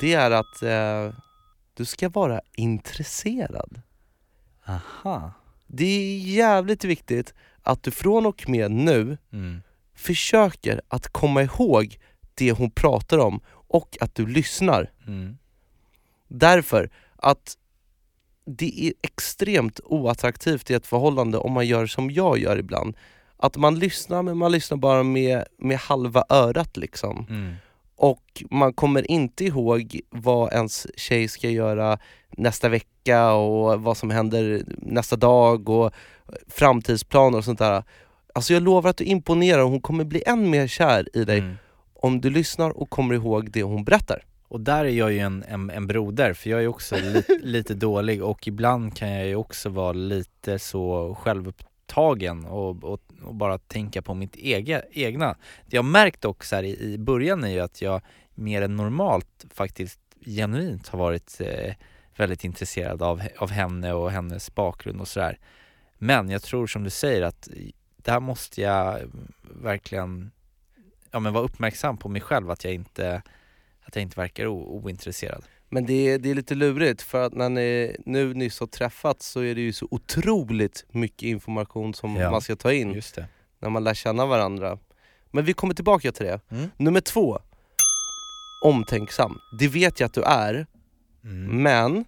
Det 0.00 0.14
är 0.14 0.30
att 0.30 0.62
eh, 0.62 1.18
du 1.74 1.84
ska 1.84 2.08
vara 2.08 2.40
intresserad. 2.56 3.80
Aha. 4.66 5.32
Det 5.66 5.84
är 5.84 6.18
jävligt 6.18 6.84
viktigt 6.84 7.34
att 7.62 7.82
du 7.82 7.90
från 7.90 8.26
och 8.26 8.48
med 8.48 8.70
nu 8.70 9.18
Mm. 9.32 9.62
försöker 9.96 10.80
att 10.88 11.08
komma 11.08 11.42
ihåg 11.42 11.98
det 12.34 12.52
hon 12.52 12.70
pratar 12.70 13.18
om 13.18 13.40
och 13.48 13.96
att 14.00 14.14
du 14.14 14.26
lyssnar. 14.26 14.90
Mm. 15.06 15.36
Därför 16.28 16.90
att 17.16 17.56
det 18.46 18.86
är 18.86 18.92
extremt 19.02 19.80
oattraktivt 19.84 20.70
i 20.70 20.74
ett 20.74 20.86
förhållande 20.86 21.38
om 21.38 21.52
man 21.52 21.66
gör 21.66 21.86
som 21.86 22.10
jag 22.10 22.38
gör 22.38 22.58
ibland. 22.58 22.96
Att 23.36 23.56
man 23.56 23.78
lyssnar 23.78 24.22
men 24.22 24.36
man 24.36 24.52
lyssnar 24.52 24.78
bara 24.78 25.02
med, 25.02 25.44
med 25.58 25.78
halva 25.78 26.24
örat 26.28 26.76
liksom. 26.76 27.26
Mm. 27.30 27.54
Och 27.96 28.42
man 28.50 28.72
kommer 28.72 29.10
inte 29.10 29.44
ihåg 29.44 30.00
vad 30.10 30.52
ens 30.52 30.86
tjej 30.96 31.28
ska 31.28 31.50
göra 31.50 31.98
nästa 32.30 32.68
vecka 32.68 33.32
och 33.32 33.82
vad 33.82 33.96
som 33.96 34.10
händer 34.10 34.64
nästa 34.78 35.16
dag 35.16 35.68
och 35.68 35.92
framtidsplaner 36.48 37.38
och 37.38 37.44
sånt 37.44 37.58
där. 37.58 37.84
Alltså 38.34 38.52
jag 38.52 38.62
lovar 38.62 38.90
att 38.90 38.96
du 38.96 39.04
imponerar 39.04 39.62
och 39.62 39.70
hon 39.70 39.80
kommer 39.80 40.04
bli 40.04 40.22
än 40.26 40.50
mer 40.50 40.66
kär 40.66 41.08
i 41.16 41.24
dig 41.24 41.38
Mm. 41.38 41.56
om 41.94 42.20
du 42.20 42.30
lyssnar 42.30 42.70
och 42.70 42.90
kommer 42.90 43.14
ihåg 43.14 43.50
det 43.50 43.62
hon 43.62 43.84
berättar. 43.84 44.24
Och 44.48 44.60
där 44.60 44.84
är 44.84 44.88
jag 44.88 45.12
ju 45.12 45.18
en, 45.18 45.44
en, 45.48 45.70
en 45.70 45.86
broder, 45.86 46.32
för 46.32 46.50
jag 46.50 46.62
är 46.62 46.66
också 46.66 46.96
li, 46.96 47.22
lite 47.42 47.74
dålig 47.74 48.22
och 48.22 48.48
ibland 48.48 48.96
kan 48.96 49.10
jag 49.10 49.26
ju 49.26 49.36
också 49.36 49.68
vara 49.68 49.92
lite 49.92 50.58
så 50.58 51.14
självupptagen 51.14 52.44
och, 52.44 52.84
och, 52.84 53.00
och 53.22 53.34
bara 53.34 53.58
tänka 53.58 54.02
på 54.02 54.14
mitt 54.14 54.36
ega, 54.36 54.82
egna. 54.90 55.36
Det 55.66 55.76
jag 55.76 55.84
märkt 55.84 56.24
också 56.24 56.56
här 56.56 56.62
i, 56.62 56.92
i 56.92 56.98
början 56.98 57.44
är 57.44 57.48
ju 57.48 57.60
att 57.60 57.82
jag 57.82 58.00
mer 58.34 58.62
än 58.62 58.76
normalt 58.76 59.44
faktiskt 59.50 60.00
genuint 60.26 60.88
har 60.88 60.98
varit 60.98 61.40
eh, 61.40 61.74
väldigt 62.16 62.44
intresserad 62.44 63.02
av, 63.02 63.22
av 63.38 63.50
henne 63.50 63.92
och 63.92 64.10
hennes 64.10 64.54
bakgrund 64.54 65.00
och 65.00 65.08
sådär. 65.08 65.38
Men 65.98 66.30
jag 66.30 66.42
tror 66.42 66.66
som 66.66 66.84
du 66.84 66.90
säger 66.90 67.22
att 67.22 67.48
där 67.96 68.20
måste 68.20 68.60
jag 68.60 69.00
verkligen 69.42 70.30
ja, 71.10 71.20
men 71.20 71.32
vara 71.32 71.44
uppmärksam 71.44 71.96
på 71.96 72.08
mig 72.08 72.20
själv 72.20 72.50
att 72.50 72.64
jag 72.64 72.74
inte 72.74 73.22
att 73.84 73.96
jag 73.96 74.02
inte 74.02 74.20
verkar 74.20 74.46
ointresserad. 74.46 75.44
Men 75.68 75.86
det 75.86 75.92
är, 76.08 76.18
det 76.18 76.30
är 76.30 76.34
lite 76.34 76.54
lurigt 76.54 77.02
för 77.02 77.26
att 77.26 77.32
när 77.34 77.48
ni 77.48 77.96
nu 78.06 78.34
nyss 78.34 78.60
har 78.60 78.66
träffats 78.66 79.28
så 79.28 79.40
är 79.40 79.54
det 79.54 79.60
ju 79.60 79.72
så 79.72 79.88
otroligt 79.90 80.84
mycket 80.90 81.22
information 81.22 81.94
som 81.94 82.16
Ja. 82.16 82.30
man 82.30 82.40
ska 82.40 82.56
ta 82.56 82.72
in 82.72 82.92
Just 82.92 83.14
det. 83.14 83.26
när 83.58 83.70
man 83.70 83.84
lär 83.84 83.94
känna 83.94 84.26
varandra. 84.26 84.78
Men 85.30 85.44
vi 85.44 85.52
kommer 85.52 85.74
tillbaka 85.74 86.12
till 86.12 86.26
det. 86.26 86.40
Mm. 86.50 86.70
Nummer 86.76 87.00
två, 87.00 87.38
omtänksam. 88.64 89.38
Det 89.58 89.68
vet 89.68 90.00
jag 90.00 90.06
att 90.06 90.14
du 90.14 90.22
är, 90.22 90.66
Mm. 91.24 91.62
men 91.62 92.04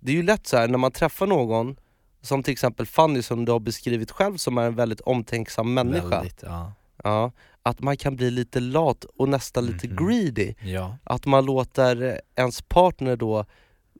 det 0.00 0.12
är 0.12 0.16
ju 0.16 0.22
lätt 0.22 0.46
så 0.46 0.56
här 0.56 0.68
när 0.68 0.78
man 0.78 0.92
träffar 0.92 1.26
någon 1.26 1.76
som 2.22 2.42
till 2.42 2.52
exempel 2.52 2.86
Fanny 2.86 3.22
som 3.22 3.44
du 3.44 3.52
har 3.52 3.60
beskrivit 3.60 4.10
själv 4.10 4.36
som 4.36 4.58
är 4.58 4.62
en 4.66 4.74
väldigt 4.74 5.00
omtänksam 5.00 5.74
människa. 5.74 6.08
Väldigt, 6.08 6.42
ja. 6.42 6.72
Ja, 7.04 7.32
att 7.62 7.80
man 7.80 7.96
kan 7.96 8.16
bli 8.16 8.30
lite 8.30 8.60
lat 8.60 9.04
och 9.04 9.28
nästan 9.28 9.66
lite 9.66 9.88
Mhm. 9.88 9.96
greedy. 10.06 10.54
ja. 10.62 10.96
Att 11.04 11.26
man 11.26 11.44
låter 11.44 12.20
ens 12.36 12.62
partner 12.62 13.16
då 13.16 13.44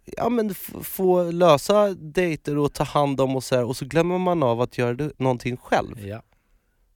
ja, 0.04 0.28
men 0.28 0.54
få 0.82 1.30
lösa 1.30 1.88
dejter 1.94 2.58
och 2.58 2.72
ta 2.72 2.84
hand 2.84 3.20
om 3.20 3.36
och 3.36 3.44
så 3.44 3.56
här, 3.56 3.64
och 3.64 3.76
så 3.76 3.84
glömmer 3.84 4.18
man 4.18 4.42
av 4.42 4.60
att 4.60 4.78
göra 4.78 4.94
det, 4.94 5.12
någonting 5.18 5.56
själv. 5.56 6.06
ja. 6.06 6.22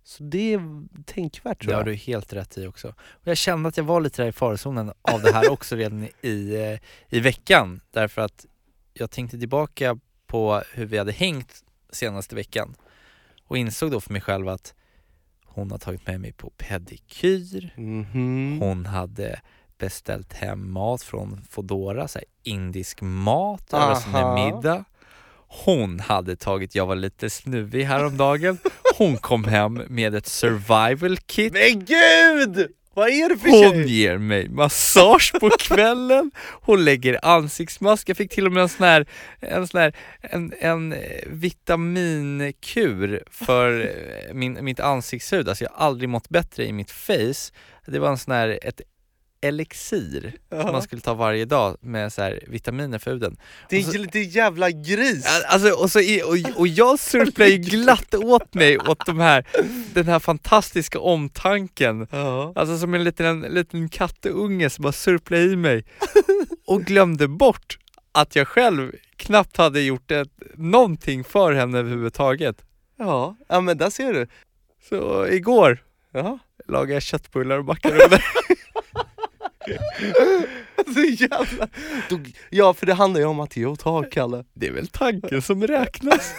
Så 0.07 0.23
det 0.23 0.55
är 0.55 0.61
tänkvärt 1.05 1.61
tror 1.63 1.69
Det 1.71 1.75
har 1.75 1.81
jag. 1.81 1.87
du 1.87 1.95
helt 1.95 2.33
rätt 2.33 2.59
i 2.59 2.67
också. 2.67 2.89
Och 2.89 3.27
jag 3.27 3.37
kände 3.37 3.69
att 3.69 3.77
jag 3.77 3.85
var 3.85 4.01
lite 4.01 4.23
där 4.23 4.29
i 4.29 4.33
farozonen 4.33 4.93
av 5.03 5.23
det 5.23 5.33
här 5.33 5.51
också 5.51 5.77
redan 5.77 6.09
i, 6.23 6.79
i 7.09 7.21
veckan. 7.21 7.81
Därför 7.91 8.23
att 8.23 8.47
jag 8.95 9.11
tänkte 9.11 9.39
tillbaka 9.39 9.99
på 10.27 10.63
hur 10.75 10.87
vi 10.87 10.99
hade 10.99 11.13
hängt 11.13 11.65
senaste 11.91 12.35
veckan 12.35 12.75
och 13.47 13.59
insåg 13.59 13.91
då 13.91 14.01
för 14.01 14.13
mig 14.13 14.23
själv 14.23 14.49
att 14.49 14.75
hon 15.55 15.71
har 15.71 15.79
tagit 15.79 16.07
med 16.07 16.21
mig 16.21 16.33
på 16.33 16.51
pedikyr, 16.51 17.71
Mhm. 17.77 18.59
hon 18.61 18.87
hade 18.87 19.41
beställt 19.79 20.33
hem 20.33 20.73
mat 20.73 21.03
från 21.03 21.41
Foodora, 21.51 22.09
så 22.09 22.19
indisk 22.43 22.99
mat 23.03 23.73
över 23.73 23.95
sin 23.95 24.13
middag. 24.35 24.85
Hon 25.65 26.01
hade 26.01 26.37
tagit, 26.37 26.75
jag 26.75 26.87
var 26.87 26.95
lite 26.97 27.31
snuvig 27.31 27.85
häromdagen, 27.85 28.59
hon 28.99 29.17
kom 29.17 29.45
hem 29.45 29.83
med 29.89 30.15
ett 30.15 30.27
survival 30.27 31.17
kit. 31.17 31.53
Men 31.53 31.85
gud! 31.85 32.73
Vad 32.95 33.09
är 33.09 33.29
det 33.29 33.37
för 33.37 33.49
Hon 33.49 33.73
tjej? 33.73 33.93
ger 33.93 34.19
mig 34.19 34.49
massage 34.49 35.33
på 35.41 35.51
kvällen, 35.59 36.31
hon 36.61 36.85
lägger 36.85 37.25
ansiktsmask, 37.25 38.09
jag 38.09 38.17
fick 38.17 38.31
till 38.31 38.47
och 38.47 38.53
med 38.53 38.63
en 38.63 38.69
sån 38.69 38.87
här, 38.87 39.07
en 39.41 39.69
sån 39.69 39.81
här, 39.81 39.93
en, 40.21 40.53
en 40.61 40.93
eh, 40.93 40.99
vitaminkur 41.27 43.23
för 43.31 43.81
eh, 43.81 44.35
min, 44.35 44.65
mitt 44.65 44.81
ansiktshud, 44.81 45.49
alltså 45.49 45.65
jag 45.65 45.71
har 45.71 45.87
aldrig 45.87 46.09
mått 46.09 46.29
bättre 46.29 46.65
i 46.67 46.73
mitt 46.73 46.91
face. 46.91 47.53
Det 47.87 47.99
var 47.99 48.09
en 48.09 48.19
sån 48.19 48.35
här, 48.35 48.59
ett 48.63 48.81
elixir 49.49 50.33
som 50.51 50.73
man 50.73 50.83
skulle 50.83 51.01
ta 51.03 51.15
varje 51.15 51.45
dag 51.45 51.77
med 51.81 52.13
så 52.13 52.23
här 52.23 52.41
vitaminer 52.47 52.99
för 52.99 53.11
huden. 53.11 53.37
Det 53.71 53.79
Och 53.79 53.85
så- 53.85 53.95
är 53.95 53.99
lite 53.99 54.19
jävla 54.19 54.71
gris! 54.71 55.43
Alltså, 55.49 55.71
och, 55.71 55.91
så, 55.91 55.99
och, 55.99 56.61
och 56.61 56.69
jag 56.69 56.99
surplar 56.99 57.47
ju 57.47 57.57
glatt 57.59 58.15
åt 58.15 58.55
mig 58.55 58.79
åt 58.79 59.07
de 59.07 59.21
här, 59.21 59.45
den 59.95 60.07
här 60.09 60.19
fantastiska 60.19 60.99
omtanken 61.01 62.07
Ja. 62.11 62.53
Alltså 62.57 62.79
som 62.79 62.95
en 62.95 63.05
liten, 63.05 63.27
en 63.45 63.55
liten 63.55 63.89
kattunge 63.89 64.71
som 64.71 64.83
bara 64.83 64.93
surplade 64.93 65.43
i 65.43 65.57
mig 65.57 65.85
och 66.67 66.83
glömde 66.83 67.29
bort 67.29 67.79
att 68.13 68.37
jag 68.37 68.49
själv 68.49 68.93
knappt 69.17 69.57
hade 69.57 69.81
gjort 69.81 70.11
ett, 70.11 70.29
någonting 70.55 71.25
för 71.25 71.53
henne 71.53 71.79
överhuvudtaget. 71.79 72.57
Ja. 72.99 73.37
ja, 73.49 73.61
men 73.61 73.79
där 73.79 73.91
ser 73.91 74.13
du. 74.13 74.27
Så 74.89 75.27
igår 75.27 75.79
Ja. 76.13 76.39
lagade 76.69 76.93
jag 76.93 77.03
köttbullar 77.03 77.59
och 77.59 77.65
makaroner. 77.65 78.25
Så 80.95 81.01
jävla... 81.01 81.69
Då, 82.09 82.21
ja, 82.51 82.75
för 82.75 82.87
det 82.87 82.95
handlar 82.95 83.21
ju 83.21 83.27
om 83.27 83.41
att 83.41 83.57
ge 83.57 83.67
och 83.67 83.79
ta, 83.79 84.03
Kalle. 84.03 84.45
Det 84.55 84.67
är 84.67 84.73
väl 84.73 84.89
tanken 84.89 85.43
som 85.43 85.67
räknas. 85.67 86.35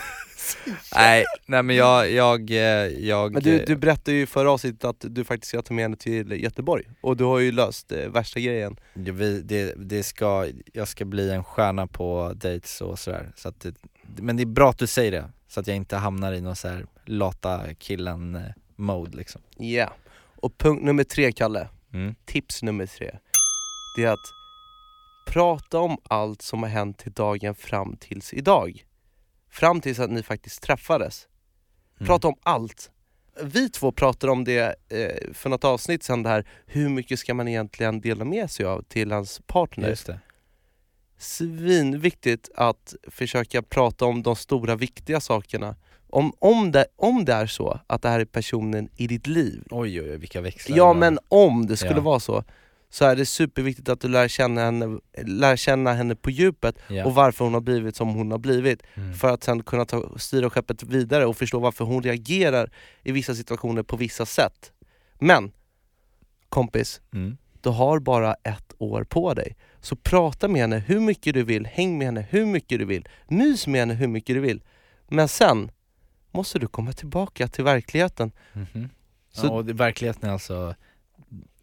nej, 0.95 1.23
nej 1.45 1.63
men 1.63 1.75
jag, 1.75 2.11
jag, 2.11 2.51
eh, 2.51 2.57
jag 2.87 3.33
Men 3.33 3.43
du, 3.43 3.65
du 3.65 3.75
berättade 3.75 4.11
ju 4.11 4.21
i 4.21 4.25
förra 4.25 4.51
avsnittet 4.51 4.85
att 4.85 5.05
du 5.07 5.23
faktiskt 5.23 5.49
ska 5.49 5.61
ta 5.61 5.73
med 5.73 5.83
henne 5.83 5.97
till 5.97 6.43
Göteborg 6.43 6.83
och 7.01 7.17
du 7.17 7.23
har 7.23 7.39
ju 7.39 7.51
löst 7.51 7.91
eh, 7.91 8.09
värsta 8.09 8.39
grejen. 8.39 8.75
Vi, 8.93 9.41
det, 9.41 9.73
det 9.77 10.03
ska, 10.03 10.47
jag 10.73 10.87
ska 10.87 11.05
bli 11.05 11.31
en 11.31 11.43
stjärna 11.43 11.87
på 11.87 12.31
dates 12.35 12.81
och 12.81 12.99
sådär. 12.99 13.31
Så 13.35 13.49
att 13.49 13.59
det, 13.59 13.73
men 14.21 14.37
det 14.37 14.43
är 14.43 14.47
bra 14.47 14.69
att 14.69 14.79
du 14.79 14.87
säger 14.87 15.11
det, 15.11 15.31
så 15.47 15.59
att 15.59 15.67
jag 15.67 15.75
inte 15.75 15.95
hamnar 15.95 16.33
i 16.33 16.41
någon 16.41 16.55
så 16.55 16.67
här 16.67 16.85
lata 17.05 17.61
killen 17.79 18.35
eh, 18.35 18.41
mode 18.75 19.17
liksom. 19.17 19.41
Ja. 19.57 19.93
Och 20.35 20.57
punkt 20.57 20.83
nummer 20.83 21.03
tre, 21.03 21.31
Kalle. 21.31 21.67
Mm. 21.95 22.15
Tips 22.25 22.63
nummer 22.63 22.85
tre. 22.85 23.17
Det 23.95 24.03
är 24.03 24.07
att 24.07 24.33
prata 25.27 25.79
om 25.79 25.97
allt 26.03 26.41
som 26.41 26.63
har 26.63 26.69
hänt 26.69 26.97
till 26.97 27.11
dagen 27.11 27.55
fram 27.55 27.97
tills 27.97 28.33
idag. 28.33 28.85
Fram 29.49 29.81
tills 29.81 29.99
att 29.99 30.11
ni 30.11 30.23
faktiskt 30.23 30.61
träffades. 30.61 31.27
Mm. 31.97 32.07
Prata 32.07 32.27
om 32.27 32.35
allt. 32.43 32.91
Vi 33.43 33.69
två 33.69 33.91
pratade 33.91 34.31
om 34.31 34.43
det 34.43 34.75
eh, 34.89 35.33
för 35.33 35.49
något 35.49 35.63
avsnitt 35.63 36.03
sen 36.03 36.23
det 36.23 36.29
här, 36.29 36.47
hur 36.65 36.89
mycket 36.89 37.19
ska 37.19 37.33
man 37.33 37.47
egentligen 37.47 38.01
dela 38.01 38.25
med 38.25 38.51
sig 38.51 38.65
av 38.65 38.81
till 38.81 39.11
hans 39.11 39.41
partner? 39.45 39.89
Just 39.89 40.05
det. 40.05 40.19
Svinviktigt 41.17 42.49
att 42.55 42.95
försöka 43.07 43.61
prata 43.61 44.05
om 44.05 44.23
de 44.23 44.35
stora 44.35 44.75
viktiga 44.75 45.19
sakerna. 45.19 45.75
Om, 46.09 46.33
om, 46.39 46.71
det, 46.71 46.85
om 46.95 47.25
det 47.25 47.33
är 47.33 47.45
så 47.47 47.79
att 47.87 48.01
det 48.01 48.09
här 48.09 48.19
är 48.19 48.25
personen 48.25 48.89
i 48.95 49.07
ditt 49.07 49.27
liv, 49.27 49.63
Oj 49.71 50.01
oj 50.01 50.11
oj 50.11 50.17
vilka 50.17 50.41
växlar 50.41 50.77
ja 50.77 50.93
men 50.93 51.19
om 51.27 51.67
det 51.67 51.77
skulle 51.77 51.95
Ja. 51.95 52.01
vara 52.01 52.19
så, 52.19 52.43
så 52.89 53.05
är 53.05 53.15
det 53.15 53.25
superviktigt 53.25 53.89
att 53.89 53.99
du 53.99 54.07
lär 54.07 54.27
känna 54.27 54.61
henne, 54.61 54.99
lär 55.25 55.55
känna 55.55 55.93
henne 55.93 56.15
på 56.15 56.29
djupet 56.29 56.75
ja. 56.87 57.05
och 57.05 57.15
varför 57.15 57.45
hon 57.45 57.53
har 57.53 57.61
blivit 57.61 57.95
som 57.95 58.09
hon 58.13 58.31
har 58.31 58.37
blivit. 58.37 58.83
mm. 58.95 59.13
För 59.13 59.33
att 59.33 59.43
sen 59.43 59.63
kunna 59.63 59.85
ta, 59.85 60.17
styra 60.17 60.49
skeppet 60.49 60.83
vidare 60.83 61.25
och 61.25 61.37
förstå 61.37 61.59
varför 61.59 61.85
hon 61.85 62.03
reagerar 62.03 62.71
i 63.03 63.11
vissa 63.11 63.35
situationer 63.35 63.83
på 63.83 63.97
vissa 63.97 64.25
sätt. 64.25 64.71
Men, 65.19 65.51
kompis, 66.49 67.01
Mm. 67.13 67.37
du 67.61 67.69
har 67.69 67.99
bara 67.99 68.33
ett 68.33 68.73
år 68.77 69.03
på 69.03 69.33
dig. 69.33 69.55
Så 69.81 69.95
prata 69.95 70.47
med 70.47 70.61
henne 70.61 70.77
hur 70.87 70.99
mycket 70.99 71.33
du 71.33 71.43
vill, 71.43 71.65
häng 71.65 71.97
med 71.97 72.07
henne 72.07 72.25
hur 72.29 72.45
mycket 72.45 72.79
du 72.79 72.85
vill, 72.85 73.07
mys 73.27 73.67
med 73.67 73.79
henne 73.79 73.93
hur 73.93 74.07
mycket 74.07 74.35
du 74.35 74.39
vill. 74.39 74.61
Men 75.07 75.27
sen 75.27 75.71
måste 76.35 76.59
du 76.59 76.67
komma 76.67 76.93
tillbaka 76.93 77.47
till 77.47 77.63
verkligheten. 77.63 78.31
Mhm. 78.53 78.89
Så- 79.31 79.45
ja, 79.45 79.51
och 79.51 79.69
verkligheten 79.69 80.29
är 80.29 80.33
alltså 80.33 80.75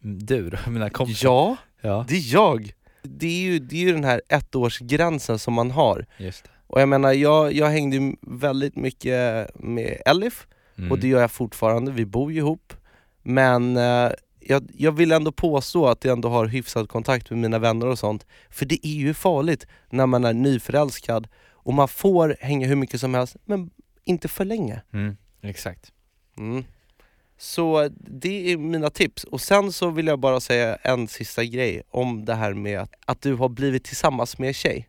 du 0.01 0.49
då, 0.49 0.57
mina 0.71 0.89
kompisar? 0.89 1.27
Ja, 1.29 1.57
ja, 1.81 2.05
det 2.07 2.15
är 2.15 2.33
jag! 2.33 2.71
Det 3.01 3.27
är 3.27 3.41
ju, 3.41 3.59
det 3.59 3.75
är 3.75 3.79
ju 3.79 3.91
den 3.91 4.03
här 4.03 4.21
ettårsgränsen 4.29 5.39
som 5.39 5.53
man 5.53 5.71
har. 5.71 6.05
just 6.17 6.43
det. 6.43 6.49
Och 6.67 6.81
jag 6.81 6.89
menar, 6.89 7.11
jag, 7.13 7.53
jag 7.53 7.67
hängde 7.69 8.15
väldigt 8.21 8.75
mycket 8.75 9.49
med 9.59 10.01
Elif, 10.05 10.47
Mm. 10.77 10.91
och 10.91 10.99
det 10.99 11.07
gör 11.07 11.21
jag 11.21 11.31
fortfarande, 11.31 11.91
vi 11.91 12.05
bor 12.05 12.31
ju 12.31 12.37
ihop. 12.37 12.73
Men 13.23 13.77
eh, 13.77 14.11
jag, 14.39 14.69
jag 14.77 14.91
vill 14.91 15.11
ändå 15.11 15.31
påstå 15.31 15.87
att 15.87 16.05
jag 16.05 16.11
ändå 16.11 16.29
har 16.29 16.45
hyfsad 16.45 16.89
kontakt 16.89 17.29
med 17.29 17.39
mina 17.39 17.59
vänner 17.59 17.87
och 17.87 17.99
sånt. 17.99 18.25
För 18.49 18.65
det 18.65 18.87
är 18.87 18.93
ju 18.93 19.13
farligt 19.13 19.67
när 19.89 20.05
man 20.05 20.23
är 20.25 20.33
nyförälskad 20.33 21.27
och 21.51 21.73
man 21.73 21.87
får 21.87 22.35
hänga 22.39 22.67
hur 22.67 22.75
mycket 22.75 22.99
som 22.99 23.13
helst, 23.13 23.35
men 23.45 23.69
inte 24.05 24.27
för 24.27 24.45
länge. 24.45 24.81
Mm. 24.93 25.17
Exakt. 25.41 25.91
Mm. 26.37 26.63
Så 27.37 27.89
det 27.97 28.51
är 28.51 28.57
mina 28.57 28.89
tips. 28.89 29.23
Och 29.23 29.41
sen 29.41 29.71
så 29.71 29.89
vill 29.89 30.07
jag 30.07 30.19
bara 30.19 30.39
säga 30.39 30.75
en 30.75 31.07
sista 31.07 31.43
grej 31.43 31.83
om 31.89 32.25
det 32.25 32.35
här 32.35 32.53
med 32.53 32.79
att, 32.79 32.93
att 33.05 33.21
du 33.21 33.35
har 33.35 33.49
blivit 33.49 33.83
tillsammans 33.83 34.37
med 34.37 34.47
en 34.47 34.53
tjej. 34.53 34.87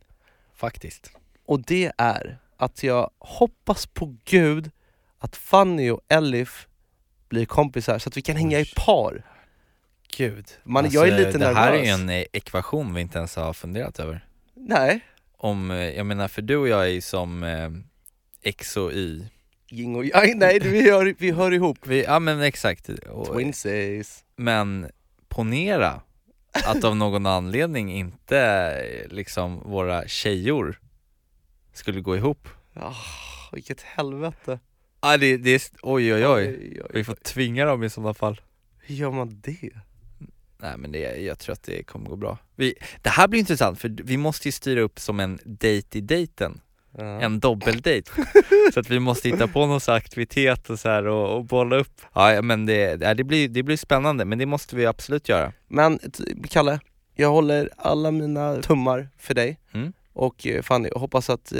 Faktiskt. 0.54 1.10
Och 1.46 1.60
det 1.62 1.92
är 1.98 2.38
att 2.56 2.82
jag 2.82 3.10
hoppas 3.18 3.86
på 3.86 4.16
gud 4.24 4.70
att 5.18 5.36
Fanny 5.36 5.90
och 5.90 6.00
Elif 6.08 6.68
blir 7.28 7.46
kompisar 7.46 7.98
så 7.98 8.08
att 8.08 8.16
vi 8.16 8.22
kan 8.22 8.36
hänga 8.36 8.60
i 8.60 8.64
par. 8.76 9.22
Gud. 10.16 10.46
Man, 10.64 10.90
jag 10.90 11.08
är 11.08 11.18
lite 11.18 11.32
det 11.32 11.38
nervös. 11.38 11.56
här 11.56 11.72
är 11.72 11.92
en 11.92 12.08
eh, 12.08 12.24
ekvation 12.32 12.94
vi 12.94 13.00
inte 13.00 13.18
ens 13.18 13.36
har 13.36 13.52
funderat 13.52 13.98
över. 13.98 14.26
Nej, 14.54 15.00
Om, 15.36 15.70
eh, 15.70 15.76
jag 15.76 16.06
menar 16.06 16.28
för 16.28 16.42
du 16.42 16.56
och 16.56 16.68
jag 16.68 16.82
är 16.82 16.90
ju 16.90 17.00
som 17.00 17.42
eh, 17.42 17.70
X 18.44 18.76
och 18.76 18.92
Y. 18.92 19.24
ing 19.68 19.96
och 19.96 20.04
yang, 20.04 20.38
nej 20.38 20.58
vi 20.60 20.90
hör, 20.90 21.14
vi 21.18 21.30
hör 21.30 21.52
ihop. 21.52 21.78
Vi, 21.86 22.04
ja 22.04 22.18
men 22.18 22.40
exakt. 22.40 22.88
Och, 22.88 23.34
Twinsies. 23.34 24.24
men 24.36 24.90
ponera 25.28 26.00
att 26.52 26.84
av 26.84 26.96
någon 26.96 27.26
anledning 27.26 27.92
inte 27.92 29.06
liksom 29.10 29.60
våra 29.64 30.08
tjejor 30.08 30.80
skulle 31.72 32.00
gå 32.00 32.16
ihop. 32.16 32.48
Ah, 32.74 32.94
vilket 33.52 33.80
helvete. 33.82 34.58
Ah, 35.00 35.16
det, 35.16 35.36
det 35.36 35.50
är, 35.50 35.62
oj 35.82 36.14
oj 36.14 36.26
oj. 36.26 36.48
oj, 36.48 36.80
oj. 36.82 36.90
Vi 36.94 37.04
får 37.04 37.14
tvinga 37.14 37.64
dem 37.64 37.82
i 37.82 37.90
sådana 37.90 38.14
fall. 38.14 38.40
Hur 38.78 38.94
gör 38.94 39.10
man 39.10 39.40
det? 39.44 39.70
Nej 40.58 40.76
men 40.78 40.92
det, 40.92 40.98
jag 41.16 41.38
tror 41.38 41.52
att 41.52 41.62
det 41.62 41.82
kommer 41.82 42.10
gå 42.10 42.16
bra. 42.16 42.38
Vi, 42.54 42.74
det 43.02 43.10
här 43.10 43.28
blir 43.28 43.40
intressant 43.40 43.80
för 43.80 43.88
vi 44.04 44.16
måste 44.16 44.48
ju 44.48 44.52
styra 44.52 44.80
upp 44.80 44.98
som 44.98 45.20
en 45.20 45.38
date 45.44 45.98
i 45.98 46.00
dejten, 46.00 46.60
Ja. 46.98 47.04
en 47.04 47.40
dubbeldejt. 47.40 48.10
så 48.74 48.80
att 48.80 48.90
vi 48.90 49.00
måste 49.00 49.28
hitta 49.28 49.46
på 49.48 49.66
någon 49.66 49.80
aktivitet 49.88 50.70
och 50.70 50.78
så 50.78 50.88
här 50.88 51.06
och, 51.06 51.36
och 51.36 51.44
bolla 51.44 51.76
upp. 51.76 52.00
Ja 52.14 52.32
ja, 52.32 52.42
men 52.42 52.66
det, 52.66 52.96
det, 52.96 53.24
blir, 53.24 53.48
det 53.48 53.62
blir 53.62 53.76
spännande 53.76 54.24
men 54.24 54.38
det 54.38 54.46
måste 54.46 54.76
vi 54.76 54.86
absolut 54.86 55.28
göra. 55.28 55.52
Men 55.68 55.98
Kalle, 56.50 56.80
jag 57.14 57.30
håller 57.30 57.70
alla 57.76 58.10
mina 58.10 58.56
tummar 58.56 59.08
för 59.18 59.34
dig 59.34 59.58
Mm. 59.74 59.92
och 60.12 60.46
eh, 60.46 60.62
Fanny 60.62 60.88
och 60.88 61.00
hoppas 61.00 61.30
att 61.30 61.52
eh, 61.52 61.58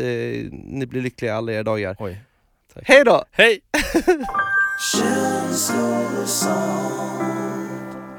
ni 0.52 0.86
blir 0.88 1.02
lyckliga 1.02 1.34
alla 1.36 1.52
era 1.52 1.62
dagar. 1.62 1.96
Oj. 1.98 2.20
Hej 2.82 3.04
då! 3.04 3.24
Hej! 3.30 3.60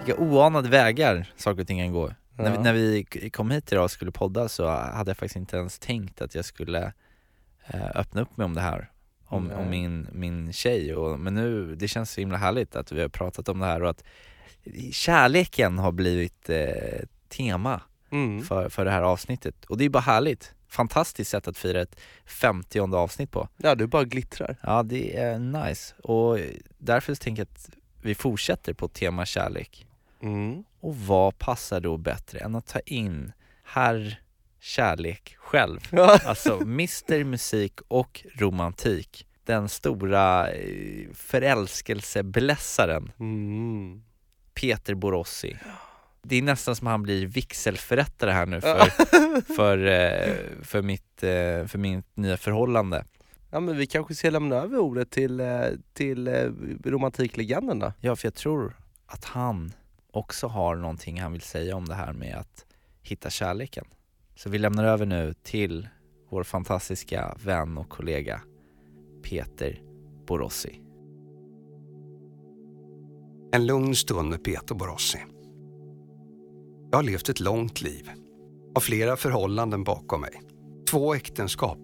Vilka 0.05 0.21
oanade 0.21 0.69
vägar 0.69 1.33
saker 1.37 1.61
och 1.61 1.67
ting 1.67 1.79
kan 1.79 1.91
gå. 1.93 2.11
När, 2.37 2.49
vi, 2.49 2.55
Ja. 2.55 2.61
när 2.61 2.73
vi 2.73 3.29
kom 3.33 3.51
hit 3.51 3.71
idag 3.71 3.83
och 3.83 3.91
skulle 3.91 4.11
podda 4.11 4.47
så 4.49 4.67
hade 4.69 5.09
jag 5.09 5.17
faktiskt 5.17 5.35
inte 5.35 5.57
ens 5.57 5.79
tänkt 5.79 6.21
att 6.21 6.35
jag 6.35 6.45
skulle 6.45 6.93
öppna 7.73 8.21
upp 8.21 8.37
mig 8.37 8.45
om 8.45 8.53
det 8.53 8.61
här. 8.61 8.91
Om, 9.27 9.51
om 9.51 9.69
min, 9.69 10.07
min 10.11 10.53
tjej, 10.53 10.95
och, 10.95 11.19
men 11.19 11.33
nu, 11.35 11.75
det 11.75 11.87
känns 11.87 12.11
så 12.11 12.21
himla 12.21 12.37
härligt 12.37 12.75
att 12.75 12.91
vi 12.91 13.01
har 13.01 13.09
pratat 13.09 13.49
om 13.49 13.59
det 13.59 13.65
här 13.65 13.83
och 13.83 13.89
att 13.89 14.03
kärleken 14.91 15.77
har 15.79 15.91
blivit 15.91 16.49
eh, 16.49 17.03
tema 17.29 17.81
Mm. 18.11 18.41
för, 18.43 18.69
för 18.69 18.85
det 18.85 18.91
här 18.91 19.01
avsnittet. 19.01 19.65
Och 19.65 19.77
det 19.77 19.85
är 19.85 19.89
bara 19.89 19.99
härligt. 19.99 20.53
Fantastiskt 20.67 21.31
sätt 21.31 21.47
att 21.47 21.57
fira 21.57 21.81
ett 21.81 21.99
50 22.25 22.79
avsnitt 22.95 23.31
på. 23.31 23.49
Ja, 23.57 23.75
du 23.75 23.87
bara 23.87 24.03
glittrar. 24.03 24.57
Ja, 24.61 24.83
det 24.83 25.17
är 25.17 25.39
nice. 25.39 25.95
Och 26.03 26.39
därför 26.77 27.15
tänker 27.15 27.41
jag 27.41 27.47
att 27.53 27.69
vi 28.01 28.15
fortsätter 28.15 28.73
på 28.73 28.87
tema 28.87 29.25
kärlek. 29.25 29.87
Mm. 30.21 30.63
Och 30.79 30.95
vad 30.97 31.37
passar 31.37 31.79
då 31.79 31.97
bättre 31.97 32.39
än 32.39 32.55
att 32.55 32.67
ta 32.67 32.79
in 32.79 33.31
herr 33.63 34.19
kärlek 34.65 35.35
själv? 35.39 35.79
Alltså 36.25 36.61
Mr 36.61 37.23
Musik 37.23 37.79
och 37.87 38.25
romantik. 38.33 39.27
Den 39.43 39.69
stora 39.69 40.51
eh, 40.51 41.07
förälskelseblässaren 41.13 43.11
Mm. 43.19 44.01
Peter 44.53 44.95
Borossi. 44.95 45.57
Det 46.23 46.35
är 46.35 46.41
nästan 46.41 46.75
som 46.75 46.87
han 46.87 47.03
blir 47.03 47.25
vigselförrättare 47.25 48.31
här 48.31 48.45
nu 48.45 48.61
för, 48.61 48.85
för, 49.55 49.85
eh, 49.85 50.33
för, 50.61 50.81
mitt, 50.81 51.23
eh, 51.23 51.65
för 51.67 51.77
mitt 51.77 52.17
nya 52.17 52.37
förhållande. 52.37 53.05
Ja 53.51 53.59
men 53.59 53.77
vi 53.77 53.87
kanske 53.87 54.15
ska 54.15 54.29
lämna 54.29 54.55
över 54.55 54.77
ordet 54.77 55.11
till, 55.11 55.41
till 55.93 56.27
då. 57.79 57.93
Ja, 58.01 58.15
för 58.15 58.25
jag 58.27 58.33
tror 58.33 58.75
att 59.05 59.25
han 59.25 59.73
också 60.11 60.47
har 60.47 60.75
någonting 60.75 61.21
han 61.21 61.31
vill 61.31 61.41
säga 61.41 61.75
om 61.75 61.85
det 61.85 61.95
här 61.95 62.13
med 62.13 62.35
att 62.35 62.65
hitta 63.01 63.29
kärleken. 63.29 63.85
Så 64.35 64.49
vi 64.49 64.57
lämnar 64.57 64.83
över 64.83 65.05
nu 65.05 65.33
till 65.43 65.87
vår 66.29 66.43
fantastiska 66.43 67.37
vän 67.43 67.77
och 67.77 67.89
kollega 67.89 68.41
Peter 69.23 69.81
Borossi. 70.27 70.81
En 73.51 73.65
lugn 73.65 73.95
stund 73.95 74.29
med 74.29 74.43
Peter 74.43 74.75
Borossi. 74.75 75.19
Jag 76.91 76.97
har 76.97 77.03
levt 77.03 77.29
ett 77.29 77.39
långt 77.39 77.81
liv. 77.81 78.11
Har 78.73 78.81
flera 78.81 79.15
förhållanden 79.15 79.83
bakom 79.83 80.21
mig. 80.21 80.41
Två 80.89 81.13
äktenskap 81.13 81.79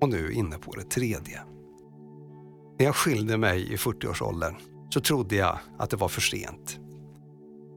och 0.00 0.08
nu 0.08 0.32
inne 0.32 0.58
på 0.58 0.72
det 0.72 0.90
tredje. 0.90 1.40
När 2.78 2.86
jag 2.86 2.96
skilde 2.96 3.38
mig 3.38 3.72
i 3.72 3.76
40-årsåldern 3.76 4.54
så 4.90 5.00
trodde 5.00 5.36
jag 5.36 5.58
att 5.78 5.90
det 5.90 5.96
var 5.96 6.08
för 6.08 6.20
sent. 6.20 6.80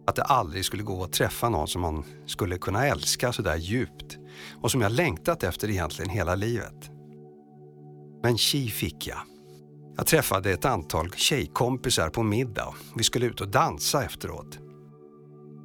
Att 0.08 0.15
det 0.15 0.24
aldrig 0.24 0.65
skulle 0.65 0.84
gå 0.84 1.04
att 1.04 1.13
träffa 1.13 1.50
någon 1.50 1.68
som 1.68 1.82
man 1.82 2.04
skulle 2.26 2.58
kunna 2.58 2.88
älska 2.88 3.34
så 3.34 3.41
där 3.41 3.56
djupt 3.56 4.18
och 4.62 4.72
som 4.72 4.82
jag 4.82 4.91
längtat 4.91 5.44
efter 5.44 5.70
egentligen 5.70 6.10
hela 6.10 6.36
livet. 6.36 6.89
Men 8.24 8.38
tji 8.38 8.70
fick 8.70 9.08
jag. 9.08 9.20
Jag 9.98 10.08
träffade 10.08 10.52
ett 10.52 10.65
antal 10.65 11.12
tjejkompisar 11.12 12.10
på 12.10 12.24
middag. 12.24 12.74
Vi 12.96 13.04
skulle 13.04 13.26
ut 13.26 13.41
och 13.41 13.48
dansa 13.48 14.04
efteråt. 14.04 14.60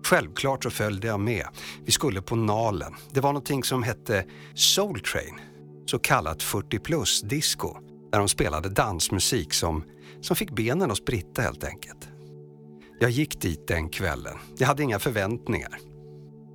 Självklart 0.04 0.62
så 0.62 0.70
följde 0.70 1.06
jag 1.06 1.20
med. 1.20 1.46
Vi 1.84 1.92
skulle 1.92 2.22
på 2.22 2.36
Nalen. 2.36 2.94
Det 3.10 3.20
var 3.20 3.32
någonting 3.32 3.64
som 3.64 3.82
hette 3.82 4.24
Soul 4.54 5.00
Train, 5.00 5.40
så 5.86 5.98
kallat 5.98 6.42
40 6.42 6.78
plus 6.78 7.20
disco, 7.22 7.76
där 8.12 8.18
de 8.18 8.28
spelade 8.28 8.68
dansmusik 8.68 9.52
som, 9.52 9.84
som 10.20 10.36
fick 10.36 10.50
benen 10.50 10.90
att 10.90 10.96
spritta 10.96 11.42
helt 11.42 11.64
enkelt. 11.64 12.09
Jag 13.02 13.10
gick 13.10 13.40
dit 13.40 13.68
den 13.68 13.88
kvällen. 13.88 14.36
Jag 14.58 14.66
hade 14.66 14.82
inga 14.82 14.98
förväntningar. 14.98 15.78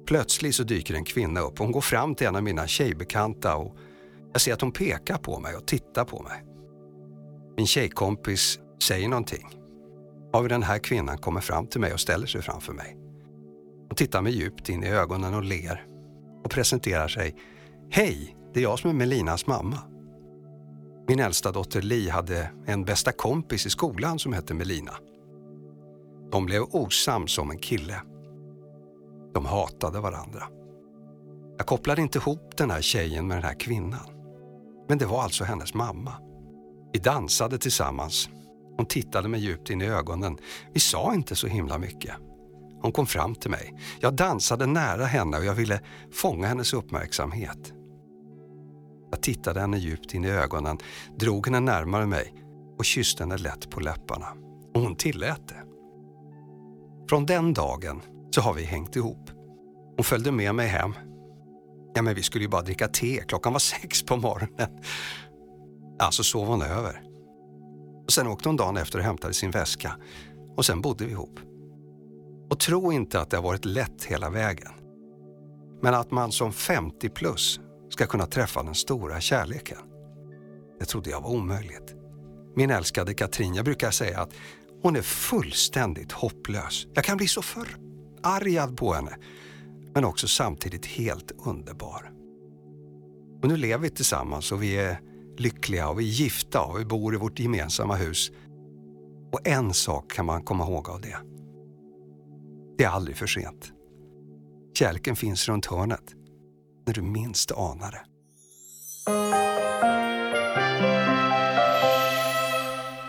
Plötsligt 0.08 0.55
så 0.55 0.63
dyker 0.63 0.93
en 0.93 1.03
kvinna 1.03 1.39
upp 1.39 1.60
hon 1.60 1.71
går 1.71 1.81
fram 1.81 2.15
till 2.15 2.27
en 2.27 2.36
av 2.36 2.43
mina 2.43 2.67
tjejbekanta 2.67 3.55
och 3.55 3.75
jag 4.31 4.41
ser 4.41 4.53
att 4.53 4.62
hon 4.62 4.71
pekar 4.71 5.17
på 5.17 5.39
mig 5.39 5.55
och 5.55 5.67
tittar 5.67 6.05
på 6.05 6.23
mig. 6.23 6.43
Min 7.58 7.67
tjejkompis 7.67 8.60
säger 8.84 9.10
någonting. 9.10 9.47
Av 10.34 10.47
den 10.47 10.63
här 10.63 10.79
kvinnan 10.79 11.17
kommer 11.17 11.41
fram 11.41 11.67
till 11.67 11.81
mig 11.81 11.93
och 11.93 11.99
ställer 11.99 12.27
sig 12.27 12.41
framför 12.41 12.73
mig. 12.73 12.97
Hon 13.88 13.95
tittar 13.95 14.21
mig 14.21 14.34
djupt 14.34 14.69
in 14.69 14.84
i 14.84 14.88
ögonen 14.88 15.34
och 15.34 15.43
ler 15.43 15.86
och 16.43 16.51
presenterar 16.51 17.08
sig. 17.08 17.36
Hej, 17.91 18.38
det 18.53 18.60
är 18.60 18.63
jag 18.63 18.79
som 18.79 18.89
är 18.89 18.93
Melinas 18.93 19.47
mamma. 19.47 19.77
Min 21.08 21.19
äldsta 21.19 21.51
dotter 21.51 21.81
Li 21.81 22.10
hade 22.10 22.51
en 22.65 22.86
bästa 22.86 23.12
kompis 23.12 23.65
i 23.65 23.69
skolan 23.69 24.19
som 24.19 24.34
hette 24.34 24.53
Melina. 24.53 24.93
De 26.31 26.45
blev 26.45 26.63
osams 26.71 27.38
om 27.38 27.51
en 27.51 27.57
kille. 27.57 28.01
De 29.33 29.45
hatade 29.45 29.99
varandra. 29.99 30.43
Jag 31.57 31.67
kopplade 31.67 32.01
inte 32.01 32.17
ihop 32.17 32.57
den 32.57 32.71
här 32.71 32.81
tjejen 32.81 33.27
med 33.27 33.38
den 33.38 33.43
här 33.43 33.59
kvinnan. 33.59 34.09
Men 34.89 34.97
det 34.97 35.05
var 35.05 35.23
alltså 35.23 35.43
hennes 35.43 35.73
mamma. 35.73 36.13
Vi 36.93 36.99
dansade 36.99 37.57
tillsammans. 37.57 38.29
Hon 38.77 38.85
tittade 38.85 39.27
mig 39.27 39.39
djupt 39.39 39.69
in 39.69 39.81
i 39.81 39.85
ögonen. 39.85 40.38
Vi 40.73 40.79
sa 40.79 41.13
inte 41.13 41.35
så 41.35 41.47
himla 41.47 41.77
mycket. 41.77 42.15
Hon 42.81 42.91
kom 42.91 43.05
fram 43.05 43.35
till 43.35 43.51
mig. 43.51 43.73
Jag 43.99 44.13
dansade 44.13 44.65
nära 44.65 45.05
henne 45.05 45.38
och 45.38 45.45
jag 45.45 45.53
ville 45.53 45.79
fånga 46.13 46.47
hennes 46.47 46.73
uppmärksamhet. 46.73 47.73
Jag 49.11 49.21
tittade 49.21 49.59
henne 49.59 49.77
djupt 49.77 50.13
in 50.13 50.25
i 50.25 50.29
ögonen, 50.29 50.77
drog 51.19 51.47
henne 51.47 51.59
närmare 51.59 52.05
mig 52.05 52.33
och 52.77 52.85
kysste 52.85 53.23
henne 53.23 53.38
lätt 53.38 53.69
på 53.69 53.79
läpparna. 53.79 54.27
Och 54.73 54.81
hon 54.81 54.95
tillät 54.95 55.47
det. 55.47 55.64
Från 57.10 57.26
den 57.26 57.54
dagen 57.54 58.02
så 58.32 58.41
har 58.41 58.54
vi 58.54 58.63
hängt 58.63 58.96
ihop. 58.96 59.30
Hon 59.96 60.04
följde 60.04 60.32
med 60.32 60.56
mig 60.56 60.68
hem. 60.68 60.94
Ja, 61.96 62.02
men 62.02 62.15
vi 62.15 62.24
skulle 62.24 62.44
ju 62.44 62.50
bara 62.50 62.62
dricka 62.62 62.88
te. 62.88 63.24
Klockan 63.28 63.54
var 63.54 63.60
sex 63.60 64.04
på 64.04 64.18
morgonen. 64.18 64.70
Ja, 66.00 66.12
så 66.12 66.24
sov 66.24 66.48
hon 66.48 66.62
över. 66.62 67.02
Och 68.06 68.12
sen 68.12 68.28
åkte 68.28 68.50
hon 68.50 68.58
dagen 68.58 68.78
efter 68.78 69.00
och 69.00 69.06
hämtade 69.06 69.34
sin 69.34 69.52
väska. 69.52 69.96
Och 70.58 70.65
sen 70.65 70.82
bodde 70.82 71.06
vi 71.06 71.12
ihop. 71.12 71.39
Och 72.50 72.60
tro 72.60 72.91
inte 72.91 73.22
att 73.22 73.30
det 73.30 73.38
har 73.38 73.44
varit 73.44 73.65
lätt 73.65 74.04
hela 74.04 74.30
vägen. 74.30 74.72
Men 75.82 75.94
att 75.94 76.12
man 76.12 76.32
som 76.32 76.54
50 76.54 77.10
plus 77.10 77.60
ska 77.89 78.06
kunna 78.06 78.26
träffa 78.26 78.63
den 78.63 78.76
stora 78.76 79.22
kärleken. 79.22 79.78
Det 80.80 80.86
trodde 80.86 81.10
jag 81.10 81.22
var 81.22 81.30
omöjligt. 81.30 81.96
Min 82.56 82.72
älskade 82.72 83.13
Katrin, 83.13 83.56
jag 83.56 83.65
brukar 83.65 83.91
säga 83.91 84.22
att 84.22 84.34
hon 84.86 84.95
är 84.95 85.02
fullständigt 85.02 86.12
hopplös. 86.12 86.88
Jag 86.93 87.04
kan 87.04 87.17
bli 87.17 87.28
så 87.28 87.41
förargad 87.41 88.78
på 88.78 88.93
henne, 88.93 89.17
men 89.93 90.06
också 90.06 90.28
samtidigt 90.28 90.86
helt 90.86 91.32
underbar. 91.45 92.12
Och 93.41 93.50
nu 93.50 93.58
lever 93.58 93.84
vi 93.84 93.89
tillsammans 93.89 94.52
och 94.52 94.63
vi 94.63 94.78
är 94.78 95.00
lyckliga 95.38 95.89
och 95.89 96.00
vi 96.00 96.04
är 96.04 96.13
gifta 96.13 96.62
och 96.62 96.80
vi 96.80 96.86
bor 96.86 97.15
i 97.15 97.17
vårt 97.17 97.39
gemensamma 97.39 97.95
hus. 97.95 98.32
Och 99.32 99.48
en 99.48 99.74
sak 99.74 100.12
kan 100.12 100.26
man 100.26 100.43
komma 100.43 100.63
ihåg 100.63 100.89
av 100.89 101.02
det. 101.02 101.17
Det 102.78 102.84
är 102.84 102.89
aldrig 102.89 103.17
för 103.17 103.28
sent. 103.28 103.71
Kärleken 104.78 105.15
finns 105.15 105.48
runt 105.48 105.65
hörnet, 105.65 106.13
när 106.88 106.93
du 106.93 107.02
minst 107.02 107.52
anar 107.52 107.91
det. 107.91 108.06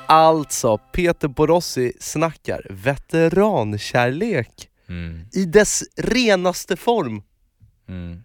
Alltså, 0.09 0.79
Peter 0.93 1.29
Borossi 1.29 1.93
snackar 2.01 2.67
veterankärlek 2.71 4.71
Mm. 4.89 5.21
i 5.33 5.45
dess 5.45 5.83
renaste 5.97 6.77
form. 6.77 7.23
Mm. 7.89 8.23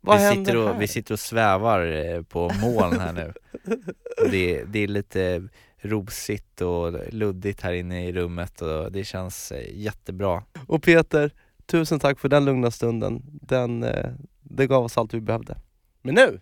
Vad 0.00 0.18
vi, 0.18 0.36
sitter 0.36 0.56
och, 0.56 0.68
här? 0.68 0.78
vi 0.78 0.88
sitter 0.88 1.14
och 1.14 1.20
svävar 1.20 1.86
eh, 1.86 2.22
på 2.22 2.50
moln 2.60 3.00
här 3.00 3.12
nu. 3.12 3.32
Det, 4.30 4.64
det 4.64 4.78
är 4.78 4.88
lite 4.88 5.48
rosigt 5.78 6.60
och 6.60 7.14
luddigt 7.14 7.60
här 7.60 7.72
inne 7.72 8.08
i 8.08 8.12
rummet 8.12 8.62
och 8.62 8.92
det 8.92 9.04
känns 9.04 9.52
eh, 9.52 9.78
jättebra. 9.80 10.42
Och 10.66 10.82
Peter, 10.82 11.30
tusen 11.66 12.00
tack 12.00 12.20
för 12.20 12.28
den 12.28 12.44
lugna 12.44 12.70
stunden. 12.70 13.22
Den, 13.24 13.82
eh, 13.82 14.10
det 14.42 14.66
gav 14.66 14.84
oss 14.84 14.98
allt 14.98 15.14
vi 15.14 15.20
behövde. 15.20 15.56
Men 16.02 16.14
nu! 16.14 16.40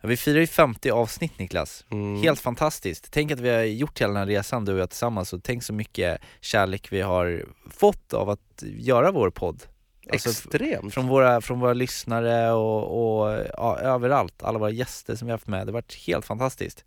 Ja, 0.00 0.08
vi 0.08 0.16
firar 0.16 0.40
ju 0.40 0.46
50 0.46 0.90
avsnitt 0.90 1.38
Niklas. 1.38 1.84
Mm. 1.90 2.22
Helt 2.22 2.40
fantastiskt. 2.40 3.08
Tänk 3.10 3.32
att 3.32 3.40
vi 3.40 3.50
har 3.50 3.62
gjort 3.62 4.00
hela 4.00 4.12
den 4.12 4.16
här 4.16 4.26
resan 4.26 4.64
du 4.64 4.72
och 4.72 4.78
jag 4.78 4.90
tillsammans 4.90 5.32
och 5.32 5.42
tänk 5.42 5.62
så 5.62 5.72
mycket 5.72 6.20
kärlek 6.40 6.92
vi 6.92 7.00
har 7.00 7.44
fått 7.70 8.14
av 8.14 8.30
att 8.30 8.62
göra 8.62 9.10
vår 9.10 9.30
podd. 9.30 9.62
Alltså, 10.12 10.30
Extremt. 10.30 10.94
Från 10.94 11.08
våra, 11.08 11.40
från 11.40 11.60
våra 11.60 11.72
lyssnare 11.72 12.52
och, 12.52 13.22
och 13.22 13.46
ja, 13.56 13.78
överallt, 13.78 14.42
alla 14.42 14.58
våra 14.58 14.70
gäster 14.70 15.16
som 15.16 15.26
vi 15.26 15.30
har 15.30 15.38
haft 15.38 15.46
med. 15.46 15.66
Det 15.66 15.70
har 15.70 15.72
varit 15.72 15.94
helt 16.06 16.24
fantastiskt. 16.24 16.84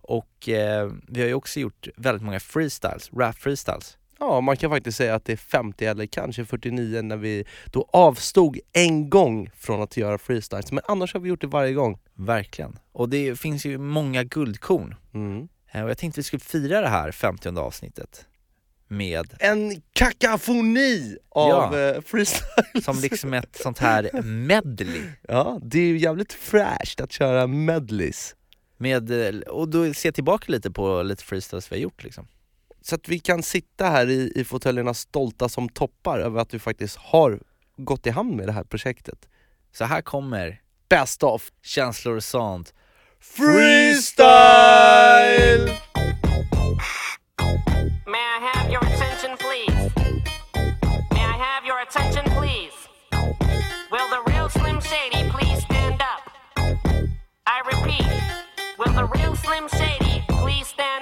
Och 0.00 0.48
eh, 0.48 0.90
vi 1.08 1.20
har 1.20 1.28
ju 1.28 1.34
också 1.34 1.60
gjort 1.60 1.88
väldigt 1.96 2.22
många 2.22 2.40
freestyles, 2.40 3.10
rap 3.12 3.36
freestyles. 3.36 3.96
Ja, 4.24 4.40
man 4.40 4.56
kan 4.56 4.70
faktiskt 4.70 4.98
säga 4.98 5.14
att 5.14 5.24
det 5.24 5.32
är 5.32 5.36
50 5.36 5.84
eller 5.86 6.06
kanske 6.06 6.44
49 6.44 7.02
när 7.02 7.16
vi 7.16 7.44
då 7.66 7.88
avstod 7.92 8.58
en 8.72 9.10
gång 9.10 9.50
från 9.56 9.82
att 9.82 9.96
göra 9.96 10.18
freestyles. 10.18 10.72
Men 10.72 10.84
annars 10.88 11.12
har 11.14 11.20
vi 11.20 11.28
gjort 11.28 11.40
det 11.40 11.46
varje 11.46 11.72
gång. 11.72 11.98
Verkligen. 12.14 12.78
Och 12.92 13.08
det 13.08 13.38
finns 13.40 13.64
ju 13.66 13.78
många 13.78 14.24
guldkorn. 14.24 14.94
Mm. 15.14 15.48
Eh, 15.72 15.82
Och 15.84 15.90
jag 15.90 15.98
tänkte 15.98 16.18
vi 16.20 16.24
skulle 16.24 16.40
fira 16.40 16.80
det 16.80 16.88
här 16.88 17.12
50 17.12 17.58
avsnittet 17.58 18.26
med, 18.88 19.34
En 19.38 19.82
kakafoni 19.92 21.16
av 21.28 21.48
Ja. 21.78 21.78
eh, 21.80 22.00
freestyles. 22.02 22.84
som 22.84 22.98
liksom 23.00 23.34
ett 23.34 23.56
sånt 23.62 23.78
här 23.78 24.22
medley. 24.22 25.02
Ja, 25.28 25.58
det 25.62 25.78
är 25.78 25.86
ju 25.86 25.98
jävligt 25.98 26.32
fräscht 26.32 27.00
att 27.00 27.12
köra 27.12 27.46
medleys. 27.46 28.36
Med, 28.76 29.10
eh, 29.34 29.40
och 29.40 29.68
då 29.68 29.94
se 29.94 30.12
tillbaka 30.12 30.44
lite 30.52 30.70
på 30.70 31.02
lite 31.02 31.24
freestyles 31.24 31.72
vi 31.72 31.76
har 31.76 31.80
gjort 31.82 32.04
liksom. 32.04 32.26
Så 32.82 32.94
att 32.94 33.08
vi 33.08 33.18
kan 33.18 33.42
sitta 33.42 33.86
här 33.86 34.10
i, 34.10 34.32
i 34.34 34.44
fåtöljerna 34.44 34.94
stolta 34.94 35.48
som 35.48 35.68
toppar 35.68 36.18
över 36.18 36.40
att 36.40 36.54
vi 36.54 36.58
faktiskt 36.58 36.96
har 36.96 37.40
gått 37.76 38.06
i 38.06 38.10
hamn 38.10 38.36
med 38.36 38.46
det 38.48 38.52
här 38.52 38.64
projektet. 38.64 39.28
Så 39.72 39.84
här 39.84 40.02
kommer 40.02 40.60
Best 40.88 41.22
of 41.22 41.50
känslor 41.62 42.16
och 42.16 42.24
sånt. 42.24 42.74
Freestyle! 43.20 44.22
May 48.06 48.18
I 48.18 48.50
have 48.52 48.70
your 48.70 48.84
attention, 48.84 49.36
please? 49.38 49.90
May 51.10 51.24
I 51.24 51.36
have 51.38 51.64
your 51.66 51.80
attention, 51.80 52.24
please? 52.24 52.76
Will 53.90 54.08
the 54.10 54.22
real 54.32 54.48
Slim 54.50 54.80
Shady 54.80 55.30
please 55.30 55.62
stand 55.64 56.02
up? 56.02 56.22
I 57.46 57.62
repeat, 57.72 58.06
will 58.78 58.92
the 58.92 59.06
real 59.16 59.36
Slim 59.36 59.68
Shady 59.68 60.24
please 60.28 60.66
stand 60.68 61.01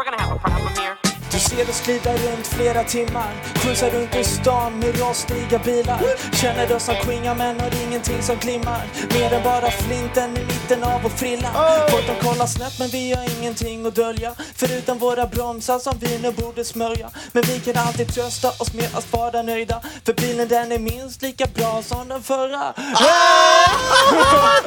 We're 0.00 0.04
gonna 0.04 0.22
have 0.22 0.36
a 0.36 0.38
problem 0.38 0.72
here. 0.76 0.96
Du 1.30 1.38
ser 1.38 1.70
oss 1.70 1.80
glida 1.84 2.12
runt 2.12 2.46
flera 2.46 2.84
timmar. 2.84 3.30
Skjutsa 3.54 3.90
runt 3.90 4.14
i 4.14 4.24
stan 4.24 4.78
med 4.78 5.00
rostiga 5.00 5.58
bilar. 5.58 6.00
Känner 6.32 6.76
oss 6.76 6.84
som 6.84 6.94
quingar 6.94 7.34
men 7.34 7.60
har 7.60 7.70
ingenting 7.86 8.22
som 8.22 8.36
glimmar. 8.36 8.82
Mer 9.14 9.32
än 9.32 9.42
bara 9.42 9.70
flinten 9.70 10.36
i 10.36 10.44
mitten 10.44 10.82
av 10.84 11.02
vår 11.02 11.10
frilla. 11.10 11.48
Folk 11.90 12.06
de 12.06 12.26
kollar 12.26 12.46
snett 12.46 12.78
men 12.78 12.88
vi 12.88 13.12
har 13.12 13.38
ingenting 13.38 13.86
att 13.86 13.94
dölja. 13.94 14.32
Förutom 14.56 14.98
våra 14.98 15.26
bromsar 15.26 15.78
som 15.78 15.98
vi 15.98 16.18
nu 16.18 16.32
borde 16.32 16.64
smörja. 16.64 17.10
Men 17.32 17.42
vi 17.42 17.60
kan 17.60 17.86
alltid 17.86 18.14
trösta 18.14 18.48
oss 18.48 18.74
med 18.74 18.94
att 18.94 19.12
vara 19.12 19.42
nöjda. 19.42 19.80
För 20.04 20.12
bilen 20.12 20.48
den 20.48 20.72
är 20.72 20.78
minst 20.78 21.22
lika 21.22 21.46
bra 21.54 21.82
som 21.82 22.08
den 22.08 22.22
förra. 22.22 22.72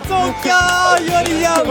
Tonka! 0.08 0.60
Gör 1.12 1.26
det 1.26 1.32
igen! 1.32 1.68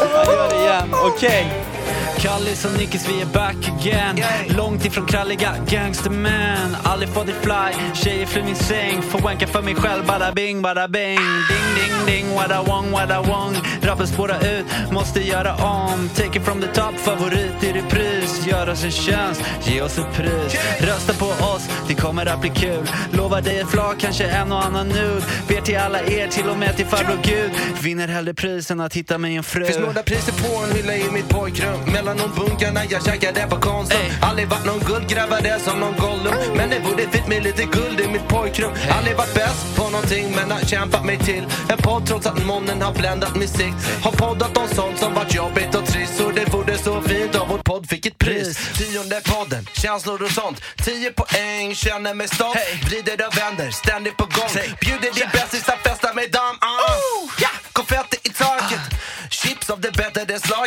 Jag 0.00 0.26
gör 0.26 0.48
det 0.48 0.56
igen, 0.56 0.94
okej. 0.94 1.75
Kallis 2.18 2.64
och 2.64 2.72
Nickis, 2.78 3.08
vi 3.08 3.20
är 3.20 3.26
back 3.26 3.56
again. 3.80 4.20
Långt 4.48 4.84
ifrån 4.84 5.06
kralliga 5.06 5.54
gangstermän. 5.68 6.76
Aldrig 6.84 7.10
fått 7.10 7.26
det 7.26 7.32
fly, 7.32 7.94
tjejer 7.94 8.26
flyr 8.26 8.42
min 8.42 8.56
säng. 8.56 9.02
Får 9.02 9.18
wanka 9.18 9.46
för 9.46 9.62
mig 9.62 9.74
själv, 9.74 10.06
bada 10.06 10.32
bing, 10.32 10.62
bada 10.62 10.88
bing. 10.88 11.18
Ding, 11.48 12.06
ding, 12.06 12.06
ding, 12.06 12.34
want, 12.66 12.92
what 12.92 13.10
I 13.10 13.30
want 13.30 13.56
Rappen 13.82 14.06
spårar 14.06 14.46
ut, 14.46 14.92
måste 14.92 15.20
göra 15.20 15.54
om. 15.54 16.08
Take 16.14 16.38
it 16.38 16.44
from 16.44 16.60
the 16.60 16.66
top, 16.66 16.94
favorit 16.98 17.64
i 17.64 17.72
repris. 17.72 18.46
Gör 18.46 18.68
oss 18.68 18.84
en 18.84 18.90
tjänst, 18.90 19.42
ge 19.64 19.82
oss 19.82 19.98
ett 19.98 20.12
pris. 20.14 20.56
Rösta 20.80 21.12
på 21.12 21.26
oss, 21.26 21.68
det 21.88 21.94
kommer 21.94 22.26
att 22.26 22.40
bli 22.40 22.50
kul. 22.50 22.90
Lovar 23.12 23.40
dig 23.40 23.58
ett 23.58 23.70
flak, 23.70 23.96
kanske 23.98 24.24
en 24.24 24.52
och 24.52 24.64
annan 24.64 24.88
nude. 24.88 25.22
Ber 25.48 25.60
till 25.60 25.78
alla 25.78 26.00
er, 26.00 26.28
till 26.28 26.48
och 26.48 26.58
med 26.58 26.76
till 26.76 26.86
farbror 26.86 27.18
Gud. 27.22 27.50
Vinner 27.82 28.08
hellre 28.08 28.34
pris 28.34 28.70
än 28.70 28.80
att 28.80 28.94
hitta 28.94 29.18
mig 29.18 29.36
en 29.36 29.42
fru. 29.42 29.64
Finns 29.64 29.78
några 29.78 30.02
priser 30.02 30.32
på 30.32 30.64
en 30.64 30.76
hylla 30.76 30.96
i 30.96 31.10
mitt 31.10 31.28
pojkrum 31.28 31.80
Mellan 32.06 32.30
de 32.34 32.40
bunkarna 32.40 32.84
jag 32.84 33.04
käkade 33.04 33.46
på 33.50 33.56
Konsum 33.56 34.00
Ey. 34.00 34.10
Aldrig 34.22 34.48
varit 34.48 34.66
någon 34.66 34.78
guldgrävare 34.78 35.60
som 35.60 35.80
någon 35.80 35.94
Gollum. 35.96 36.34
Men 36.56 36.70
det 36.70 36.78
vore 36.78 37.10
fint 37.10 37.28
med 37.28 37.42
lite 37.42 37.64
guld 37.64 38.00
i 38.00 38.08
mitt 38.08 38.28
pojkrum. 38.28 38.72
Aldrig 38.90 39.16
varit 39.16 39.34
bäst 39.34 39.76
på 39.76 39.90
någonting 39.90 40.32
men 40.36 40.50
har 40.50 40.60
kämpat 40.60 41.04
mig 41.04 41.18
till. 41.18 41.44
En 41.68 41.78
podd 41.78 42.06
trots 42.06 42.26
att 42.26 42.46
månen 42.46 42.82
har 42.82 42.92
bländat 42.92 43.36
min 43.36 43.48
sikt. 43.48 43.76
Har 44.02 44.12
poddat 44.12 44.56
om 44.56 44.68
sånt 44.68 44.98
som 44.98 45.14
varit 45.14 45.34
jobbigt 45.34 45.74
och 45.74 45.86
trist. 45.86 46.16
Så 46.16 46.30
det 46.30 46.52
vore 46.52 46.78
så 46.78 47.02
fint 47.02 47.34
om 47.34 47.48
vår 47.48 47.58
podd 47.58 47.88
fick 47.88 48.06
ett 48.06 48.18
pris. 48.18 48.58
Tionde 48.78 49.20
podden, 49.24 49.66
känslor 49.72 50.22
och 50.22 50.30
sånt. 50.30 50.60
10 50.84 51.12
poäng, 51.12 51.74
känner 51.74 52.14
mig 52.14 52.28
stolt. 52.28 52.58
Vrider 52.84 53.26
och 53.26 53.38
vänder, 53.38 53.70
ständigt 53.70 54.16
på 54.16 54.24
gång. 54.24 54.50
Bjuder 54.80 55.10
din 55.14 55.28
bästis 55.32 55.68
att 55.68 55.75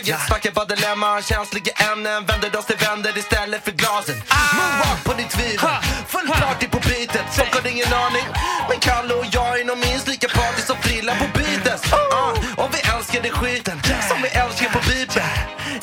Snackar 0.05 0.51
bara 0.51 0.65
dilemma, 0.65 1.21
känsliga 1.21 1.71
ämnen 1.91 2.25
Vänder 2.25 2.57
oss 2.59 2.65
till 2.65 2.77
vänner 2.77 3.17
istället 3.17 3.63
för 3.65 3.71
glasen 3.71 4.15
Moonwalk 4.55 5.03
på 5.03 5.13
ditt 5.13 5.29
tvivel. 5.29 5.59
Full 6.07 6.27
party 6.27 6.67
på 6.67 6.79
beatet 6.79 7.25
Folk 7.37 7.53
har 7.53 7.67
ingen 7.71 7.93
aning. 7.93 8.25
Men 8.69 8.79
Kalle 8.79 9.13
och 9.13 9.25
jag 9.31 9.59
är 9.59 9.65
nog 9.65 9.77
minst 9.77 10.07
lika 10.07 10.27
party 10.27 10.61
som 10.61 10.77
Frilla 10.83 11.13
på 11.15 11.27
beatet 11.37 11.81
uh. 11.93 12.29
Och 12.61 12.69
vi 12.75 12.79
älskar 12.93 13.21
det 13.21 13.31
skiten 13.39 13.81
Som 14.09 14.17
vi 14.21 14.29
älskar 14.43 14.69
på 14.75 14.79
beepen. 14.89 15.29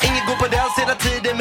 Ingen 0.07 0.25
går 0.27 0.35
på 0.35 0.47
den 0.47 0.69
hela 0.77 0.95
tiden 0.95 1.37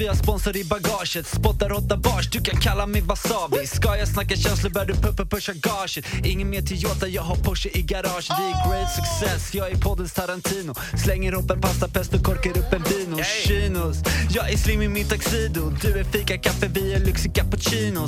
vi 0.00 0.06
har 0.06 0.14
sponsor 0.14 0.56
i 0.56 0.64
bagaget. 0.64 1.26
Spottar 1.26 1.72
åtta 1.72 1.96
bars, 1.96 2.30
du 2.30 2.40
kan 2.40 2.60
kalla 2.60 2.86
mig 2.86 3.00
wasabi. 3.00 3.66
Ska 3.66 3.96
jag 3.96 4.08
snacka 4.08 4.36
känslor 4.36 4.70
bör 4.70 4.84
du 4.84 4.94
puppa 4.94 5.24
pusha 5.24 5.52
gaget 5.52 6.04
Ingen 6.24 6.50
mer 6.50 6.62
Toyota, 6.62 7.08
jag 7.08 7.22
har 7.22 7.36
Porsche 7.36 7.68
i 7.72 7.82
garaget. 7.82 8.30
Vi 8.38 8.44
är 8.44 8.68
great 8.68 8.92
success, 8.94 9.54
jag 9.54 9.70
är 9.70 9.76
poddens 9.76 10.12
Tarantino. 10.12 10.74
Slänger 11.04 11.32
upp 11.32 11.50
en 11.50 11.60
pastapest 11.60 12.14
och 12.14 12.22
korkar 12.22 12.50
upp 12.50 12.72
en 12.72 12.82
vino. 12.82 13.16
Chinos, 13.46 13.96
jag 14.30 14.52
är 14.52 14.56
slim 14.56 14.82
i 14.82 14.88
min 14.88 15.08
tuxedo. 15.08 15.72
Du 15.82 15.98
är 15.98 16.04
fika 16.04 16.38
kaffe, 16.38 16.68
vi 16.74 16.92
är 16.92 17.00
lyxig 17.00 17.34
cappuccino. 17.34 18.06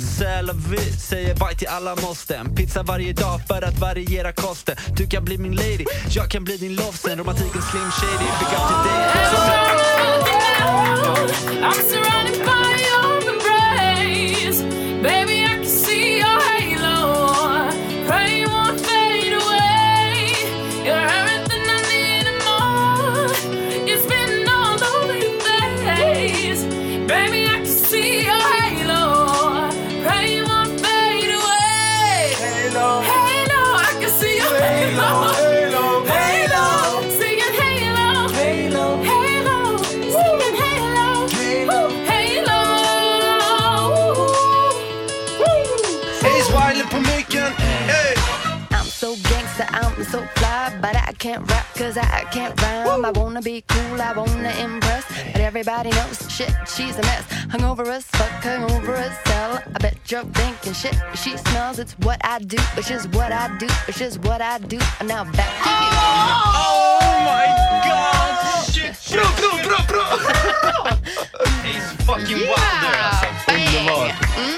Vie, 0.69 0.97
säger 1.09 1.35
bye 1.35 1.55
till 1.57 1.67
alla 1.67 1.95
måsten 1.95 2.55
Pizza 2.55 2.83
varje 2.83 3.13
dag 3.13 3.41
för 3.47 3.61
att 3.61 3.79
variera 3.79 4.31
kosten. 4.31 4.75
Du 4.97 5.07
kan 5.07 5.25
bli 5.25 5.37
min 5.37 5.55
lady, 5.55 5.85
jag 6.09 6.29
kan 6.31 6.43
bli 6.43 6.57
din 6.57 6.75
lovesen 6.75 7.17
Romantiken 7.19 7.61
slim 7.61 7.91
shady, 7.91 8.29
big 8.39 8.53
up 8.57 8.67
till 8.67 8.91
dig 8.91 10.42
I'm 11.05 11.73
surrounded 11.73 12.45
by 12.45 12.77
your 12.87 13.33
embrace. 13.33 14.61
Baby, 15.01 15.42
can't 51.23 51.49
rap 51.49 51.65
cause 51.75 51.95
I 51.95 52.25
can't 52.33 52.61
rhyme. 52.61 53.05
I 53.05 53.11
wanna 53.11 53.41
be 53.41 53.63
cool, 53.69 54.01
I 54.01 54.11
wanna 54.11 54.51
impress, 54.59 55.05
but 55.31 55.39
everybody 55.39 55.89
knows 55.91 56.19
shit, 56.29 56.51
she's 56.67 56.97
a 56.97 57.01
mess. 57.03 57.23
Hungover 57.47 57.87
as 57.87 58.03
fuck, 58.03 58.43
hungover 58.43 58.97
as 58.97 59.15
hell. 59.27 59.63
I 59.73 59.77
bet 59.79 59.95
you're 60.11 60.25
thinking 60.25 60.73
shit, 60.73 60.97
she 61.15 61.37
smells, 61.37 61.79
it's 61.79 61.93
what 61.99 62.19
I 62.25 62.39
do, 62.39 62.57
it's 62.75 62.89
just 62.89 63.07
what 63.15 63.31
I 63.31 63.57
do, 63.57 63.67
it's 63.87 63.99
just 63.99 64.19
what 64.25 64.41
I 64.41 64.57
do. 64.57 64.77
And 64.99 65.07
now 65.07 65.23
back 65.23 65.53
to 65.63 65.69
you. 65.69 65.91
Oh 66.59 66.99
my 67.29 67.45
god! 67.87 68.65
Shit, 68.73 68.99
bra, 69.15 69.52
bra, 69.63 69.79
bra! 69.87 70.05
Ace 71.65 71.91
fucking 72.05 72.41
Wilder. 72.51 72.95
Alltså. 72.99 73.27
Underbar. 73.47 74.11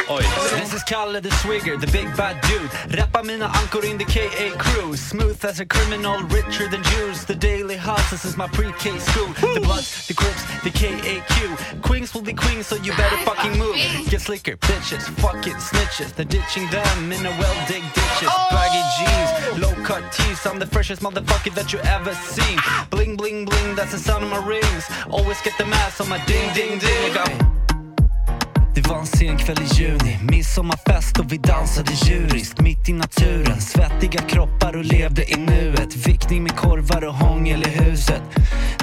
Oj. 0.08 0.24
This 0.60 0.74
is 0.74 0.84
Kalle 0.84 1.22
the 1.22 1.32
Swigger, 1.42 1.78
the 1.78 1.88
big 1.88 2.16
bad 2.16 2.40
dude. 2.48 2.70
Rappar 2.98 3.24
mina 3.24 3.48
ankor 3.48 3.84
in 3.84 3.98
the 3.98 4.06
KA 4.06 4.48
crew. 4.58 4.96
Smooth 4.96 5.44
as 5.46 5.60
a 5.60 5.66
criminal, 5.66 6.22
richer 6.24 6.68
than 6.70 6.84
Jews. 6.84 7.26
The 7.26 7.36
daily 7.36 7.78
hustle 7.78 8.30
is 8.30 8.38
my 8.38 8.48
pre-K 8.48 8.98
school. 9.00 9.28
The 9.54 9.62
Bloods, 9.62 10.08
the 10.08 10.14
Crips, 10.14 10.44
the 10.64 10.72
KAQ 10.72 11.82
Queens 11.82 12.14
will 12.14 12.22
be 12.22 12.34
queens 12.34 12.68
so 12.68 12.76
you 12.76 12.92
better 12.96 13.18
fucking 13.18 13.58
move. 13.58 13.76
Get 14.10 14.22
slicker, 14.22 14.58
bitches, 14.58 15.04
fucking 15.22 15.60
snitches. 15.70 16.14
They're 16.16 16.26
ditching 16.26 16.70
them 16.70 17.12
in 17.12 17.26
a 17.26 17.32
well-dig 17.42 17.84
ditches. 17.94 18.30
Oh. 18.32 18.48
Baggy 18.52 18.84
jeans, 18.98 19.62
low-cut 19.62 20.12
tees. 20.12 20.46
I'm 20.46 20.60
the 20.60 20.68
freshest 20.68 21.02
motherfucker 21.02 21.54
that 21.56 21.74
you 21.74 21.80
ever 21.80 22.14
seen. 22.14 22.58
Ah. 22.60 22.88
Bling, 22.90 23.18
bling, 23.18 23.46
bling, 23.46 23.76
that's 23.76 23.92
the 23.92 24.00
sound 24.00 24.24
of 24.24 24.30
my 24.30 24.46
rings 24.46 24.86
Always 25.12 25.42
get 25.44 25.54
the 25.58 25.66
mask 25.66 26.02
on 26.02 26.10
my 26.10 26.20
ding, 26.28 26.54
ding, 26.56 26.80
ding 26.80 27.56
det 28.76 28.90
var 28.90 29.00
en 29.00 29.06
sen 29.06 29.38
kväll 29.38 29.58
i 29.62 29.82
juni, 29.82 30.20
midsommarfest 30.22 31.20
och 31.20 31.32
vi 31.32 31.38
dansade 31.38 31.92
djuriskt 31.94 32.62
mitt 32.62 32.90
i 32.90 32.94
naturen. 32.94 33.62
Svettiga 33.62 34.22
kroppar 34.22 34.78
och 34.78 34.86
levde 34.86 35.32
i 35.32 35.36
nuet. 35.36 35.96
Vickning 35.96 36.44
med 36.44 36.56
korvar 36.56 37.04
och 37.04 37.14
hångel 37.14 37.64
i 37.64 37.70
huset. 37.70 38.22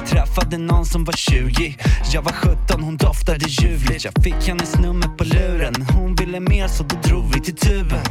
Träffade 0.07 0.57
någon 0.57 0.85
som 0.85 1.03
var 1.03 1.13
20, 1.13 1.77
jag 2.13 2.21
var 2.21 2.31
17, 2.31 2.83
hon 2.83 2.97
doftade 2.97 3.45
ljuvligt. 3.47 4.05
Jag 4.05 4.13
fick 4.23 4.47
hennes 4.47 4.75
nummer 4.75 5.07
på 5.07 5.23
luren, 5.23 5.87
hon 5.93 6.15
ville 6.15 6.39
mer 6.39 6.67
så 6.67 6.83
då 6.83 6.95
drog 6.95 7.33
vi 7.33 7.41
till 7.41 7.55
tuben. 7.55 8.03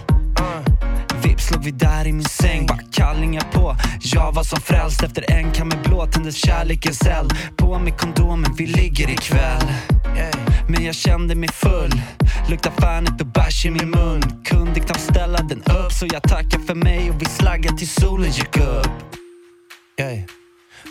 Vips 1.23 1.51
låg 1.51 1.65
vi 1.65 1.71
där 1.71 2.07
i 2.07 2.12
min 2.12 2.25
säng, 2.25 2.67
bara 2.67 2.79
kallingar 3.12 3.44
på. 3.53 3.77
Jag 4.03 4.33
var 4.33 4.42
som 4.42 4.61
frälst 4.61 5.03
efter 5.03 5.31
en 5.31 5.53
kamme 5.53 5.75
blå 5.85 6.07
tändes 6.07 6.37
kärlekens 6.46 7.03
eld. 7.03 7.33
På 7.57 7.79
med 7.79 7.98
kondomen, 7.98 8.55
vi 8.59 8.66
ligger 8.66 9.11
ikväll. 9.11 9.72
Men 10.68 10.85
jag 10.85 10.94
kände 10.94 11.35
mig 11.35 11.48
full. 11.48 11.92
Lukta' 12.48 12.81
Fernet 12.81 13.20
och 13.20 13.27
bärs 13.27 13.66
i 13.66 13.70
min 13.70 13.90
mun. 13.90 14.22
Kunde 14.44 14.81
knappt 14.81 15.01
ställa 15.01 15.38
den 15.38 15.59
upp 15.59 15.92
så 15.92 16.07
jag 16.12 16.22
tackar 16.22 16.59
för 16.59 16.75
mig 16.75 17.11
och 17.11 17.22
vi 17.22 17.25
slaggar 17.25 17.72
till 17.72 17.88
solen 17.88 18.31
gick 18.31 18.57
upp. 18.57 18.88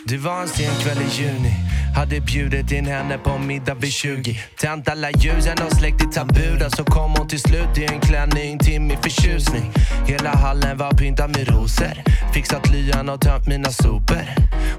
Det 0.04 0.18
var 0.18 0.42
en 0.42 0.48
sen 0.48 0.74
kväll 0.80 0.98
i 0.98 1.22
juni. 1.22 1.54
Hade 1.94 2.20
bjudit 2.20 2.72
in 2.72 2.86
henne 2.86 3.18
på 3.18 3.38
middag 3.38 3.74
vid 3.74 3.92
20 3.92 4.40
Tänt 4.60 4.88
alla 4.88 5.10
ljusen 5.10 5.58
och 5.66 5.72
släckt 5.72 6.02
i 6.02 6.06
tabuda 6.06 6.70
Så 6.70 6.84
kom 6.84 7.14
hon 7.18 7.28
till 7.28 7.40
slut 7.40 7.78
i 7.78 7.84
en 7.84 8.00
klänning 8.00 8.58
till 8.58 8.80
min 8.80 8.98
förtjusning. 9.02 9.72
Hela 10.06 10.30
hallen 10.30 10.78
var 10.78 10.90
pyntad 10.90 11.30
med 11.36 11.48
rosor. 11.48 12.02
Fixat 12.34 12.70
lyan 12.70 13.08
och 13.08 13.20
tömt 13.20 13.46
mina 13.46 13.70
sopor. 13.70 14.26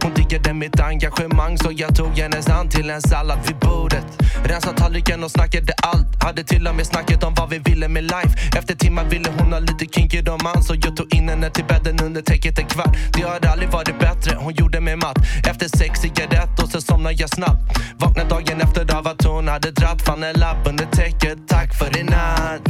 Hon 0.04 0.14
diggade 0.14 0.54
mitt 0.54 0.80
engagemang 0.80 1.58
så 1.58 1.72
jag 1.72 1.96
tog 1.96 2.18
hennes 2.18 2.48
hand 2.48 2.72
till 2.72 2.90
en 2.90 3.02
sallad 3.02 3.40
vid 3.48 3.56
bordet. 3.56 4.06
Rensade 4.44 4.78
tallriken 4.78 5.24
och 5.24 5.32
snackade 5.32 5.74
allt. 5.84 6.24
Hade 6.24 6.44
till 6.44 6.68
och 6.68 6.76
med 6.76 6.86
snacket 6.86 7.24
om 7.24 7.34
vad 7.34 7.50
vi 7.50 7.58
ville 7.58 7.88
med 7.88 8.04
life. 8.04 8.58
Efter 8.58 8.76
timmar 8.76 9.04
ville 9.04 9.30
hon 9.38 9.54
ha 9.54 9.60
lite 9.60 9.86
kinky 9.86 10.22
romans 10.22 10.68
Så 10.68 10.76
jag 10.76 10.96
tog 10.96 11.16
in 11.16 11.30
henne 11.30 11.50
till 11.50 11.66
bädden 11.66 12.00
under 12.00 12.22
täcket 12.22 12.60
en 12.60 12.66
kvart. 12.66 12.98
Det 13.14 13.22
har 13.22 13.40
aldrig 13.52 13.70
varit 13.70 14.00
bättre, 14.00 14.36
hon 14.40 14.54
gjorde 14.54 14.80
mig 14.80 14.96
matt 14.96 15.13
efter 15.50 15.78
sex 15.78 16.00
cigarett 16.00 16.64
och 16.64 16.70
så 16.70 16.82
somnade 16.82 17.16
jag 17.16 17.30
snabbt. 17.30 17.78
Vaknade 17.98 18.30
dagen 18.30 18.62
efter 18.62 18.96
av 18.96 19.08
att 19.08 19.24
hon 19.24 19.48
hade 19.48 19.72
dratt 19.72 20.02
Fann 20.06 20.24
en 20.24 20.40
lapp 20.40 20.68
under 20.68 20.86
täcket, 20.86 21.38
tack 21.48 21.74
för 21.80 21.98
i 22.00 22.04
natt. 22.04 22.62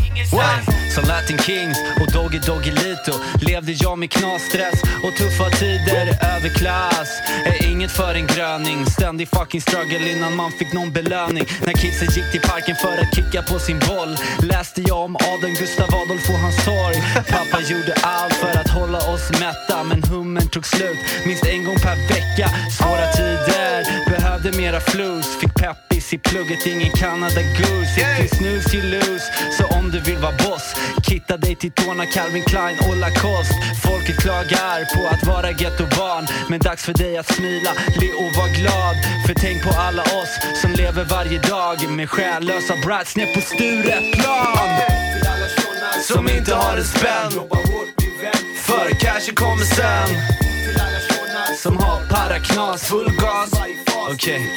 Som 0.95 1.03
Latin 1.07 1.37
Kings 1.37 1.77
och 2.01 2.11
Doggy 2.13 2.39
Doggelito 2.39 3.13
levde 3.41 3.71
jag 3.71 3.99
med 3.99 4.11
knasstress 4.11 4.81
och 5.03 5.15
tuffa 5.17 5.49
tider, 5.49 6.05
överklass. 6.35 7.09
Är 7.45 7.71
inget 7.71 7.91
för 7.91 8.15
en 8.15 8.27
gröning. 8.27 8.85
Ständig 8.85 9.27
fucking 9.29 9.61
struggle 9.61 10.11
innan 10.11 10.35
man 10.35 10.51
fick 10.51 10.73
någon 10.73 10.91
belöning. 10.91 11.45
När 11.65 11.73
kidsen 11.73 12.07
gick 12.15 12.31
till 12.31 12.41
parken 12.41 12.75
för 12.75 12.97
att 13.01 13.15
kicka 13.15 13.41
på 13.41 13.59
sin 13.59 13.79
boll 13.79 14.17
läste 14.49 14.81
jag 14.81 14.97
om 14.97 15.15
adeln 15.15 15.55
Gustav 15.59 15.89
Adolf 16.01 16.29
och 16.29 16.39
hans 16.45 16.63
sorg. 16.65 16.97
Pappa 17.29 17.59
gjorde 17.69 17.93
allt 18.01 18.33
för 18.33 18.53
att 18.61 18.69
hålla 18.69 18.97
oss 19.13 19.25
mätta 19.31 19.83
men 19.83 20.03
hummern 20.03 20.47
tog 20.49 20.65
slut. 20.65 20.99
Minst 21.25 21.45
en 21.45 21.63
gång 21.65 21.75
per 21.75 21.95
vecka 21.95 22.32
Svåra 22.35 23.11
tider, 23.11 24.09
behövde 24.09 24.57
mera 24.57 24.79
flus 24.79 25.25
Fick 25.41 25.53
peppis 25.53 26.13
i 26.13 26.17
plugget, 26.17 26.65
ingen 26.65 26.91
Canada 26.91 27.41
Goose. 27.57 28.01
If 28.01 28.19
you 28.19 28.27
snooze 28.27 28.77
you 28.77 28.83
lose, 28.91 29.25
så 29.57 29.77
om 29.77 29.91
du 29.91 29.99
vill 29.99 30.17
vara 30.17 30.37
boss 30.37 30.75
Kitta 31.07 31.37
dig 31.37 31.55
till 31.55 31.71
tårna 31.71 32.05
Calvin 32.05 32.43
Klein 32.43 32.77
och 32.89 32.97
Lacoste. 32.97 33.55
Folket 33.83 34.17
klagar 34.17 34.95
på 34.95 35.15
att 35.15 35.23
vara 35.27 35.51
gettobarn 35.51 36.27
Men 36.49 36.59
dags 36.59 36.83
för 36.83 36.93
dig 36.93 37.17
att 37.17 37.33
smila, 37.33 37.71
le 38.01 38.09
och 38.13 38.31
var 38.37 38.49
glad. 38.59 38.95
För 39.25 39.33
tänk 39.33 39.63
på 39.63 39.71
alla 39.79 40.01
oss 40.01 40.33
som 40.61 40.71
lever 40.71 41.03
varje 41.03 41.39
dag 41.39 41.89
Med 41.89 42.09
själlösa 42.09 42.75
brats 42.85 43.15
ner 43.15 43.33
på 43.35 43.41
Stureplan. 43.41 44.79
Som 46.01 46.29
inte 46.29 46.53
har 46.55 46.77
en 46.77 46.83
spänn. 46.83 47.31
För 48.57 48.89
cashen 48.99 49.35
kommer 49.35 49.65
sen. 49.65 50.42
Som 51.63 51.77
har 51.77 52.07
paraknas, 52.09 52.87
full 52.87 53.05
gas. 53.05 53.92
Okej. 54.11 54.55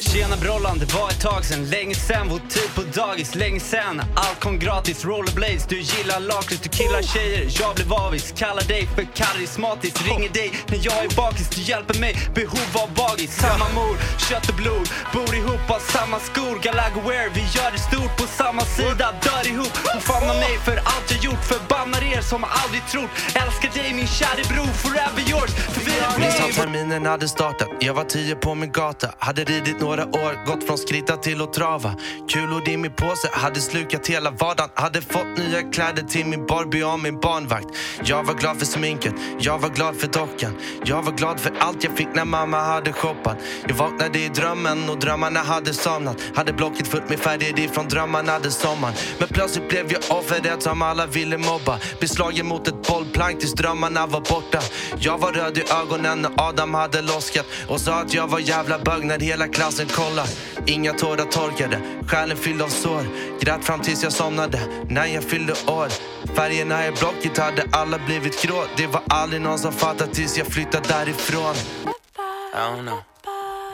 Tjena 0.00 0.36
Brollan, 0.36 0.78
det 0.78 0.94
var 0.94 1.08
ett 1.08 1.20
tag 1.20 1.44
sen 1.44 1.64
Länge 1.70 1.94
sen, 1.94 2.28
vår 2.28 2.40
tid 2.48 2.70
på 2.74 2.82
dagis. 3.00 3.34
Länge 3.34 3.60
sen, 3.60 4.02
allt 4.16 4.40
kom 4.40 4.58
gratis. 4.58 5.04
Rollerblades, 5.04 5.66
du 5.66 5.80
gillar 5.80 6.20
lakrits. 6.20 6.60
Du 6.62 6.68
killar 6.68 7.02
tjejer, 7.02 7.48
jag 7.60 7.74
blev 7.74 7.92
avis. 7.92 8.32
Kallar 8.36 8.62
dig 8.62 8.88
för 8.94 9.04
karismatisk. 9.14 10.08
Ringer 10.08 10.28
dig 10.28 10.52
när 10.68 10.78
jag 10.82 11.04
är 11.04 11.16
bakis. 11.16 11.48
Du 11.48 11.60
hjälper 11.62 12.00
mig, 12.00 12.12
behov 12.34 12.72
av 12.82 12.88
bagis. 12.94 13.30
Samma 13.36 13.68
mor, 13.74 13.96
kött 14.28 14.48
och 14.48 14.54
blod. 14.54 14.86
Bor 15.14 15.34
ihop, 15.34 15.64
har 15.68 15.80
samma 15.96 16.18
skor. 16.18 16.54
Galago 16.62 17.00
Wear, 17.08 17.28
vi 17.34 17.40
gör 17.56 17.70
det 17.74 17.82
stort 17.90 18.12
på 18.20 18.26
samma 18.40 18.64
sida. 18.76 19.06
Dör 19.26 19.44
ihop, 19.52 19.74
hon 19.92 20.00
famnar 20.10 20.34
mig 20.34 20.54
för 20.66 20.76
allt 20.92 21.06
jag 21.12 21.20
gjort. 21.24 21.44
Förbannar 21.52 22.02
er 22.14 22.20
som 22.20 22.44
aldrig 22.62 22.82
trott. 22.92 23.12
Älskar 23.42 23.70
dig 23.78 23.94
min 23.94 24.10
käre 24.18 24.42
bror, 24.52 24.72
forever 24.84 25.22
yours. 25.30 25.50
För 25.74 25.82
vi 25.86 25.92
är 25.98 26.48
att 26.48 26.54
terminen 26.54 27.06
hade 27.06 27.28
startat. 27.28 27.68
Jag 27.80 27.94
var 27.94 28.04
tio 28.04 28.36
på 28.40 28.54
min 28.54 28.72
gata. 28.72 29.08
Hade 29.18 29.44
ridit 29.44 29.80
några 29.80 30.06
år, 30.06 30.46
gått 30.46 30.64
från 30.66 30.78
skritta 30.78 31.16
till 31.16 31.42
att 31.42 31.52
trava. 31.52 31.94
Kulor 32.28 32.68
i 32.68 32.76
min 32.76 32.92
påse, 32.92 33.28
hade 33.32 33.60
slukat 33.60 34.06
hela 34.06 34.30
vardagen. 34.30 34.70
Hade 34.74 35.02
fått 35.02 35.38
nya 35.38 35.62
kläder 35.62 36.02
till 36.02 36.26
min 36.26 36.46
Barbie 36.46 36.84
och 36.84 37.00
min 37.00 37.20
barnvakt. 37.20 37.66
Jag 38.04 38.24
var 38.24 38.34
glad 38.34 38.58
för 38.58 38.66
sminket, 38.66 39.14
jag 39.38 39.58
var 39.58 39.68
glad 39.68 39.96
för 39.96 40.06
dockan. 40.06 40.52
Jag 40.84 41.02
var 41.02 41.12
glad 41.12 41.40
för 41.40 41.52
allt 41.58 41.84
jag 41.84 41.96
fick 41.96 42.14
när 42.14 42.24
mamma 42.24 42.60
hade 42.60 42.92
shoppat. 42.92 43.36
Jag 43.68 43.74
vaknade 43.74 44.18
i 44.18 44.28
drömmen 44.28 44.90
och 44.90 44.98
drömmarna 44.98 45.40
hade 45.40 45.74
somnat. 45.74 46.16
Hade 46.34 46.52
blocket 46.52 46.88
fullt 46.88 47.08
med 47.08 47.18
färger 47.18 47.60
ifrån 47.60 47.88
drömmarna 47.88 48.38
den 48.38 48.52
sommaren. 48.52 48.94
Men 49.18 49.28
plötsligt 49.28 49.68
blev 49.68 49.92
jag 49.92 50.18
offret 50.18 50.62
som 50.62 50.82
alla 50.82 51.06
ville 51.06 51.38
mobba. 51.38 51.78
Beslagen 52.00 52.46
mot 52.46 52.68
ett 52.68 52.86
bollplank 52.88 53.40
tills 53.40 53.52
drömmarna 53.52 54.06
var 54.06 54.20
borta. 54.20 54.60
Jag 54.98 55.18
var 55.18 55.32
röd 55.32 55.58
i 55.58 55.64
ögonen 55.82 56.22
när 56.22 56.30
Adam 56.36 56.74
hade 56.74 57.02
loskat 57.02 57.46
Och 57.68 57.80
sa 57.80 57.94
att 57.94 58.14
jag 58.14 58.29
var 58.30 58.38
jävla 58.38 58.78
bög 58.78 59.04
när 59.04 59.20
hela 59.20 59.48
klassen 59.48 59.86
kollar 59.86 60.26
Inga 60.66 60.92
tårar 60.92 61.24
torkade, 61.24 61.80
själen 62.06 62.36
fylld 62.36 62.62
av 62.62 62.68
sår. 62.68 63.04
Grät 63.40 63.64
fram 63.64 63.80
tills 63.80 64.02
jag 64.02 64.12
somnade, 64.12 64.60
när 64.88 65.06
jag 65.06 65.24
fyllde 65.24 65.52
år. 65.52 65.88
Färgerna 66.34 66.86
i 66.86 66.92
blocket 66.92 67.38
hade 67.38 67.64
alla 67.72 67.98
blivit 67.98 68.42
grå. 68.42 68.64
Det 68.76 68.86
var 68.86 69.02
aldrig 69.08 69.42
någon 69.42 69.58
som 69.58 69.72
fattat 69.72 70.12
tills 70.14 70.38
jag 70.38 70.46
flyttade 70.46 70.88
därifrån. 70.88 71.54
I 71.54 72.56
don't 72.56 72.82
know. 72.82 72.98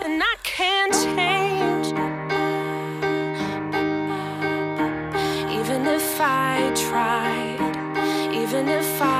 And 0.05 0.23
I 0.23 0.37
can't 0.43 1.17
change. 1.17 1.87
Even 5.61 5.87
if 5.87 6.21
I 6.21 6.73
tried, 6.75 7.61
even 8.33 8.69
if 8.69 9.03
I 9.03 9.16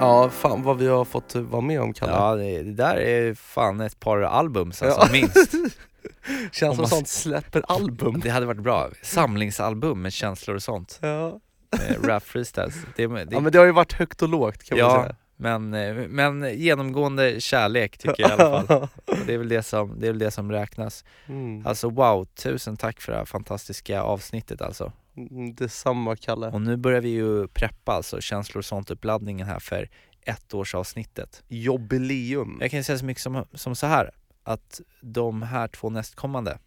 Ja, 0.00 0.30
fan 0.30 0.62
vad 0.62 0.78
vi 0.78 0.86
har 0.86 1.04
fått 1.04 1.34
vara 1.34 1.62
med 1.62 1.80
om 1.80 1.92
Kalle. 1.92 2.12
Ja, 2.12 2.34
det, 2.36 2.62
det 2.62 2.72
där 2.72 2.96
är 2.96 3.34
fan 3.34 3.80
ett 3.80 4.00
par 4.00 4.20
album 4.20 4.68
alltså, 4.68 4.84
Ja. 4.84 5.08
minst. 5.12 5.36
Känns 6.52 6.70
Om 6.70 6.74
som 6.76 6.82
man- 6.82 6.88
sånt 6.88 7.08
släpper 7.08 7.62
album. 7.68 8.20
Det 8.24 8.30
hade 8.30 8.46
varit 8.46 8.60
bra. 8.62 8.88
Samlingsalbum 9.02 10.02
med 10.02 10.12
känslor 10.12 10.56
och 10.56 10.62
sånt. 10.62 10.98
Ja. 11.02 11.40
Rap 12.02 12.22
freestyles. 12.22 12.74
Det, 12.96 13.06
det, 13.06 13.26
ja 13.30 13.40
men 13.40 13.52
det 13.52 13.58
har 13.58 13.66
ju 13.66 13.72
varit 13.72 13.92
högt 13.92 14.22
och 14.22 14.28
lågt 14.28 14.62
kan 14.62 14.78
man 14.78 14.86
ja, 14.90 15.02
säga. 15.02 15.16
men, 15.36 15.74
eh, 15.74 15.94
men 16.08 16.58
genomgående 16.58 17.40
kärlek 17.40 17.98
tycker 17.98 18.22
jag 18.22 18.30
i 18.30 18.32
alla 18.42 18.62
fall. 18.66 18.88
Och 19.06 19.16
det, 19.26 19.34
är 19.34 19.38
väl 19.38 19.48
det, 19.48 19.62
som, 19.62 20.00
det 20.00 20.06
är 20.06 20.10
väl 20.12 20.18
det 20.18 20.30
som 20.30 20.52
räknas. 20.52 21.04
Mm. 21.26 21.66
Alltså 21.66 21.90
wow, 21.90 22.24
tusen 22.24 22.76
tack 22.76 23.00
för 23.00 23.12
det 23.12 23.18
här 23.18 23.24
fantastiska 23.24 24.02
avsnittet 24.02 24.62
alltså. 24.62 24.92
Mm, 25.30 25.54
Detsamma 25.54 26.16
Kalle. 26.16 26.46
Och 26.46 26.62
nu 26.62 26.76
börjar 26.76 27.00
vi 27.00 27.08
ju 27.08 27.48
preppa 27.48 27.92
alltså 27.92 28.20
känslor 28.20 28.58
och 28.58 28.64
sånt 28.64 28.90
uppladdningen 28.90 29.46
här 29.46 29.58
för 29.58 29.90
ettårsavsnittet. 30.24 31.42
Jubileum. 31.48 32.58
Jag 32.60 32.70
kan 32.70 32.84
säga 32.84 32.98
så 32.98 33.04
mycket 33.04 33.22
som, 33.22 33.44
som 33.54 33.76
så 33.76 33.86
här 33.86 34.10
att 34.42 34.80
de 35.00 35.42
här 35.42 35.68
två 35.68 35.90
nästkommande 35.90 36.58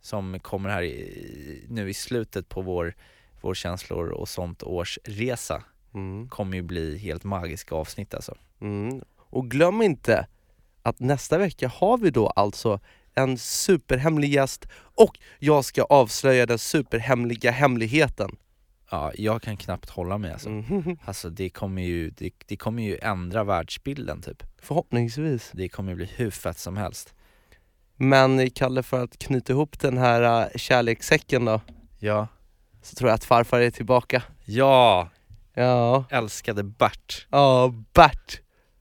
som 0.00 0.40
kommer 0.40 0.70
här 0.70 0.82
i, 0.82 1.66
nu 1.68 1.90
i 1.90 1.94
slutet 1.94 2.48
på 2.48 2.62
vår, 2.62 2.94
vår 3.40 3.54
känslor 3.54 4.08
och 4.08 4.28
sånt 4.28 4.62
årsresa 4.62 5.62
Mm. 5.94 6.28
kommer 6.28 6.56
ju 6.56 6.62
bli 6.62 6.98
helt 6.98 7.24
magiska 7.24 7.74
avsnitt 7.74 8.14
alltså. 8.14 8.34
Mm. 8.60 9.00
Och 9.16 9.50
glöm 9.50 9.82
inte 9.82 10.26
att 10.82 11.00
nästa 11.00 11.38
vecka 11.38 11.68
har 11.68 11.98
vi 11.98 12.10
då 12.10 12.26
alltså 12.26 12.80
en 13.18 13.38
superhemlig 13.38 14.30
gäst 14.34 14.66
och 14.94 15.18
jag 15.38 15.64
ska 15.64 15.82
avslöja 15.82 16.46
den 16.46 16.58
superhemliga 16.58 17.50
hemligheten. 17.50 18.36
Ja, 18.90 19.12
jag 19.14 19.42
kan 19.42 19.56
knappt 19.56 19.90
hålla 19.90 20.18
mig 20.18 20.32
alltså. 20.32 20.48
Mhm. 20.48 20.98
Alltså 21.04 21.30
det 21.30 21.50
kommer 21.50 21.82
ju, 21.82 22.10
det, 22.10 22.30
det 22.46 22.56
kommer 22.56 22.82
ju 22.82 22.98
ändra 23.02 23.44
världsbilden 23.44 24.22
typ. 24.22 24.42
Förhoppningsvis. 24.62 25.50
Det 25.54 25.68
kommer 25.68 25.94
bli 25.94 26.04
hur 26.16 26.30
fett 26.30 26.58
som 26.58 26.76
helst. 26.76 27.14
Men 27.96 28.50
Kalle, 28.50 28.82
för 28.82 29.04
att 29.04 29.18
knyta 29.18 29.52
ihop 29.52 29.78
den 29.80 29.98
här 29.98 30.42
äh, 30.42 30.48
kärlekssäcken 30.58 31.44
då, 31.44 31.60
Ja. 31.98 32.28
så 32.82 32.94
tror 32.94 33.10
jag 33.10 33.14
att 33.14 33.24
farfar 33.24 33.60
är 33.60 33.70
tillbaka. 33.70 34.22
Ja! 34.44 35.08
Ja, 35.54 36.04
Älskade 36.10 36.62
Bert. 36.62 37.26
ja 37.30 37.74
Bert. 37.94 38.40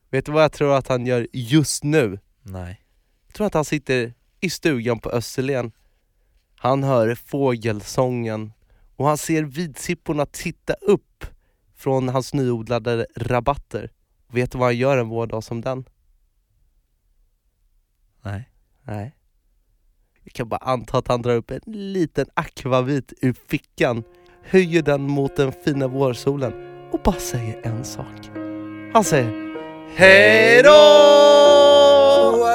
Vet 0.09 0.25
du 0.25 0.31
vad 0.31 0.43
jag 0.43 0.51
tror 0.51 0.75
att 0.77 0.87
han 0.87 1.05
gör 1.05 1.27
just 1.33 1.83
nu? 1.83 2.19
Nej. 2.41 2.81
Jag 3.27 3.33
tror 3.35 3.47
att 3.47 3.53
han 3.53 3.65
sitter 3.65 4.13
i 4.47 4.49
stugan 4.49 4.99
på 4.99 5.09
Österlen. 5.09 5.71
Han 6.55 6.83
hör 6.83 7.15
fågelsången 7.15 8.53
och 8.95 9.07
han 9.07 9.17
ser 9.17 9.43
vidsipporna 9.43 10.25
titta 10.25 10.73
upp 10.73 11.25
från 11.75 12.09
hans 12.09 12.33
nyodlade 12.33 13.07
rabatter. 13.15 13.91
Vet 14.27 14.51
du 14.51 14.57
vad 14.57 14.67
han 14.67 14.77
gör 14.77 14.97
en 14.97 15.09
vårdag 15.09 15.43
som 15.43 15.61
den? 15.61 15.85
Nej. 18.21 18.49
Nej. 18.83 19.15
Jag 20.23 20.33
kan 20.33 20.49
bara 20.49 20.57
anta 20.57 20.97
att 20.97 21.07
han 21.07 21.21
drar 21.21 21.35
upp 21.35 21.51
en 21.51 21.61
liten 21.65 22.25
akvavit 22.33 23.13
ur 23.21 23.33
fickan, 23.33 24.03
höjer 24.43 24.81
den 24.81 25.01
mot 25.01 25.35
den 25.35 25.51
fina 25.51 25.87
vårsolen 25.87 26.53
och 26.91 26.99
bara 27.03 27.19
säger 27.19 27.61
en 27.63 27.85
sak. 27.85 28.29
Han 28.93 29.03
säger 29.03 29.47
Hej 29.95 30.63
då! 30.63 31.46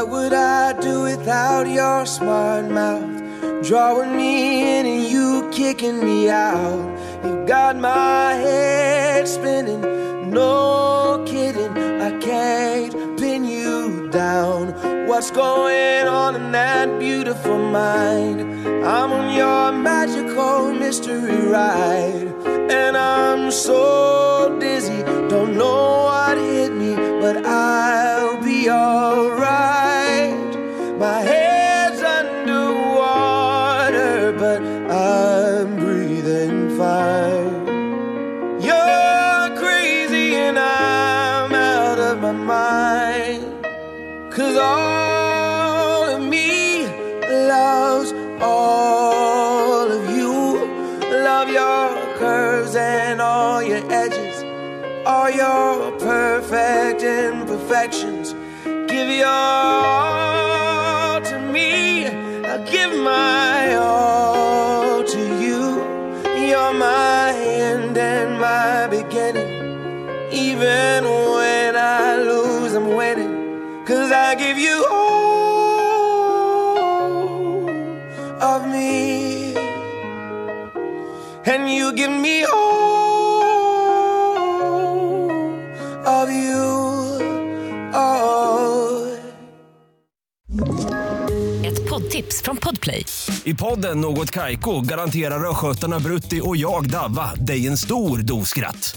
What 0.03 0.11
would 0.11 0.33
I 0.33 0.73
do 0.81 1.03
without 1.03 1.69
your 1.69 2.05
smart 2.07 2.69
mouth? 2.69 3.23
Drawing 3.63 4.17
me 4.17 4.81
in 4.81 4.85
and 4.85 5.05
you 5.05 5.49
kicking 5.53 6.05
me 6.05 6.29
out. 6.29 6.99
You 7.25 7.45
got 7.47 7.77
my 7.77 8.35
head 8.35 9.29
spinning, 9.29 9.81
no 10.29 11.23
kidding. 11.25 11.79
I 12.03 12.19
can't 12.19 12.93
pin 13.17 13.45
you 13.45 14.09
down. 14.11 15.07
What's 15.07 15.31
going 15.31 16.09
on 16.09 16.35
in 16.35 16.51
that 16.51 16.99
beautiful 16.99 17.59
mind? 17.59 18.41
I'm 18.85 19.13
on 19.13 19.37
your 19.37 19.71
magical 19.71 20.73
mystery 20.75 21.47
ride, 21.47 22.27
and 22.73 22.97
I'm 22.97 23.53
so 23.53 24.59
dizzy, 24.59 25.05
don't 25.29 25.57
know 25.57 26.07
what 26.07 26.39
hit 26.39 26.73
me, 26.73 26.97
but 27.21 27.47
I'll 27.47 28.43
be 28.43 28.69
alright. 28.69 29.82
Cause 44.35 44.57
all 44.57 46.05
of 46.05 46.23
me 46.27 46.87
loves 47.29 48.15
all 48.41 49.93
of 49.93 50.17
you. 50.17 50.57
Love 51.11 51.51
your 51.51 52.17
curves 52.17 52.75
and 52.75 53.21
all 53.21 53.63
your 53.63 53.83
edges, 53.93 54.43
all 55.05 55.29
your 55.29 55.93
perfect 55.99 57.03
imperfections. 57.03 58.33
Give 58.89 59.11
your 59.11 59.27
all 59.27 61.21
to 61.21 61.39
me. 61.53 62.07
I'll 62.07 62.65
give 62.65 62.99
my 63.03 63.77
all 63.77 65.05
to 65.05 65.43
you. 65.45 65.77
You're 66.49 66.73
my 66.73 67.35
end 67.37 67.99
and 67.99 68.41
my 68.41 68.87
beginning. 68.87 69.61
Even 70.33 71.05
I 74.33 74.35
give 74.35 74.59
you 74.59 74.85
all 74.91 76.49
of 78.41 78.67
me. 78.67 79.55
And 81.45 81.71
you 81.75 81.93
give 81.93 82.11
me 82.11 82.45
all 82.45 83.43
of 86.07 86.31
you. 86.31 86.63
All. 87.95 89.07
Ett 91.65 91.89
poddtips 91.89 92.43
från 92.43 92.57
Podplay. 92.57 93.05
I 93.45 93.55
podden 93.55 94.01
Något 94.01 94.31
Kaiko 94.31 94.81
garanterar 94.81 95.51
östgötarna 95.51 95.99
Brutti 95.99 96.41
och 96.45 96.57
jag, 96.57 96.91
Davva, 96.91 97.35
dig 97.35 97.67
en 97.67 97.77
stor 97.79 98.19
dos 98.19 98.49
skratt. 98.49 98.97